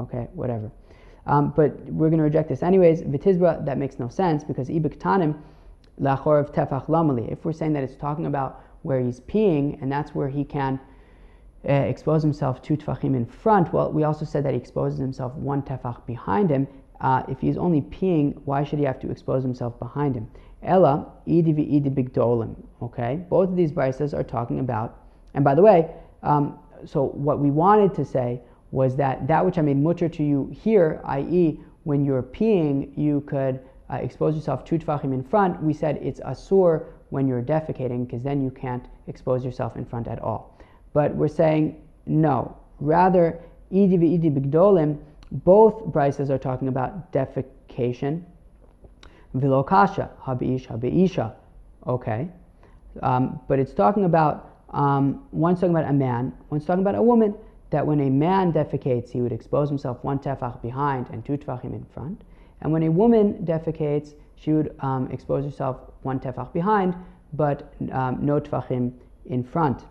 Okay, 0.00 0.28
whatever. 0.34 0.70
Um, 1.26 1.52
but 1.54 1.78
we're 1.86 2.08
going 2.08 2.18
to 2.18 2.24
reject 2.24 2.48
this 2.48 2.62
anyways. 2.62 3.02
Vitizba, 3.02 3.64
that 3.64 3.78
makes 3.78 3.98
no 3.98 4.08
sense 4.08 4.42
because 4.42 4.68
ibiktanim 4.68 5.38
lachorv 6.00 6.52
tefach 6.52 6.86
lamali. 6.88 7.30
If 7.30 7.44
we're 7.44 7.52
saying 7.52 7.72
that 7.74 7.84
it's 7.84 7.96
talking 7.96 8.26
about 8.26 8.64
where 8.82 9.00
he's 9.00 9.20
peeing 9.20 9.80
and 9.80 9.92
that's 9.92 10.14
where 10.14 10.28
he 10.28 10.44
can 10.44 10.80
uh, 11.68 11.72
expose 11.72 12.22
himself 12.22 12.60
two 12.60 12.76
tefachim 12.76 13.14
in 13.14 13.24
front, 13.24 13.72
well, 13.72 13.92
we 13.92 14.02
also 14.02 14.24
said 14.24 14.44
that 14.44 14.52
he 14.54 14.58
exposes 14.58 14.98
himself 14.98 15.32
one 15.34 15.62
tefach 15.62 16.04
behind 16.06 16.50
him. 16.50 16.66
Uh, 17.02 17.24
if 17.28 17.40
he's 17.40 17.56
only 17.56 17.82
peeing, 17.82 18.40
why 18.44 18.62
should 18.62 18.78
he 18.78 18.84
have 18.84 19.00
to 19.00 19.10
expose 19.10 19.42
himself 19.42 19.78
behind 19.78 20.14
him? 20.14 20.28
Ella, 20.62 21.12
v'idi 21.26 21.92
bigdolim. 21.92 22.54
Okay, 22.80 23.16
both 23.28 23.48
of 23.48 23.56
these 23.56 23.72
brises 23.72 24.14
are 24.14 24.22
talking 24.22 24.60
about. 24.60 25.00
And 25.34 25.44
by 25.44 25.54
the 25.56 25.62
way, 25.62 25.90
um, 26.22 26.58
so 26.84 27.06
what 27.06 27.40
we 27.40 27.50
wanted 27.50 27.92
to 27.94 28.04
say 28.04 28.40
was 28.70 28.96
that 28.96 29.26
that 29.26 29.44
which 29.44 29.58
I 29.58 29.62
made 29.62 29.76
mutter 29.76 30.08
to 30.08 30.22
you 30.22 30.50
here, 30.52 31.00
i.e., 31.04 31.60
when 31.84 32.04
you're 32.04 32.22
peeing, 32.22 32.96
you 32.96 33.22
could 33.22 33.60
uh, 33.90 33.96
expose 33.96 34.36
yourself 34.36 34.64
two 34.64 34.78
tefachim 34.78 35.12
in 35.12 35.24
front. 35.24 35.60
We 35.60 35.72
said 35.72 35.98
it's 36.00 36.20
asur 36.20 36.86
when 37.10 37.26
you're 37.26 37.42
defecating, 37.42 38.06
because 38.06 38.22
then 38.22 38.40
you 38.40 38.50
can't 38.50 38.86
expose 39.08 39.44
yourself 39.44 39.76
in 39.76 39.84
front 39.84 40.06
at 40.06 40.20
all. 40.20 40.58
But 40.92 41.14
we're 41.16 41.28
saying 41.28 41.82
no. 42.06 42.56
Rather, 42.78 43.40
v'idi 43.72 44.30
bigdolim. 44.32 44.98
Both 45.32 45.86
brises 45.86 46.30
are 46.30 46.38
talking 46.38 46.68
about 46.68 47.12
defecation 47.12 48.24
Vilokasha, 49.36 50.10
habiish, 50.20 50.66
habiisha. 50.66 51.34
Okay. 51.86 52.28
Um, 53.02 53.40
but 53.48 53.58
it's 53.58 53.72
talking 53.72 54.04
about, 54.04 54.62
um, 54.70 55.26
one's 55.32 55.60
talking 55.60 55.74
about 55.74 55.88
a 55.88 55.92
man, 55.92 56.32
one's 56.50 56.64
talking 56.64 56.82
about 56.82 56.94
a 56.94 57.02
woman, 57.02 57.34
that 57.70 57.86
when 57.86 58.00
a 58.00 58.10
man 58.10 58.52
defecates, 58.52 59.10
he 59.10 59.22
would 59.22 59.32
expose 59.32 59.68
himself 59.68 60.04
one 60.04 60.18
tefach 60.18 60.60
behind 60.60 61.08
and 61.10 61.24
two 61.24 61.38
tefachim 61.38 61.72
in 61.72 61.86
front. 61.94 62.20
And 62.60 62.70
when 62.70 62.82
a 62.82 62.90
woman 62.90 63.44
defecates, 63.44 64.14
she 64.36 64.52
would 64.52 64.74
um, 64.80 65.10
expose 65.10 65.44
herself 65.44 65.78
one 66.02 66.20
tefach 66.20 66.52
behind, 66.52 66.94
but 67.32 67.72
um, 67.92 68.18
no 68.20 68.38
tefachim 68.38 68.92
in 69.26 69.42
front. 69.42 69.84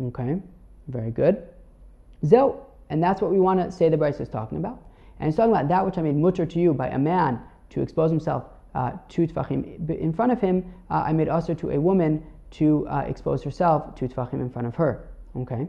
Okay, 0.00 0.40
very 0.88 1.12
good. 1.12 1.44
Zo, 2.26 2.66
and 2.90 3.00
that's 3.02 3.22
what 3.22 3.30
we 3.30 3.38
want 3.38 3.60
to 3.60 3.70
say 3.70 3.88
the 3.88 3.96
Brisa 3.96 4.22
is 4.22 4.28
talking 4.28 4.58
about. 4.58 4.82
And 5.18 5.28
he's 5.28 5.36
talking 5.36 5.52
about 5.52 5.68
that 5.68 5.84
which 5.84 5.98
I 5.98 6.02
made 6.02 6.16
mutter 6.16 6.46
to 6.46 6.58
you 6.58 6.74
by 6.74 6.88
a 6.88 6.98
man 6.98 7.40
to 7.70 7.82
expose 7.82 8.10
himself 8.10 8.44
uh, 8.74 8.92
two 9.08 9.26
tefachim 9.26 9.88
in 9.90 10.12
front 10.12 10.32
of 10.32 10.40
him, 10.40 10.64
uh, 10.90 11.02
I 11.06 11.12
made 11.12 11.28
usher 11.28 11.54
to 11.54 11.70
a 11.70 11.80
woman 11.80 12.22
to 12.50 12.86
uh, 12.88 13.04
expose 13.06 13.42
herself 13.42 13.94
to 13.96 14.08
tefachim 14.08 14.34
in 14.34 14.50
front 14.50 14.66
of 14.66 14.74
her. 14.76 15.08
Okay. 15.36 15.66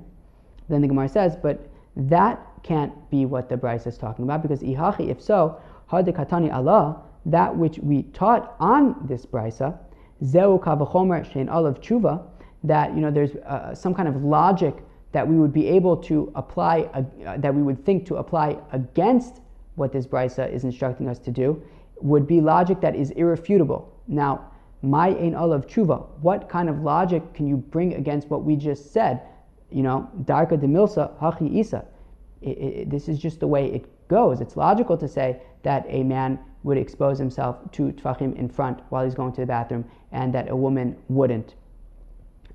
Then 0.70 0.82
the 0.82 0.88
Gemara 0.88 1.10
says, 1.10 1.36
but 1.36 1.70
that 1.96 2.46
can't 2.64 2.94
be 3.10 3.26
what 3.26 3.50
the 3.50 3.58
Brisa 3.58 3.88
is 3.88 3.98
talking 3.98 4.26
about 4.26 4.42
because 4.42 4.62
ihachi, 4.62 5.10
if 5.10 5.22
so, 5.22 5.60
hadikatani 5.92 6.54
Allah, 6.54 7.02
that 7.26 7.56
which 7.56 7.80
we 7.80 8.04
taught 8.04 8.56
on 8.60 8.96
this 9.08 9.26
Brisa, 9.26 9.78
zeu 10.24 10.60
kavachomer 10.60 11.26
shein 11.32 11.54
olav 11.54 11.82
tshuva, 11.82 12.24
that 12.64 12.94
you 12.94 13.02
know 13.02 13.12
there's 13.12 13.36
uh, 13.38 13.74
some 13.74 13.94
kind 13.94 14.08
of 14.08 14.24
logic 14.24 14.76
that 15.12 15.28
we 15.28 15.38
would 15.38 15.54
be 15.54 15.67
able 15.67 15.98
to 15.98 16.32
apply, 16.36 16.82
uh, 16.93 17.38
that 17.38 17.54
we 17.54 17.62
would 17.62 17.84
think 17.86 18.06
to 18.06 18.17
apply 18.17 18.58
against 18.72 19.41
what 19.76 19.91
this 19.91 20.06
Brisa 20.06 20.52
is 20.52 20.63
instructing 20.63 21.08
us 21.08 21.19
to 21.19 21.32
do, 21.32 21.62
would 22.02 22.28
be 22.28 22.41
logic 22.41 22.80
that 22.82 22.95
is 22.95 23.12
irrefutable. 23.12 23.93
Now, 24.08 24.52
my 24.82 25.10
ein 25.10 25.36
olav 25.36 25.67
tshuva, 25.67 26.08
what 26.22 26.48
kind 26.48 26.69
of 26.69 26.82
logic 26.82 27.34
can 27.34 27.48
you 27.48 27.58
bring 27.58 27.95
against 27.95 28.30
what 28.30 28.43
we 28.43 28.56
just 28.56 28.93
said? 28.93 29.22
You 29.72 29.84
know, 29.84 30.10
darka 30.24 30.60
de 30.60 30.67
milsa 30.67 31.12
hachi 31.19 31.54
isa. 31.56 31.86
This 32.41 33.10
is 33.10 33.19
just 33.19 33.39
the 33.39 33.48
way 33.48 33.65
it 33.74 34.08
goes. 34.08 34.39
It's 34.41 34.56
logical 34.56 34.98
to 34.98 35.08
say 35.08 35.41
that 35.63 35.86
a 35.89 36.04
man 36.04 36.39
would 36.63 36.78
expose 36.78 37.17
himself 37.17 37.58
to 37.72 37.91
tfachim 37.91 38.36
in 38.38 38.48
front 38.48 38.80
while 38.89 39.04
he's 39.04 39.15
going 39.15 39.34
to 39.34 39.41
the 39.41 39.48
bathroom, 39.48 39.86
and 40.12 40.34
that 40.34 40.50
a 40.50 40.56
woman 40.56 40.95
wouldn't. 41.10 41.56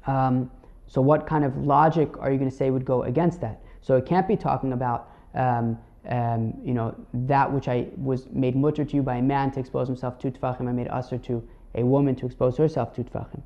Um, 0.07 0.51
so, 0.87 1.01
what 1.01 1.27
kind 1.27 1.45
of 1.45 1.57
logic 1.57 2.17
are 2.19 2.31
you 2.31 2.39
going 2.39 2.51
to 2.51 2.57
say 2.57 2.71
would 2.71 2.85
go 2.85 3.03
against 3.03 3.41
that? 3.41 3.61
So, 3.81 3.97
it 3.97 4.07
can't 4.07 4.29
be 4.29 4.37
talking 4.37 4.73
about 4.73 5.11
um, 5.35 5.79
um, 6.09 6.55
you 6.63 6.75
know, 6.75 6.95
that 7.13 7.51
which 7.51 7.69
I 7.69 7.89
was 7.97 8.27
made 8.31 8.57
mutter 8.57 8.85
to 8.85 8.97
you 8.97 9.03
by 9.03 9.17
a 9.17 9.23
man 9.23 9.51
to 9.53 9.61
expose 9.61 9.89
himself 9.89 10.19
to 10.21 10.31
tefachim, 10.31 10.69
I 10.69 10.73
made 10.73 10.89
usher 10.89 11.19
to 11.19 11.47
a 11.75 11.83
woman 11.83 12.15
to 12.17 12.27
expose 12.27 12.57
herself 12.57 12.95
to 12.95 13.05
tefachim. 13.05 13.43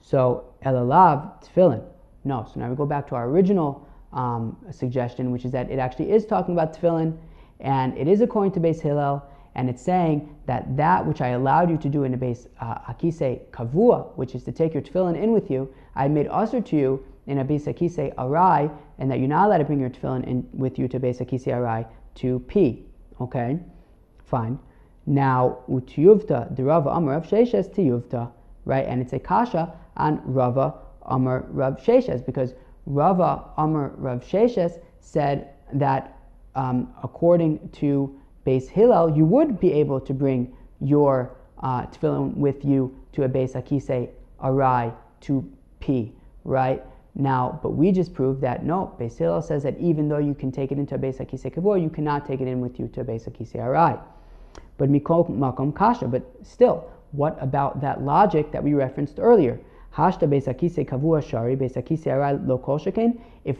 So 0.00 0.54
elalav 0.64 1.44
tefillin. 1.44 1.84
No. 2.24 2.46
So 2.52 2.60
now 2.60 2.68
we 2.68 2.76
go 2.76 2.86
back 2.86 3.06
to 3.08 3.14
our 3.14 3.28
original 3.28 3.86
um, 4.12 4.56
suggestion, 4.70 5.30
which 5.30 5.44
is 5.44 5.52
that 5.52 5.70
it 5.70 5.78
actually 5.78 6.10
is 6.10 6.24
talking 6.24 6.54
about 6.54 6.74
tefillin, 6.74 7.16
and 7.60 7.96
it 7.98 8.08
is 8.08 8.20
according 8.22 8.52
to 8.52 8.60
Beis 8.60 8.80
Hillel, 8.80 9.22
and 9.54 9.68
it's 9.68 9.82
saying 9.82 10.36
that 10.46 10.76
that 10.76 11.04
which 11.06 11.20
I 11.20 11.28
allowed 11.28 11.70
you 11.70 11.78
to 11.78 11.88
do 11.88 12.04
in 12.04 12.12
the 12.12 12.18
Beis 12.18 12.46
uh, 12.60 12.92
akise 12.92 13.40
kavua, 13.50 14.16
which 14.16 14.34
is 14.34 14.44
to 14.44 14.52
take 14.52 14.74
your 14.74 14.82
tefillin 14.82 15.20
in 15.20 15.32
with 15.32 15.50
you, 15.50 15.72
I 15.94 16.08
made 16.08 16.28
usher 16.28 16.60
to 16.60 16.76
you 16.76 17.04
in 17.26 17.38
a 17.38 17.44
Beis 17.44 17.64
Akise 17.64 18.14
Arai, 18.14 18.70
and 18.98 19.10
that 19.10 19.18
you're 19.18 19.28
not 19.28 19.46
allowed 19.46 19.58
to 19.58 19.64
bring 19.64 19.80
your 19.80 19.90
tefillin 19.90 20.24
in 20.26 20.48
with 20.52 20.78
you 20.78 20.88
to 20.88 21.00
Beis 21.00 21.20
Akise 21.20 21.46
Arai 21.46 21.86
to 22.16 22.40
pee. 22.40 22.84
Okay, 23.20 23.58
fine. 24.24 24.58
Now, 25.06 25.58
utiyuvta, 25.68 26.54
the 26.56 26.64
Rava 26.64 26.90
Amar 26.90 27.14
Rav 27.14 27.26
Sheshes 27.26 27.74
tiyuvta, 27.74 28.30
right? 28.64 28.86
And 28.86 29.00
it's 29.00 29.12
a 29.12 29.18
kasha 29.18 29.74
on 29.96 30.20
Rava 30.24 30.74
Amar 31.02 31.46
Rav 31.48 31.78
Sheshes 31.80 32.24
because 32.24 32.54
Rava 32.86 33.44
Amar 33.56 33.92
Rav 33.96 34.20
Sheshes 34.20 34.80
said 35.00 35.50
that 35.72 36.16
um, 36.54 36.92
according 37.02 37.68
to 37.70 38.18
Beis 38.46 38.68
Hillel, 38.68 39.16
you 39.16 39.24
would 39.24 39.60
be 39.60 39.72
able 39.72 40.00
to 40.00 40.14
bring 40.14 40.54
your 40.80 41.36
uh, 41.62 41.86
tefillin 41.86 42.34
with 42.36 42.64
you 42.64 42.96
to 43.12 43.24
a 43.24 43.28
Beis 43.28 43.52
Akise 43.52 44.08
Arai 44.42 44.94
to 45.22 45.50
pee, 45.80 46.12
right? 46.44 46.82
Now, 47.14 47.58
but 47.62 47.70
we 47.70 47.92
just 47.92 48.14
proved 48.14 48.40
that 48.42 48.64
no, 48.64 48.94
Beis 48.98 49.18
Hillel 49.18 49.42
says 49.42 49.62
that 49.64 49.78
even 49.78 50.08
though 50.08 50.18
you 50.18 50.34
can 50.34 50.50
take 50.50 50.72
it 50.72 50.78
into 50.78 50.94
a 50.94 50.98
Beis 50.98 51.18
Akise 51.18 51.52
Kavor, 51.52 51.80
you 51.80 51.90
cannot 51.90 52.26
take 52.26 52.40
it 52.40 52.48
in 52.48 52.60
with 52.60 52.78
you 52.78 52.88
to 52.88 53.00
a 53.02 53.04
Beis 53.04 53.28
Akise 53.28 53.56
Arai. 53.56 54.00
But 54.78 54.90
Mikol 54.90 55.28
Makom 55.28 55.74
Kasha, 55.74 56.08
but 56.08 56.24
still, 56.42 56.90
what 57.12 57.36
about 57.40 57.80
that 57.80 58.02
logic 58.02 58.52
that 58.52 58.62
we 58.62 58.72
referenced 58.74 59.18
earlier? 59.18 59.60
If 59.92 60.22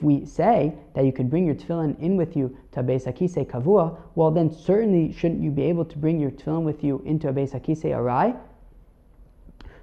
we 0.02 0.24
say 0.24 0.74
that 0.94 1.04
you 1.04 1.12
could 1.12 1.28
bring 1.28 1.44
your 1.44 1.54
tefillin 1.56 1.98
in 1.98 2.16
with 2.16 2.36
you 2.36 2.56
to 2.72 2.82
besakise 2.84 3.46
kavua, 3.46 3.98
well 4.14 4.30
then 4.30 4.52
certainly 4.52 5.12
shouldn't 5.12 5.42
you 5.42 5.50
be 5.50 5.62
able 5.62 5.84
to 5.84 5.98
bring 5.98 6.20
your 6.20 6.30
tefillin 6.30 6.62
with 6.62 6.84
you 6.84 7.02
into 7.04 7.28
a 7.28 7.32
besakise 7.32 7.84
arai? 7.84 8.38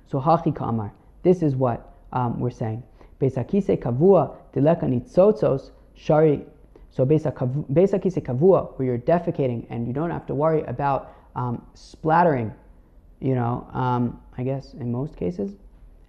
So 0.09 0.21
hachi 0.21 0.55
kamar. 0.55 0.93
This 1.23 1.43
is 1.43 1.55
what 1.55 1.93
um, 2.13 2.39
we're 2.39 2.49
saying. 2.49 2.81
Besakise 3.19 3.77
kavua 3.77 4.37
dileka 4.53 4.83
nitzotzos 4.83 5.71
shari. 5.95 6.45
So 6.91 7.05
besakise 7.05 8.21
kavua, 8.23 8.71
where 8.79 8.85
you're 8.85 8.97
defecating 8.97 9.67
and 9.69 9.85
you 9.85 9.91
don't 9.91 10.11
have 10.11 10.25
to 10.27 10.35
worry 10.35 10.63
about 10.63 11.13
um, 11.35 11.61
splattering. 11.73 12.53
You 13.19 13.35
know, 13.35 13.67
um, 13.73 14.21
I 14.37 14.43
guess 14.43 14.73
in 14.75 14.93
most 14.93 15.17
cases 15.17 15.57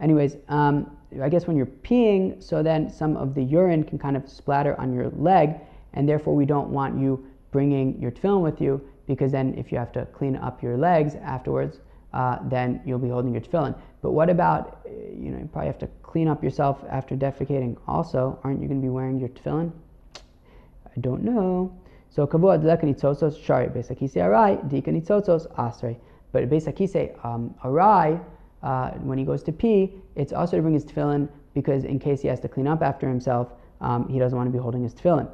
anyways, 0.01 0.37
um, 0.49 0.97
I 1.23 1.29
guess 1.29 1.47
when 1.47 1.57
you're 1.57 1.67
peeing, 1.67 2.43
so 2.43 2.63
then 2.63 2.91
some 2.91 3.17
of 3.17 3.35
the 3.35 3.43
urine 3.43 3.83
can 3.85 3.99
kind 3.99 4.17
of 4.17 4.29
splatter 4.29 4.79
on 4.81 4.93
your 4.93 5.11
leg, 5.11 5.55
and 5.95 6.09
therefore 6.09 6.35
we 6.35 6.45
don't 6.45 6.69
want 6.69 7.01
you 7.01 7.25
bringing 7.51 8.01
your 8.01 8.11
tefillin 8.11 8.43
with 8.43 8.61
you 8.61 8.81
because 9.07 9.33
then 9.33 9.55
if 9.55 9.73
you 9.73 9.79
have 9.79 9.91
to 9.93 10.05
clean 10.07 10.37
up 10.37 10.63
your 10.63 10.77
legs 10.77 11.15
afterwards, 11.17 11.81
uh, 12.13 12.39
then 12.49 12.81
you'll 12.85 12.99
be 12.99 13.09
holding 13.09 13.33
your 13.33 13.41
tefillin. 13.41 13.75
But 14.03 14.13
what 14.13 14.29
about, 14.31 14.81
uh, 14.87 14.91
you 14.91 15.31
know, 15.31 15.39
you 15.39 15.49
probably 15.51 15.67
have 15.69 15.79
to 15.79 15.89
clean 16.03 16.29
up 16.29 16.45
yourself 16.45 16.85
after 16.91 17.17
defecating 17.17 17.77
also. 17.87 18.39
Aren't 18.45 18.61
you 18.61 18.69
going 18.69 18.81
to 18.81 18.85
be 18.85 18.91
wearing 18.91 19.19
your 19.19 19.31
tefillin? 19.31 19.73
I 20.15 21.01
don't 21.01 21.23
know. 21.23 21.75
So 22.11 22.27
kavua 22.27 22.59
delekanitzotsos 22.59 23.43
shari 23.43 23.69
besakise 23.69 24.17
arai 24.17 24.59
dikanitzotsos 24.71 25.51
asre. 25.57 25.97
But 26.33 26.49
besakise 26.51 27.25
um, 27.25 27.55
arai 27.65 28.21
uh, 28.63 28.91
when 28.93 29.19
he 29.19 29.25
goes 29.25 29.43
to 29.45 29.53
pee, 29.53 29.95
it's 30.17 30.33
also 30.33 30.57
to 30.57 30.63
bring 30.63 30.75
his 30.75 30.85
tefillin 30.85 31.29
because 31.55 31.85
in 31.85 31.99
case 31.99 32.23
he 32.23 32.29
has 32.29 32.41
to 32.41 32.49
clean 32.49 32.67
up 32.67 32.83
after 32.83 33.09
himself, 33.09 33.53
um, 33.81 34.09
he 34.09 34.19
doesn't 34.19 34.37
want 34.37 34.49
to 34.49 34.53
be 34.53 34.59
holding 34.59 34.83
his 34.83 34.95
tefillin. 34.95 35.29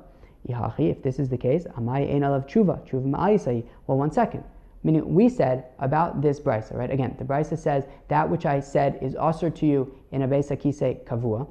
If 0.46 1.02
this 1.02 1.18
is 1.18 1.28
the 1.28 1.38
case, 1.38 1.64
amai 1.78 2.14
ein 2.14 2.20
alav 2.20 2.46
tshuva, 2.46 2.86
tshuva 2.86 3.64
Well, 3.86 3.98
one 3.98 4.10
second. 4.10 4.44
Meaning, 4.82 5.14
we 5.14 5.30
said 5.30 5.64
about 5.78 6.20
this 6.20 6.38
brisa, 6.38 6.74
right? 6.74 6.90
Again, 6.90 7.14
the 7.18 7.24
brisa 7.24 7.58
says 7.58 7.86
that 8.08 8.28
which 8.28 8.44
I 8.44 8.60
said 8.60 8.98
is 9.00 9.16
also 9.16 9.48
to 9.48 9.66
you 9.66 9.94
in 10.12 10.22
a 10.22 10.28
besakise 10.28 11.02
kavua. 11.06 11.48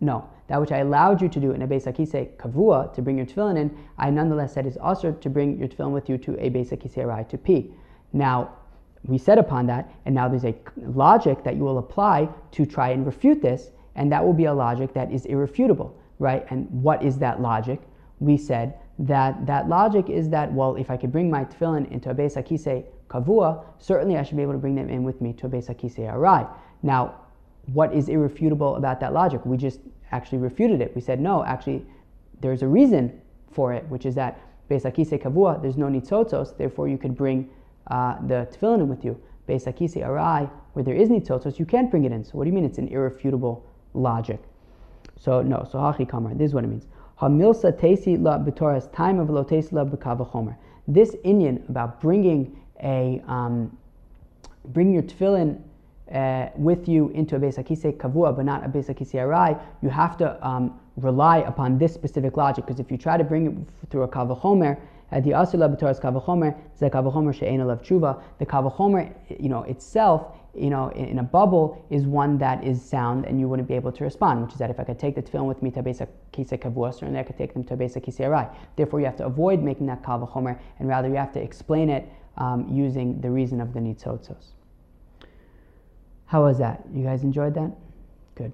No, 0.00 0.26
that 0.48 0.58
which 0.58 0.72
I 0.72 0.78
allowed 0.78 1.20
you 1.20 1.28
to 1.28 1.38
do 1.38 1.50
in 1.50 1.60
a 1.60 1.68
besakise 1.68 2.34
kavua 2.38 2.94
to 2.94 3.02
bring 3.02 3.18
your 3.18 3.26
tefillin 3.26 3.58
in, 3.58 3.76
I 3.98 4.08
nonetheless 4.08 4.54
said 4.54 4.66
is 4.66 4.78
also 4.78 5.12
to 5.12 5.28
bring 5.28 5.58
your 5.58 5.68
tefillin 5.68 5.92
with 5.92 6.08
you 6.08 6.16
to 6.16 6.32
a 6.42 6.48
besakise 6.48 6.94
arai 6.94 7.28
to 7.28 7.36
pee. 7.36 7.74
Now, 8.14 8.54
we 9.04 9.18
said 9.18 9.38
upon 9.38 9.66
that, 9.66 9.90
and 10.04 10.14
now 10.14 10.28
there's 10.28 10.44
a 10.44 10.54
logic 10.76 11.44
that 11.44 11.56
you 11.56 11.62
will 11.62 11.78
apply 11.78 12.28
to 12.52 12.66
try 12.66 12.90
and 12.90 13.06
refute 13.06 13.40
this, 13.42 13.70
and 13.94 14.10
that 14.12 14.24
will 14.24 14.32
be 14.32 14.46
a 14.46 14.54
logic 14.54 14.92
that 14.94 15.12
is 15.12 15.26
irrefutable, 15.26 15.96
right? 16.18 16.46
And 16.50 16.68
what 16.70 17.02
is 17.02 17.18
that 17.18 17.40
logic? 17.40 17.80
We 18.20 18.36
said 18.36 18.78
that 18.98 19.46
that 19.46 19.68
logic 19.68 20.08
is 20.08 20.28
that, 20.30 20.52
well, 20.52 20.76
if 20.76 20.90
I 20.90 20.96
could 20.96 21.12
bring 21.12 21.30
my 21.30 21.44
tefillin 21.44 21.90
into 21.90 22.10
a 22.10 22.14
Beis 22.14 22.36
Akise 22.36 22.84
kavua, 23.08 23.62
certainly 23.78 24.16
I 24.16 24.22
should 24.22 24.36
be 24.36 24.42
able 24.42 24.52
to 24.54 24.58
bring 24.58 24.74
them 24.74 24.88
in 24.88 25.04
with 25.04 25.20
me 25.20 25.32
to 25.34 25.46
a 25.46 25.50
Beis 25.50 25.68
arai. 25.68 26.48
Now, 26.82 27.14
what 27.72 27.92
is 27.92 28.08
irrefutable 28.08 28.76
about 28.76 29.00
that 29.00 29.12
logic? 29.12 29.44
We 29.44 29.56
just 29.56 29.80
actually 30.12 30.38
refuted 30.38 30.80
it. 30.80 30.94
We 30.94 31.00
said, 31.00 31.20
no, 31.20 31.44
actually, 31.44 31.84
there's 32.40 32.62
a 32.62 32.68
reason 32.68 33.20
for 33.50 33.72
it, 33.72 33.86
which 33.88 34.06
is 34.06 34.14
that 34.14 34.40
Beis 34.70 34.82
Akise 34.82 35.20
kavua, 35.20 35.60
there's 35.60 35.76
no 35.76 35.86
nitzotzos, 35.86 36.56
therefore 36.56 36.88
you 36.88 36.98
could 36.98 37.16
bring 37.16 37.48
uh, 37.88 38.16
the 38.26 38.48
tefillin 38.52 38.86
with 38.86 39.04
you. 39.04 39.20
Beis 39.48 39.66
Akisi 39.66 40.04
Arai, 40.04 40.50
where 40.72 40.84
there 40.84 40.94
is 40.94 41.08
nitzotzos, 41.08 41.58
you 41.58 41.64
can't 41.64 41.90
bring 41.90 42.04
it 42.04 42.12
in. 42.12 42.24
So 42.24 42.32
what 42.32 42.44
do 42.44 42.50
you 42.50 42.54
mean 42.54 42.64
it's 42.64 42.78
an 42.78 42.88
irrefutable 42.88 43.64
logic? 43.94 44.40
So 45.18 45.42
no, 45.42 45.66
so 45.70 45.78
hachi 45.78 46.08
kamar, 46.08 46.34
this 46.34 46.48
is 46.48 46.54
what 46.54 46.64
it 46.64 46.68
means. 46.68 46.86
Hamilsa 47.20 47.72
tesi 47.72 48.20
la 48.20 48.38
b'toras 48.38 48.92
time 48.92 49.18
of 49.18 49.30
lo 49.30 49.42
la 49.42 49.84
b'kavachomer. 49.84 50.56
This 50.88 51.14
inyan 51.24 51.68
about 51.68 52.00
bringing 52.00 52.60
a 52.82 53.22
um, 53.26 53.76
bringing 54.66 54.94
your 54.94 55.02
tefillin 55.02 55.60
uh, 56.12 56.48
with 56.56 56.88
you 56.88 57.08
into 57.10 57.36
a 57.36 57.40
Beis 57.40 57.56
Akise 57.56 57.96
kavua, 57.96 58.34
but 58.34 58.44
not 58.44 58.64
a 58.64 58.68
Beis 58.68 58.86
Akise 58.86 59.14
arai, 59.14 59.60
you 59.82 59.88
have 59.88 60.16
to 60.18 60.46
um, 60.46 60.78
rely 60.96 61.38
upon 61.38 61.78
this 61.78 61.92
specific 61.94 62.36
logic. 62.36 62.66
Because 62.66 62.80
if 62.80 62.90
you 62.90 62.98
try 62.98 63.16
to 63.16 63.24
bring 63.24 63.46
it 63.46 63.90
through 63.90 64.02
a 64.02 64.08
kavachomer, 64.08 64.78
the 65.10 65.30
asula 65.30 65.74
b'toras 65.74 66.00
kavachomer, 66.00 66.56
ze 66.78 66.88
kavachomer 66.88 67.32
she'ena 67.32 67.64
lev 67.64 67.82
tshuva. 67.82 68.20
The 68.38 68.46
kavachomer, 68.46 69.14
you 69.40 69.48
know, 69.48 69.62
itself, 69.62 70.36
you 70.54 70.70
know, 70.70 70.88
in, 70.88 71.04
in, 71.06 71.18
a 71.18 71.22
bubble 71.22 71.84
is 71.90 72.06
one 72.06 72.38
that 72.38 72.64
is 72.64 72.82
sound 72.82 73.24
and 73.24 73.38
you 73.38 73.48
wouldn't 73.48 73.68
be 73.68 73.74
able 73.74 73.92
to 73.92 74.04
respond, 74.04 74.42
which 74.42 74.52
is 74.52 74.58
that 74.58 74.70
if 74.70 74.80
I 74.80 74.84
could 74.84 74.98
take 74.98 75.14
the 75.14 75.22
tefillin 75.22 75.46
with 75.46 75.62
me 75.62 75.70
to 75.72 75.82
besa 75.82 76.08
kisa 76.32 76.58
kavua, 76.58 76.92
certainly 76.92 77.20
I 77.20 77.22
could 77.22 77.38
take 77.38 77.52
them 77.52 77.62
to 77.64 77.76
besa 77.76 78.00
kisa. 78.00 78.50
Therefore, 78.74 79.00
you 79.00 79.06
have 79.06 79.16
to 79.16 79.26
avoid 79.26 79.62
making 79.62 79.86
that 79.86 80.02
kavachomer 80.02 80.58
and 80.78 80.88
rather 80.88 81.08
you 81.08 81.16
have 81.16 81.32
to 81.34 81.40
explain 81.40 81.88
it 81.88 82.10
um, 82.36 82.68
using 82.68 83.20
the 83.20 83.30
reason 83.30 83.60
of 83.60 83.72
the 83.74 83.80
nitzotzos. 83.80 84.52
How 86.26 86.42
was 86.42 86.58
that? 86.58 86.82
You 86.92 87.04
guys 87.04 87.22
enjoyed 87.22 87.54
that? 87.54 87.70
Good. 88.34 88.52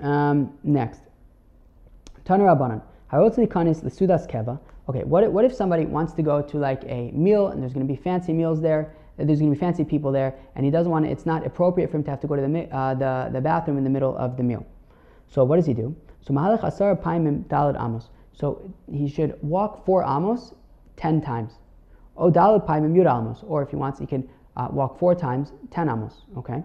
Um, 0.00 0.52
next. 0.62 1.00
Tana 2.24 2.44
Rabbanan. 2.44 2.82
Harotzli 3.10 3.46
kanis 3.46 3.82
lesudas 3.82 4.28
keva 4.30 4.58
okay, 4.88 5.04
what 5.04 5.24
if, 5.24 5.30
what 5.30 5.44
if 5.44 5.54
somebody 5.54 5.86
wants 5.86 6.12
to 6.14 6.22
go 6.22 6.42
to 6.42 6.58
like 6.58 6.82
a 6.86 7.10
meal 7.12 7.48
and 7.48 7.62
there's 7.62 7.72
going 7.72 7.86
to 7.86 7.92
be 7.92 8.00
fancy 8.00 8.32
meals 8.32 8.60
there, 8.60 8.94
there's 9.16 9.38
going 9.38 9.50
to 9.50 9.56
be 9.56 9.60
fancy 9.60 9.84
people 9.84 10.10
there, 10.10 10.34
and 10.56 10.64
he 10.64 10.70
doesn't 10.70 10.90
want 10.90 11.04
to, 11.04 11.10
it's 11.10 11.26
not 11.26 11.46
appropriate 11.46 11.90
for 11.90 11.98
him 11.98 12.04
to 12.04 12.10
have 12.10 12.20
to 12.20 12.26
go 12.26 12.34
to 12.34 12.42
the, 12.42 12.74
uh, 12.74 12.94
the, 12.94 13.30
the 13.32 13.40
bathroom 13.40 13.78
in 13.78 13.84
the 13.84 13.90
middle 13.90 14.16
of 14.16 14.36
the 14.36 14.42
meal. 14.42 14.66
So 15.28 15.44
what 15.44 15.56
does 15.56 15.66
he 15.66 15.74
do? 15.74 15.96
So 16.20 16.32
mahalach 16.32 16.64
asar 16.64 16.96
paimim 16.96 17.44
dalad 17.44 17.82
amos. 17.82 18.10
So 18.32 18.72
he 18.90 19.08
should 19.08 19.38
walk 19.42 19.84
four 19.84 20.04
amos 20.04 20.54
ten 20.96 21.20
times. 21.20 21.52
O 22.16 22.30
dalad 22.30 22.66
paimim 22.66 22.94
yud 22.94 23.06
amos. 23.06 23.42
Or 23.46 23.62
if 23.62 23.70
he 23.70 23.76
wants, 23.76 23.98
he 23.98 24.06
can 24.06 24.28
uh, 24.56 24.68
walk 24.70 24.98
four 24.98 25.14
times 25.14 25.52
ten 25.70 25.88
amos. 25.88 26.22
Okay. 26.38 26.62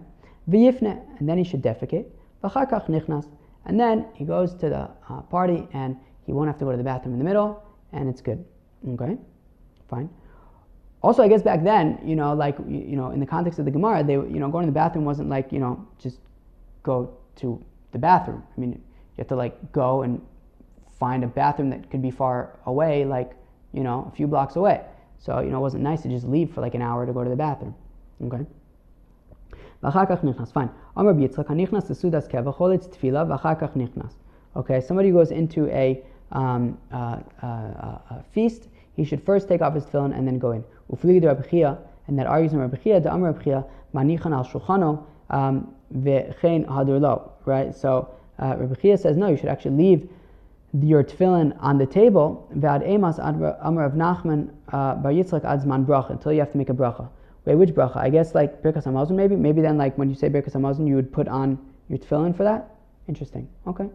V'yifne, 0.50 1.00
and 1.18 1.28
then 1.28 1.38
he 1.38 1.44
should 1.44 1.62
defecate. 1.62 2.06
V'chakach 2.42 2.88
nichnas, 2.88 3.28
and 3.66 3.78
then 3.78 4.06
he 4.14 4.24
goes 4.24 4.54
to 4.54 4.68
the 4.68 4.90
uh, 5.08 5.22
party 5.22 5.68
and 5.72 5.96
he 6.24 6.32
won't 6.32 6.48
have 6.48 6.58
to 6.58 6.64
go 6.64 6.70
to 6.70 6.76
the 6.76 6.84
bathroom 6.84 7.14
in 7.14 7.18
the 7.18 7.24
middle 7.24 7.62
and 7.92 8.08
it's 8.08 8.20
good. 8.20 8.44
Okay, 8.86 9.16
fine. 9.88 10.08
Also, 11.02 11.22
I 11.22 11.28
guess 11.28 11.42
back 11.42 11.62
then, 11.62 12.00
you 12.04 12.16
know, 12.16 12.34
like 12.34 12.58
you 12.66 12.96
know, 12.96 13.10
in 13.10 13.20
the 13.20 13.26
context 13.26 13.58
of 13.58 13.64
the 13.64 13.70
Gemara, 13.70 14.02
they, 14.02 14.14
you 14.14 14.40
know, 14.40 14.48
going 14.48 14.66
to 14.66 14.70
the 14.70 14.74
bathroom 14.74 15.04
wasn't 15.04 15.28
like 15.28 15.52
you 15.52 15.58
know, 15.58 15.86
just 15.98 16.18
go 16.82 17.16
to 17.36 17.64
the 17.92 17.98
bathroom. 17.98 18.42
I 18.56 18.60
mean, 18.60 18.72
you 18.72 18.78
have 19.18 19.28
to 19.28 19.36
like 19.36 19.72
go 19.72 20.02
and 20.02 20.20
find 20.98 21.22
a 21.22 21.28
bathroom 21.28 21.70
that 21.70 21.90
could 21.90 22.02
be 22.02 22.10
far 22.10 22.58
away, 22.66 23.04
like 23.04 23.32
you 23.72 23.82
know, 23.82 24.08
a 24.12 24.16
few 24.16 24.26
blocks 24.26 24.56
away. 24.56 24.84
So 25.18 25.40
you 25.40 25.50
know, 25.50 25.58
it 25.58 25.62
wasn't 25.62 25.82
nice 25.82 26.02
to 26.02 26.08
just 26.08 26.26
leave 26.26 26.52
for 26.52 26.60
like 26.60 26.74
an 26.74 26.82
hour 26.82 27.06
to 27.06 27.12
go 27.12 27.22
to 27.22 27.30
the 27.30 27.36
bathroom. 27.36 27.74
Okay. 28.24 28.44
Fine. 30.52 30.70
Okay, 34.56 34.80
somebody 34.80 35.10
goes 35.10 35.30
into 35.30 35.68
a 35.68 36.02
um, 36.32 36.78
uh, 36.92 37.18
uh, 37.42 37.46
uh, 37.46 38.22
feast, 38.32 38.68
he 38.96 39.04
should 39.04 39.22
first 39.22 39.48
take 39.48 39.62
off 39.62 39.74
his 39.74 39.84
tefillin 39.84 40.16
and 40.16 40.26
then 40.26 40.38
go 40.38 40.52
in. 40.52 40.64
Ufligi 40.90 41.20
de 41.20 41.78
and 42.08 42.18
that 42.18 42.26
argues 42.26 42.52
in 42.52 42.58
Rabbi 42.58 42.76
Chiya, 42.78 43.02
the 43.02 43.12
Amr 43.12 43.32
Rabbi 43.32 43.62
manichan 43.94 44.32
al 44.32 44.44
shulchano 44.44 45.04
um, 45.30 45.74
ve'chein 45.94 46.66
hadurlo, 46.66 47.30
right? 47.44 47.74
So 47.74 48.14
uh, 48.38 48.56
Rabbi 48.56 48.96
says, 48.96 49.16
no, 49.16 49.28
you 49.28 49.36
should 49.36 49.48
actually 49.48 49.76
leave 49.76 50.08
your 50.82 51.04
tefillin 51.04 51.56
on 51.60 51.78
the 51.78 51.86
table, 51.86 52.48
ve'ad 52.56 52.86
emas 52.86 53.18
Amr 53.18 53.84
of 53.84 53.92
Nachman 53.92 54.50
uh, 54.68 54.94
bar 54.96 55.12
Yitzchak 55.12 55.42
adzman 55.42 55.86
bracha, 55.86 56.10
until 56.10 56.32
you 56.32 56.40
have 56.40 56.52
to 56.52 56.58
make 56.58 56.70
a 56.70 56.74
bracha. 56.74 57.08
Wait, 57.44 57.54
which 57.54 57.70
bracha? 57.70 57.96
I 57.96 58.10
guess 58.10 58.34
like 58.34 58.62
Birkas 58.62 58.84
Hamazon 58.84 59.12
maybe? 59.12 59.34
Maybe 59.34 59.62
then 59.62 59.78
like 59.78 59.96
when 59.96 60.10
you 60.10 60.14
say 60.14 60.28
Birkas 60.28 60.52
Hamazon, 60.52 60.86
you 60.86 60.96
would 60.96 61.10
put 61.10 61.28
on 61.28 61.58
your 61.88 61.98
tefillin 61.98 62.36
for 62.36 62.42
that? 62.42 62.74
Interesting. 63.06 63.48
Okay. 63.66 63.88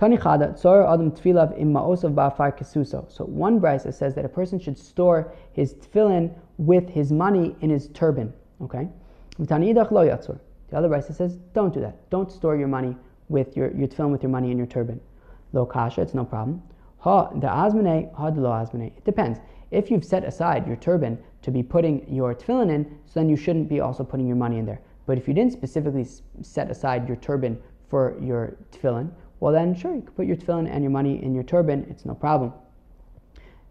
Tzor 0.00 0.92
Adam 0.92 1.10
Tfilav 1.10 1.58
Ma'osav 1.60 2.14
Ba'afar 2.14 2.56
Kesuso. 2.58 3.10
So 3.12 3.24
one 3.24 3.60
brisa 3.60 3.92
says 3.92 4.14
that 4.14 4.24
a 4.24 4.28
person 4.28 4.58
should 4.58 4.78
store 4.78 5.32
his 5.52 5.74
tefillin 5.74 6.34
with 6.56 6.88
his 6.88 7.12
money 7.12 7.54
in 7.60 7.70
his 7.70 7.88
turban. 7.88 8.32
Okay? 8.62 8.88
The 9.38 9.54
other 9.54 10.88
brisa 10.88 11.14
says, 11.14 11.36
don't 11.54 11.74
do 11.74 11.80
that. 11.80 12.08
Don't 12.10 12.32
store 12.32 12.56
your 12.56 12.68
money 12.68 12.96
with 13.28 13.56
your, 13.56 13.70
your 13.72 13.88
tefillin 13.88 14.10
with 14.10 14.22
your 14.22 14.30
money 14.30 14.50
in 14.50 14.56
your 14.56 14.66
turban. 14.66 15.00
Lo 15.52 15.66
Kasha, 15.66 16.00
it's 16.00 16.14
no 16.14 16.24
problem. 16.24 16.62
Ha, 16.98 17.30
the 17.30 17.46
Azmane, 17.46 18.14
ha 18.14 18.30
de 18.30 18.40
lo 18.40 18.50
Azmane. 18.50 18.88
It 18.96 19.04
depends. 19.04 19.38
If 19.70 19.90
you've 19.90 20.04
set 20.04 20.24
aside 20.24 20.66
your 20.66 20.76
turban 20.76 21.18
to 21.42 21.50
be 21.50 21.62
putting 21.62 22.12
your 22.12 22.34
tefillin 22.34 22.70
in, 22.70 22.98
so 23.06 23.20
then 23.20 23.28
you 23.28 23.36
shouldn't 23.36 23.68
be 23.68 23.80
also 23.80 24.04
putting 24.04 24.26
your 24.26 24.36
money 24.36 24.58
in 24.58 24.66
there. 24.66 24.80
But 25.06 25.18
if 25.18 25.28
you 25.28 25.34
didn't 25.34 25.52
specifically 25.52 26.06
set 26.42 26.70
aside 26.70 27.06
your 27.06 27.16
turban 27.16 27.60
for 27.88 28.16
your 28.20 28.56
tefillin, 28.72 29.10
well 29.40 29.52
then 29.52 29.74
sure, 29.74 29.94
you 29.94 30.02
can 30.02 30.12
put 30.12 30.26
your 30.26 30.36
tefillin 30.36 30.70
and 30.70 30.84
your 30.84 30.90
money 30.90 31.22
in 31.22 31.34
your 31.34 31.44
turban, 31.44 31.86
it's 31.90 32.04
no 32.04 32.14
problem. 32.14 32.52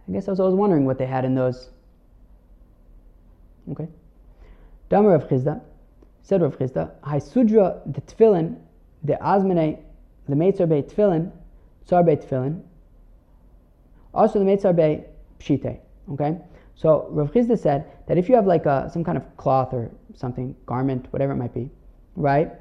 I 0.08 0.12
guess 0.12 0.28
I 0.28 0.32
was 0.32 0.40
always 0.40 0.56
wondering 0.56 0.86
what 0.86 0.98
they 0.98 1.06
had 1.06 1.24
in 1.24 1.36
those. 1.36 1.70
Okay. 3.72 3.88
Damar 4.90 5.14
of 5.14 5.28
Chisda, 5.28 5.62
said 6.24 6.42
Rav 6.42 6.58
Chisda, 6.58 6.92
Haisudra 7.02 7.82
the 7.94 8.02
tefillin, 8.02 8.58
the 9.04 9.14
azmene, 9.22 9.80
the 10.28 10.36
meitzar 10.36 10.68
be 10.68 10.82
tefillin, 10.82 11.32
tsar 11.86 12.04
be 12.04 12.16
tefillin, 12.16 12.64
also 14.14 14.40
the 14.40 14.46
meitzar 14.46 14.76
be 14.76 15.04
pshite. 15.40 15.80
Okay? 16.12 16.38
So 16.74 17.08
Rav 17.12 17.32
Chisda 17.32 17.60
said 17.60 17.86
that 18.08 18.18
if 18.18 18.28
you 18.28 18.36
have 18.36 18.48
like 18.48 18.66
a, 18.66 18.90
some 18.92 19.04
kind 19.04 19.18
of 19.18 19.38
cloth 19.38 19.74
or 19.74 19.92
something, 20.16 20.56
garment, 20.66 21.06
whatever 21.12 21.34
it 21.34 21.38
might 21.38 21.54
be, 21.54 21.70
right, 22.16 22.52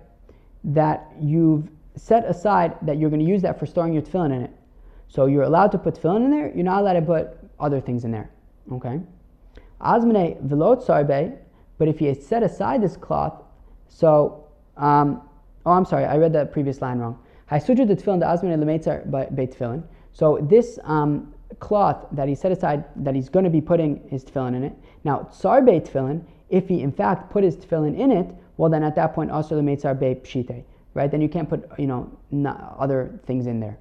that 0.64 1.06
you've 1.18 1.70
set 1.98 2.24
aside 2.24 2.76
that 2.82 2.98
you're 2.98 3.10
going 3.10 3.20
to 3.20 3.26
use 3.26 3.42
that 3.42 3.58
for 3.58 3.66
storing 3.66 3.92
your 3.92 4.02
tefillin 4.02 4.34
in 4.34 4.42
it. 4.42 4.50
So 5.08 5.26
you're 5.26 5.42
allowed 5.42 5.72
to 5.72 5.78
put 5.78 5.94
tefillin 5.94 6.24
in 6.24 6.30
there, 6.30 6.52
you're 6.54 6.64
not 6.64 6.82
allowed 6.82 6.94
to 6.94 7.02
put 7.02 7.38
other 7.58 7.80
things 7.80 8.04
in 8.04 8.10
there. 8.10 8.30
Okay? 8.72 9.00
Azmene 9.80 10.42
velot 10.46 10.84
sarbe, 10.84 11.36
but 11.78 11.88
if 11.88 12.00
you 12.00 12.14
set 12.14 12.42
aside 12.42 12.82
this 12.82 12.96
cloth, 12.96 13.42
so, 13.88 14.44
um, 14.76 15.22
oh, 15.64 15.72
I'm 15.72 15.84
sorry, 15.84 16.04
I 16.04 16.16
read 16.16 16.32
the 16.32 16.46
previous 16.46 16.80
line 16.82 16.98
wrong. 16.98 17.18
Haisudra 17.50 17.86
the 17.86 17.96
tefillin, 17.96 18.20
the 18.20 18.26
azmene 18.26 18.58
lemeitzar 18.58 19.34
beit 19.34 19.58
tefillin. 19.58 19.82
So 20.12 20.38
this 20.42 20.78
um, 20.84 21.34
cloth 21.58 22.06
that 22.12 22.28
he 22.28 22.34
set 22.34 22.52
aside, 22.52 22.84
that 22.96 23.14
he's 23.14 23.28
going 23.28 23.44
to 23.44 23.50
be 23.50 23.60
putting 23.60 24.06
his 24.08 24.24
tefillin 24.24 24.54
in 24.54 24.64
it. 24.64 24.74
Now, 25.04 25.28
tsar 25.32 25.62
beit 25.62 25.86
tefillin, 25.86 26.24
if 26.50 26.68
he 26.68 26.82
in 26.82 26.92
fact 26.92 27.30
put 27.30 27.44
his 27.44 27.56
tefillin 27.56 27.96
in 27.98 28.10
it, 28.10 28.26
well 28.56 28.70
then 28.70 28.82
at 28.82 28.94
that 28.96 29.14
point 29.14 29.30
also 29.30 29.56
the 29.56 29.62
meitzar 29.62 29.98
beit 29.98 30.24
pshite, 30.24 30.64
right? 30.98 31.10
Then 31.10 31.20
you 31.20 31.28
can't 31.28 31.48
put, 31.48 31.70
you 31.78 31.86
know, 31.86 32.10
other 32.78 33.18
things 33.24 33.46
in 33.46 33.60
there. 33.60 33.78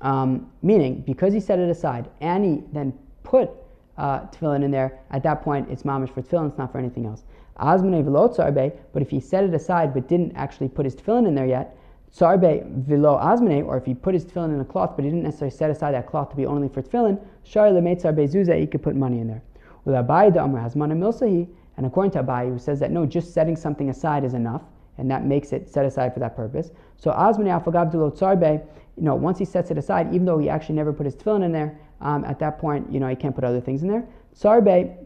Um, 0.00 0.50
meaning, 0.62 1.02
because 1.06 1.32
he 1.32 1.40
set 1.40 1.58
it 1.58 1.70
aside 1.70 2.10
and 2.20 2.44
he 2.44 2.64
then 2.72 2.92
put 3.22 3.50
uh, 3.96 4.26
tefillin 4.26 4.62
in 4.64 4.70
there, 4.70 4.98
at 5.12 5.22
that 5.22 5.42
point 5.42 5.70
it's 5.70 5.84
mamish 5.84 6.12
for 6.12 6.22
tefillin, 6.22 6.48
it's 6.48 6.58
not 6.58 6.72
for 6.72 6.78
anything 6.78 7.06
else. 7.06 7.22
Azmane 7.58 8.04
v'lo 8.04 8.28
tsarbe, 8.36 8.76
but 8.92 9.00
if 9.00 9.08
he 9.08 9.20
set 9.20 9.44
it 9.44 9.54
aside 9.54 9.94
but 9.94 10.08
didn't 10.08 10.32
actually 10.34 10.68
put 10.68 10.84
his 10.84 10.94
tefillin 10.94 11.26
in 11.26 11.34
there 11.34 11.46
yet, 11.46 11.78
tsarbe 12.12 12.84
v'lo 12.86 13.18
azmane, 13.22 13.64
or 13.64 13.76
if 13.78 13.86
he 13.86 13.94
put 13.94 14.12
his 14.12 14.26
tefillin 14.26 14.52
in 14.52 14.60
a 14.60 14.64
cloth 14.64 14.92
but 14.96 15.04
he 15.04 15.10
didn't 15.10 15.22
necessarily 15.22 15.56
set 15.56 15.70
aside 15.70 15.94
that 15.94 16.06
cloth 16.06 16.28
to 16.30 16.36
be 16.36 16.44
only 16.44 16.68
for 16.68 16.82
tefillin, 16.82 17.18
shari 17.44 17.70
lemeit 17.70 18.02
tsarbe 18.02 18.28
zuze, 18.28 18.58
he 18.58 18.66
could 18.66 18.82
put 18.82 18.96
money 18.96 19.20
in 19.20 19.28
there. 19.28 19.42
With 19.84 19.94
Abaye 19.94 20.34
the 20.34 20.40
Amr 20.40 20.60
Hazmana 20.60 20.94
milsahi, 20.94 21.48
and 21.76 21.86
according 21.86 22.10
to 22.12 22.22
Abaye, 22.22 22.50
who 22.50 22.58
says 22.58 22.80
that 22.80 22.90
no, 22.90 23.06
just 23.06 23.32
setting 23.32 23.56
something 23.56 23.88
aside 23.88 24.24
is 24.24 24.34
enough, 24.34 24.62
and 24.98 25.10
that 25.10 25.24
makes 25.24 25.52
it 25.52 25.68
set 25.68 25.84
aside 25.84 26.14
for 26.14 26.20
that 26.20 26.36
purpose. 26.36 26.70
So 26.96 27.10
azmane 27.10 27.62
afagav 27.62 27.92
tsarbe, 27.92 28.66
you 28.96 29.02
know, 29.02 29.14
once 29.14 29.38
he 29.38 29.44
sets 29.44 29.70
it 29.70 29.78
aside, 29.78 30.14
even 30.14 30.24
though 30.24 30.38
he 30.38 30.48
actually 30.48 30.76
never 30.76 30.92
put 30.92 31.04
his 31.04 31.14
tefillin 31.14 31.44
in 31.44 31.52
there, 31.52 31.78
um, 32.00 32.24
at 32.24 32.38
that 32.38 32.58
point, 32.58 32.90
you 32.90 33.00
know, 33.00 33.08
he 33.08 33.16
can't 33.16 33.34
put 33.34 33.44
other 33.44 33.60
things 33.60 33.82
in 33.82 33.88
there. 33.88 34.06
Sarbe, 34.34 34.96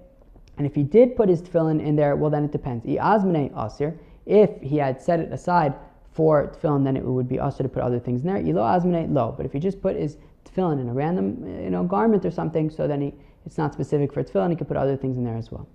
and 0.57 0.67
if 0.67 0.75
he 0.75 0.83
did 0.83 1.17
put 1.17 1.29
his 1.29 1.43
tefillin 1.43 1.81
in 1.81 1.97
there, 1.97 2.17
well, 2.17 2.31
then 2.31 2.45
it 2.45 2.53
depends. 2.53 2.85
asir. 2.87 3.99
If 4.27 4.61
he 4.61 4.77
had 4.77 5.01
set 5.01 5.21
it 5.21 5.33
aside 5.33 5.75
for 6.13 6.49
tefillin, 6.49 6.85
then 6.85 6.97
it 6.97 7.05
would 7.05 7.29
be 7.29 7.39
also 7.39 7.63
to 7.63 7.69
put 7.69 7.83
other 7.83 7.99
things 7.99 8.23
in 8.23 8.27
there. 8.27 8.37
Ilo 8.37 8.63
azmane 8.63 9.13
lo. 9.13 9.35
But 9.37 9.47
if 9.47 9.53
he 9.53 9.59
just 9.59 9.81
put 9.81 9.97
his 9.97 10.19
tefillin 10.45 10.81
in 10.81 10.89
a 10.89 10.93
random, 10.93 11.47
you 11.63 11.71
know, 11.71 11.85
garment 11.85 12.25
or 12.25 12.31
something, 12.31 12.71
so 12.71 12.87
then 12.87 13.01
he, 13.01 13.15
it's 13.47 13.59
not 13.59 13.73
specific 13.73 14.13
for 14.13 14.23
tefillin, 14.23 14.51
he 14.51 14.57
could 14.57 14.69
put 14.69 14.77
other 14.77 14.97
things 14.97 15.17
in 15.17 15.25
there 15.25 15.37
as 15.37 15.51
well. 15.51 15.67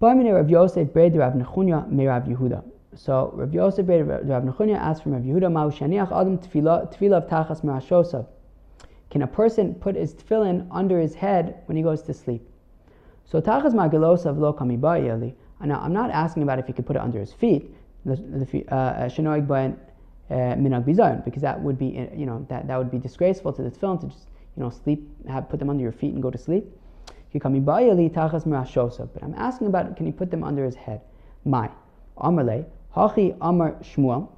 Fine. 0.00 0.28
Rav 0.28 0.48
Yosef 0.48 0.94
Rav 0.94 1.32
Nechunya 1.32 1.84
Rav 2.06 2.22
Yehuda. 2.24 2.62
So 2.94 3.32
Rav 3.34 3.52
Yosef 3.52 3.88
Rav 3.88 4.44
Nechunya 4.44 4.76
asked 4.76 5.02
from 5.02 5.12
Rav 5.12 5.22
Yehuda, 5.22 5.50
Ma'u 5.50 5.76
shaniach 5.76 6.12
adam 6.12 6.38
tefillah 6.38 7.28
tachas 7.28 7.62
merashosav. 7.64 8.26
Can 9.10 9.22
a 9.22 9.26
person 9.26 9.74
put 9.74 9.96
his 9.96 10.14
tefillin 10.14 10.68
under 10.70 11.00
his 11.00 11.14
head 11.14 11.62
when 11.66 11.76
he 11.76 11.82
goes 11.82 12.02
to 12.02 12.14
sleep? 12.14 12.48
So 13.24 13.40
tachas 13.40 13.74
magilosav 13.74 14.38
lo 14.38 14.52
kamibayeli. 14.52 15.34
Now 15.64 15.80
I'm 15.80 15.92
not 15.92 16.12
asking 16.12 16.44
about 16.44 16.60
if 16.60 16.68
he 16.68 16.72
could 16.72 16.86
put 16.86 16.94
it 16.94 17.02
under 17.02 17.18
his 17.18 17.32
feet, 17.32 17.74
uh, 18.08 18.12
uh, 18.12 19.08
uh, 20.30 21.14
because 21.24 21.42
that 21.42 21.60
would 21.60 21.76
be 21.78 22.08
you 22.16 22.26
know 22.26 22.46
that, 22.48 22.68
that 22.68 22.76
would 22.76 22.92
be 22.92 22.98
disgraceful 22.98 23.52
to 23.52 23.62
the 23.62 23.70
tefillin 23.70 24.00
to 24.02 24.06
just 24.06 24.28
you 24.56 24.62
know 24.62 24.70
sleep 24.70 25.10
have 25.26 25.48
put 25.48 25.58
them 25.58 25.68
under 25.68 25.82
your 25.82 25.90
feet 25.90 26.14
and 26.14 26.22
go 26.22 26.30
to 26.30 26.38
sleep. 26.38 26.64
But 27.32 27.44
I'm 27.44 29.34
asking 29.36 29.66
about 29.66 29.96
can 29.96 30.06
he 30.06 30.12
put 30.12 30.30
them 30.30 30.44
under 30.44 30.64
his 30.64 30.74
head? 30.74 31.00
My 31.44 31.70
Amarle 32.16 32.64
Hachi 32.94 33.36
Amar 33.40 33.72
Shmuel. 33.82 34.28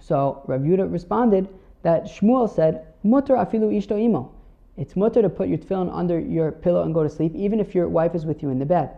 So 0.00 0.42
Rav 0.46 0.60
Yudah 0.60 0.92
responded 0.92 1.48
that 1.82 2.04
Shmuel 2.04 2.48
said 2.54 2.86
Mutter 3.02 3.34
afilu 3.34 3.70
ishto 3.74 3.98
imo. 4.00 4.32
It's 4.76 4.96
mutter 4.96 5.22
to 5.22 5.28
put 5.28 5.48
your 5.48 5.58
tefillin 5.58 5.90
under 5.92 6.18
your 6.18 6.50
pillow 6.50 6.82
and 6.82 6.92
go 6.92 7.02
to 7.02 7.08
sleep, 7.08 7.34
even 7.34 7.60
if 7.60 7.74
your 7.74 7.88
wife 7.88 8.14
is 8.14 8.26
with 8.26 8.42
you 8.42 8.50
in 8.50 8.58
the 8.58 8.66
bed. 8.66 8.90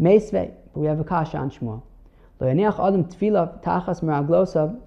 Meisve, 0.00 0.52
but 0.72 0.80
we 0.80 0.86
have 0.86 1.00
a 1.00 1.04
kasha 1.04 1.38
on 1.38 1.50
Shmuel. 1.50 1.82
Lo 2.40 2.46
yaniach 2.46 2.86
adam 2.86 3.04
tefillah 3.04 3.62
tachas 3.62 4.02
meraglosav 4.02 4.78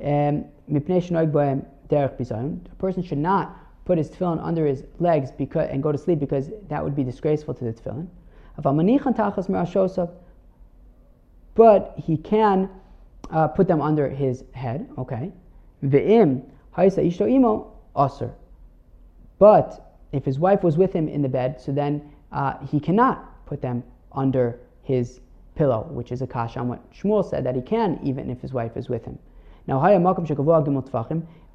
mipnei 0.00 1.02
shnoig 1.02 1.32
bohem 1.32 1.64
derech 1.88 2.16
bizayon. 2.16 2.60
A 2.70 2.74
person 2.76 3.02
should 3.02 3.18
not 3.18 3.56
put 3.84 3.98
his 3.98 4.08
tefillin 4.10 4.40
under 4.42 4.66
his 4.66 4.84
legs 4.98 5.30
because, 5.30 5.68
and 5.68 5.82
go 5.82 5.92
to 5.92 5.98
sleep 5.98 6.20
because 6.20 6.50
that 6.68 6.82
would 6.82 6.94
be 6.94 7.04
disgraceful 7.04 7.54
to 7.54 7.64
the 7.64 7.72
tefillin. 7.72 8.08
But 11.54 11.94
he 11.96 12.16
can 12.16 12.70
uh, 13.30 13.48
put 13.48 13.66
them 13.68 13.80
under 13.80 14.08
his 14.08 14.44
head. 14.52 14.88
Okay. 14.98 15.32
But 19.38 19.96
if 20.12 20.24
his 20.24 20.38
wife 20.38 20.62
was 20.62 20.76
with 20.76 20.92
him 20.92 21.08
in 21.08 21.22
the 21.22 21.28
bed, 21.28 21.60
so 21.60 21.72
then 21.72 22.12
uh, 22.30 22.58
he 22.66 22.78
cannot 22.78 23.46
put 23.46 23.60
them 23.60 23.82
under 24.12 24.60
his 24.82 25.20
pillow, 25.54 25.88
which 25.90 26.12
is 26.12 26.22
a 26.22 26.26
kasha 26.26 26.60
on 26.60 26.68
what 26.68 26.92
Shmuel 26.92 27.28
said 27.28 27.44
that 27.44 27.54
he 27.54 27.62
can, 27.62 27.98
even 28.02 28.30
if 28.30 28.40
his 28.40 28.52
wife 28.52 28.76
is 28.76 28.88
with 28.88 29.04
him. 29.04 29.18
Now, 29.66 29.80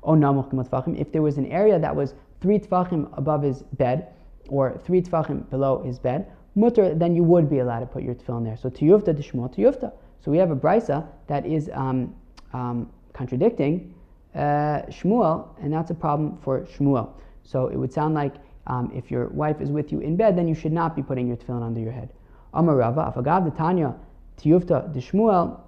if 0.06 1.12
there 1.12 1.22
was 1.22 1.38
an 1.38 1.46
area 1.48 1.80
that 1.80 1.96
was 1.96 2.14
three 2.42 2.60
tfachim 2.60 3.10
above 3.18 3.44
his 3.44 3.64
bed, 3.74 4.08
or 4.50 4.80
three 4.86 5.02
tfachim 5.02 5.50
below 5.50 5.84
his 5.84 6.00
bed, 6.00 6.32
mutter, 6.56 6.96
then 6.96 7.16
you 7.16 7.24
would 7.24 7.50
be 7.50 7.60
allowed 7.60 7.82
to 7.82 7.86
put 7.86 8.04
your 8.04 8.16
tefillin 8.16 8.44
there. 8.44 8.58
So 8.58 8.70
tiyufta 8.70 9.16
to 9.16 9.24
Shmuel 9.24 9.54
tiyufta. 9.54 9.92
So 10.24 10.32
we 10.32 10.38
have 10.38 10.52
a 10.52 10.56
brisa 10.56 11.06
that 11.28 11.46
is 11.46 11.70
um, 11.74 12.16
um, 12.54 12.92
contradicting 13.14 13.94
uh, 14.36 14.84
Shmuel, 14.90 15.48
and 15.62 15.72
that's 15.72 15.92
a 15.92 15.96
problem 15.96 16.38
for 16.44 16.62
Shmuel. 16.62 17.10
So 17.44 17.68
it 17.68 17.78
would 17.78 17.94
sound 17.94 18.16
like 18.16 18.36
um, 18.68 18.92
if 18.94 19.12
your 19.12 19.28
wife 19.28 19.62
is 19.62 19.72
with 19.72 19.92
you 19.92 20.00
in 20.00 20.16
bed, 20.16 20.38
then 20.38 20.48
you 20.48 20.56
should 20.56 20.74
not 20.74 20.96
be 20.96 21.04
putting 21.04 21.28
your 21.28 21.38
tefillin 21.38 21.64
under 21.64 21.80
your 21.80 21.92
head. 21.92 22.12
Amar 22.54 22.76
Rava, 22.76 23.14
afagav 23.16 23.56
Tanya, 23.56 23.96
tiyufta 24.38 24.92
de 24.94 25.00
Shmuel. 25.00 25.60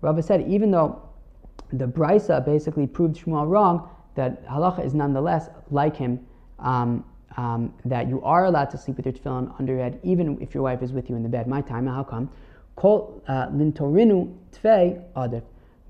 Rava 0.00 0.22
said, 0.22 0.48
even 0.48 0.70
though 0.70 1.02
the 1.78 1.86
brisa 1.86 2.44
basically 2.44 2.86
proved 2.86 3.16
Shmuel 3.16 3.48
wrong, 3.48 3.88
that 4.14 4.46
halacha 4.46 4.84
is 4.84 4.94
nonetheless 4.94 5.48
like 5.70 5.96
him, 5.96 6.20
um, 6.58 7.04
um, 7.36 7.74
that 7.84 8.08
you 8.08 8.22
are 8.22 8.44
allowed 8.44 8.70
to 8.70 8.78
sleep 8.78 8.96
with 8.96 9.06
your 9.06 9.14
tefillin 9.14 9.52
under 9.58 9.72
your 9.72 9.82
head, 9.82 9.98
even 10.02 10.40
if 10.40 10.54
your 10.54 10.62
wife 10.62 10.82
is 10.82 10.92
with 10.92 11.10
you 11.10 11.16
in 11.16 11.22
the 11.22 11.28
bed. 11.28 11.48
My 11.48 11.60
time, 11.60 11.86
how 11.86 12.04
come? 12.04 12.30
Kol 12.76 13.22
uh, 13.28 13.48
lintorinu 13.48 14.36
tfei 14.52 15.02
adif 15.16 15.42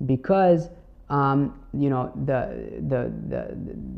because 0.05 0.69
um, 1.09 1.59
you 1.73 1.89
know 1.89 2.11
the, 2.25 2.71
the, 2.87 3.11
the, 3.27 3.55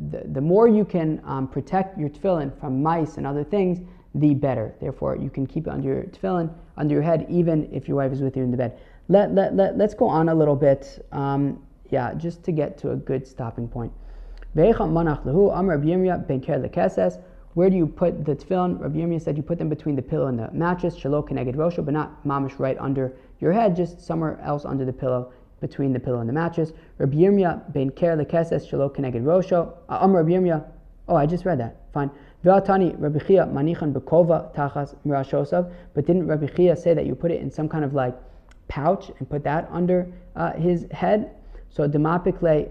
the, 0.09 0.27
the 0.29 0.41
more 0.41 0.67
you 0.67 0.83
can 0.83 1.21
um, 1.25 1.47
protect 1.47 1.97
your 1.97 2.09
tefillin 2.09 2.57
from 2.59 2.83
mice 2.83 3.17
and 3.17 3.25
other 3.25 3.43
things, 3.43 3.79
the 4.15 4.33
better. 4.33 4.75
Therefore, 4.81 5.15
you 5.15 5.29
can 5.29 5.47
keep 5.47 5.67
it 5.67 5.69
under 5.69 5.87
your 5.87 6.03
tefillin, 6.03 6.53
under 6.75 6.93
your 6.93 7.03
head, 7.03 7.25
even 7.29 7.69
if 7.71 7.87
your 7.87 7.97
wife 7.97 8.11
is 8.11 8.21
with 8.21 8.35
you 8.35 8.43
in 8.43 8.51
the 8.51 8.57
bed. 8.57 8.77
Let, 9.09 9.33
let, 9.33 9.55
let, 9.55 9.77
let's 9.77 9.93
go 9.93 10.07
on 10.07 10.29
a 10.29 10.35
little 10.35 10.55
bit, 10.55 11.05
um, 11.11 11.63
yeah, 11.89 12.13
just 12.13 12.43
to 12.43 12.51
get 12.51 12.77
to 12.79 12.91
a 12.91 12.95
good 12.95 13.27
stopping 13.27 13.67
point. 13.67 13.91
Where 17.57 17.69
do 17.71 17.75
you 17.75 17.87
put 17.87 18.23
the 18.23 18.35
tefillin? 18.35 18.79
Rabbi 18.79 18.97
Yirmiyah 18.99 19.21
said 19.21 19.35
you 19.35 19.43
put 19.43 19.57
them 19.57 19.69
between 19.69 19.95
the 19.95 20.01
pillow 20.01 20.27
and 20.27 20.37
the 20.37 20.51
mattress, 20.51 20.95
shalok 20.95 21.29
keneged 21.29 21.55
rosho, 21.55 21.83
but 21.83 21.93
not 21.93 22.23
mamish 22.23 22.59
right 22.59 22.77
under 22.79 23.13
your 23.39 23.51
head, 23.51 23.75
just 23.75 23.99
somewhere 23.99 24.39
else 24.41 24.63
under 24.65 24.85
the 24.85 24.93
pillow 24.93 25.31
between 25.59 25.93
the 25.93 25.99
pillow 25.99 26.19
and 26.19 26.29
the 26.29 26.33
mattress. 26.33 26.71
Rabbi 26.97 27.15
Yirmiyah 27.15 27.73
ben 27.73 27.89
ker 27.89 28.15
lekeses 28.15 28.69
shelo 28.69 28.95
keneged 28.95 29.23
rosho. 29.23 29.73
Uh, 29.89 29.97
um, 30.01 30.15
Rabbi 30.15 30.29
Yirmiyah. 30.31 30.65
Oh, 31.07 31.15
I 31.15 31.25
just 31.25 31.45
read 31.45 31.59
that. 31.59 31.81
Fine. 31.93 32.11
V'atani 32.45 32.95
Rabbi 32.99 33.19
Chiya 33.19 33.51
manichan 33.51 33.93
bekova 33.93 34.53
tachas 34.53 34.95
mirashosav. 35.05 35.71
But 35.93 36.05
didn't 36.05 36.27
Rabbi 36.27 36.45
Chiya 36.45 36.77
say 36.77 36.93
that 36.93 37.05
you 37.05 37.15
put 37.15 37.31
it 37.31 37.41
in 37.41 37.49
some 37.49 37.67
kind 37.67 37.83
of 37.83 37.93
like 37.93 38.15
pouch 38.67 39.11
and 39.17 39.29
put 39.29 39.43
that 39.45 39.67
under 39.71 40.11
uh, 40.35 40.53
his 40.53 40.85
head? 40.91 41.31
So 41.69 41.87
demapikle 41.87 42.69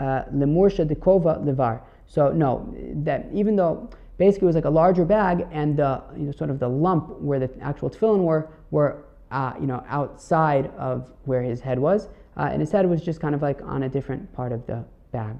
uh, 0.00 0.22
lemursha 0.34 0.86
dekova 0.86 1.44
levar. 1.44 1.80
So 2.06 2.32
no, 2.32 2.74
that 3.04 3.26
even 3.32 3.56
though 3.56 3.88
basically 4.18 4.46
it 4.46 4.48
was 4.48 4.56
like 4.56 4.64
a 4.64 4.70
larger 4.70 5.04
bag 5.04 5.46
and 5.52 5.76
the 5.76 6.02
you 6.16 6.24
know, 6.24 6.32
sort 6.32 6.50
of 6.50 6.58
the 6.58 6.68
lump 6.68 7.20
where 7.20 7.38
the 7.38 7.50
actual 7.60 7.90
tefillin 7.90 8.20
were 8.20 8.48
were 8.70 9.04
uh, 9.30 9.52
you 9.60 9.66
know 9.66 9.84
outside 9.88 10.70
of 10.78 11.10
where 11.24 11.42
his 11.42 11.60
head 11.60 11.78
was 11.78 12.08
uh, 12.36 12.48
and 12.50 12.60
his 12.60 12.70
head 12.70 12.88
was 12.88 13.02
just 13.02 13.20
kind 13.20 13.34
of 13.34 13.42
like 13.42 13.60
on 13.62 13.84
a 13.84 13.88
different 13.88 14.32
part 14.32 14.52
of 14.52 14.66
the 14.66 14.84
bag. 15.12 15.36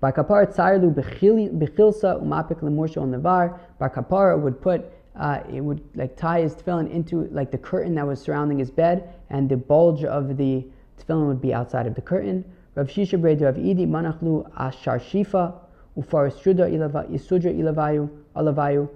Bar 0.00 0.12
Kappara 0.12 0.46
tsarlu 0.46 0.94
bechilsa 0.94 2.22
umapik 2.22 2.60
lemursho 2.60 3.06
nevar. 3.06 3.58
Bar 3.78 3.90
Kappara 3.90 4.38
would 4.38 4.60
put 4.60 4.90
uh, 5.16 5.40
it 5.52 5.60
would 5.60 5.82
like 5.94 6.16
tie 6.16 6.40
his 6.40 6.54
tefillin 6.54 6.90
into 6.90 7.28
like 7.32 7.50
the 7.50 7.58
curtain 7.58 7.94
that 7.94 8.06
was 8.06 8.20
surrounding 8.20 8.58
his 8.58 8.70
bed, 8.70 9.12
and 9.28 9.48
the 9.48 9.56
bulge 9.56 10.04
of 10.04 10.36
the 10.36 10.66
tefillin 11.00 11.26
would 11.26 11.40
be 11.40 11.52
outside 11.54 11.86
of 11.86 11.94
the 11.94 12.00
curtain. 12.00 12.44
Rav 12.74 12.86
Shisha 12.88 13.20
Breda 13.20 13.46
Rav 13.46 13.56
Idi 13.56 13.86
Manachlu 13.86 14.48
Ashar 14.56 14.98
Shifa 14.98 15.54
Ufaris 15.96 16.34
Shuda 16.40 16.70
Isudra 17.10 17.52
Ilavayu 17.52 18.08
Alavayu 18.36 18.88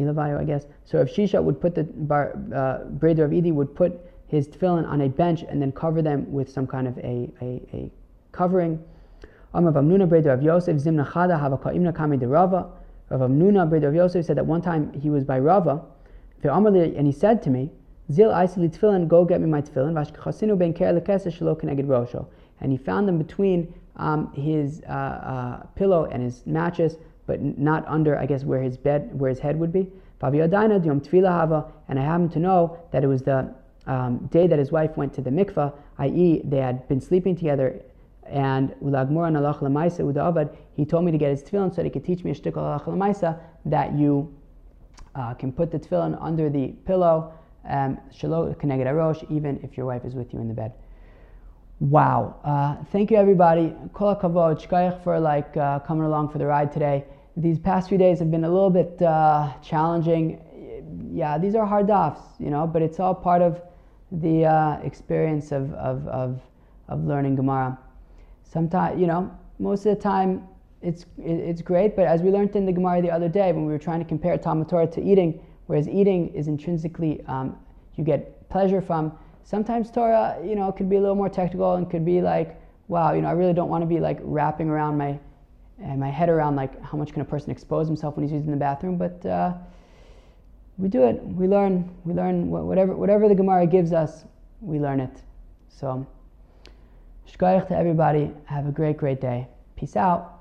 Ilavayu 0.00 0.40
I 0.40 0.44
guess. 0.44 0.66
So 0.84 0.98
Rav 0.98 1.08
Shisha 1.08 1.42
would 1.42 1.60
put 1.60 1.74
the 1.74 1.82
uh, 1.82 2.84
Breda 2.84 3.22
Rav 3.22 3.30
Idi 3.30 3.52
would 3.52 3.74
put 3.74 4.00
his 4.26 4.48
tefillin 4.48 4.88
on 4.88 5.02
a 5.02 5.08
bench 5.08 5.44
and 5.48 5.62
then 5.62 5.70
cover 5.72 6.02
them 6.02 6.30
with 6.32 6.50
some 6.50 6.66
kind 6.66 6.88
of 6.88 6.98
a, 6.98 7.30
a, 7.40 7.62
a 7.72 7.90
covering. 8.32 8.82
Amar 9.54 9.72
Vamnuna 9.72 10.08
Breda 10.08 10.30
Rav 10.30 10.42
Yosef 10.42 10.76
Zimna 10.78 11.06
Chada 11.06 11.40
Havakaimna 11.40 11.94
Kami 11.94 12.16
de 12.16 12.26
Rava. 12.26 12.68
Rav 13.10 13.20
Amnuna 13.20 13.68
Breda 13.68 13.86
Rav 13.86 13.94
Yosef 13.94 14.26
said 14.26 14.36
that 14.36 14.46
one 14.46 14.60
time 14.60 14.92
he 14.92 15.10
was 15.10 15.24
by 15.24 15.38
Rava, 15.38 15.82
and 16.42 17.06
he 17.06 17.12
said 17.12 17.42
to 17.42 17.50
me, 17.50 17.70
Zil 18.12 18.30
Aisili 18.30 18.68
tefillin, 18.68 19.08
go 19.08 19.24
get 19.24 19.40
me 19.40 19.46
my 19.46 19.62
tefillin. 19.62 19.94
Vashkachasinu 19.94 20.58
ben 20.58 20.74
ker 20.74 20.92
lekesa 20.92 21.32
shelo 21.32 21.58
keneged 21.58 21.86
rosho. 21.86 22.26
And 22.60 22.70
he 22.70 22.78
found 22.78 23.08
them 23.08 23.18
between 23.18 23.72
um, 23.96 24.32
his 24.32 24.82
uh, 24.88 24.92
uh, 24.92 25.62
pillow 25.74 26.04
and 26.06 26.22
his 26.22 26.46
mattress, 26.46 26.96
but 27.26 27.40
not 27.40 27.86
under, 27.88 28.18
I 28.18 28.26
guess, 28.26 28.44
where 28.44 28.62
his 28.62 28.76
bed, 28.76 29.18
where 29.18 29.30
his 29.30 29.38
head 29.38 29.58
would 29.58 29.72
be. 29.72 29.90
And 30.20 30.42
I 30.42 32.02
happen 32.02 32.28
to 32.30 32.38
know 32.38 32.78
that 32.92 33.04
it 33.04 33.06
was 33.06 33.22
the 33.22 33.54
um, 33.86 34.26
day 34.30 34.46
that 34.46 34.58
his 34.58 34.72
wife 34.72 34.96
went 34.96 35.12
to 35.14 35.20
the 35.20 35.30
mikvah, 35.30 35.74
i.e., 35.98 36.40
they 36.44 36.58
had 36.58 36.88
been 36.88 37.00
sleeping 37.00 37.36
together. 37.36 37.80
And 38.26 38.74
ulagmor 38.82 39.28
an 39.28 39.34
alach 39.34 39.58
lemaisa 39.58 40.00
udavad, 40.00 40.56
he 40.74 40.86
told 40.86 41.04
me 41.04 41.12
to 41.12 41.18
get 41.18 41.30
his 41.30 41.42
tefillin 41.42 41.70
so 41.70 41.76
that 41.76 41.84
he 41.84 41.90
could 41.90 42.04
teach 42.04 42.24
me 42.24 42.30
a 42.30 42.34
shtickle 42.34 42.82
alach 42.82 43.38
that 43.66 43.92
you 43.92 44.34
uh, 45.14 45.34
can 45.34 45.52
put 45.52 45.70
the 45.70 45.78
tefillin 45.78 46.16
under 46.20 46.48
the 46.48 46.68
pillow 46.86 47.34
um, 47.68 47.98
Shalom 48.12 48.54
Keneged 48.54 48.86
Arosh, 48.86 49.30
even 49.30 49.60
if 49.62 49.76
your 49.76 49.86
wife 49.86 50.04
is 50.04 50.14
with 50.14 50.32
you 50.32 50.40
in 50.40 50.48
the 50.48 50.54
bed. 50.54 50.72
Wow. 51.80 52.36
Uh, 52.44 52.84
thank 52.92 53.10
you, 53.10 53.16
everybody. 53.16 53.74
Kol 53.92 54.14
kavod, 54.16 54.64
shkayach 54.64 55.02
for 55.02 55.18
like 55.18 55.56
uh, 55.56 55.80
coming 55.80 56.04
along 56.04 56.30
for 56.30 56.38
the 56.38 56.46
ride 56.46 56.72
today. 56.72 57.04
These 57.36 57.58
past 57.58 57.88
few 57.88 57.98
days 57.98 58.20
have 58.20 58.30
been 58.30 58.44
a 58.44 58.48
little 58.48 58.70
bit 58.70 59.02
uh, 59.02 59.52
challenging. 59.60 60.40
Yeah, 61.12 61.36
these 61.36 61.54
are 61.54 61.66
hard 61.66 61.88
dafs, 61.88 62.20
you 62.38 62.50
know, 62.50 62.66
but 62.66 62.80
it's 62.80 63.00
all 63.00 63.14
part 63.14 63.42
of 63.42 63.60
the 64.12 64.44
uh, 64.44 64.78
experience 64.84 65.50
of, 65.50 65.72
of, 65.74 66.06
of, 66.06 66.40
of 66.88 67.04
learning 67.04 67.34
Gemara. 67.34 67.76
Sometimes, 68.44 69.00
you 69.00 69.06
know, 69.06 69.36
most 69.58 69.84
of 69.86 69.96
the 69.96 70.00
time 70.00 70.46
it's, 70.80 71.06
it's 71.18 71.62
great, 71.62 71.96
but 71.96 72.06
as 72.06 72.22
we 72.22 72.30
learned 72.30 72.54
in 72.54 72.66
the 72.66 72.72
Gemara 72.72 73.02
the 73.02 73.10
other 73.10 73.28
day 73.28 73.52
when 73.52 73.66
we 73.66 73.72
were 73.72 73.78
trying 73.78 74.00
to 74.00 74.04
compare 74.04 74.36
Talmud 74.38 74.68
Torah 74.68 74.86
to 74.86 75.02
eating, 75.02 75.40
Whereas 75.66 75.88
eating 75.88 76.34
is 76.34 76.48
intrinsically, 76.48 77.24
um, 77.26 77.56
you 77.96 78.04
get 78.04 78.48
pleasure 78.48 78.80
from. 78.80 79.16
Sometimes 79.44 79.90
Torah, 79.90 80.38
you 80.44 80.54
know, 80.54 80.72
could 80.72 80.88
be 80.88 80.96
a 80.96 81.00
little 81.00 81.16
more 81.16 81.28
technical 81.28 81.74
and 81.74 81.90
could 81.90 82.04
be 82.04 82.20
like, 82.20 82.60
wow, 82.88 83.12
you 83.12 83.22
know, 83.22 83.28
I 83.28 83.32
really 83.32 83.52
don't 83.52 83.68
want 83.68 83.82
to 83.82 83.86
be 83.86 84.00
like 84.00 84.18
wrapping 84.22 84.68
around 84.68 84.96
my, 84.96 85.18
my 85.78 86.10
head 86.10 86.28
around 86.28 86.56
like 86.56 86.80
how 86.82 86.96
much 86.96 87.12
can 87.12 87.22
a 87.22 87.24
person 87.24 87.50
expose 87.50 87.86
himself 87.86 88.16
when 88.16 88.24
he's 88.24 88.32
using 88.32 88.50
the 88.50 88.56
bathroom. 88.56 88.96
But 88.96 89.24
uh, 89.26 89.54
we 90.76 90.88
do 90.88 91.04
it. 91.04 91.22
We 91.22 91.46
learn. 91.46 91.90
We 92.04 92.14
learn 92.14 92.50
whatever 92.50 92.96
whatever 92.96 93.28
the 93.28 93.34
Gemara 93.34 93.66
gives 93.66 93.92
us. 93.92 94.24
We 94.60 94.80
learn 94.80 95.00
it. 95.00 95.22
So, 95.68 96.06
shkoyach 97.30 97.68
to 97.68 97.76
everybody. 97.76 98.32
Have 98.46 98.66
a 98.66 98.72
great, 98.72 98.96
great 98.96 99.20
day. 99.20 99.46
Peace 99.76 99.96
out. 99.96 100.33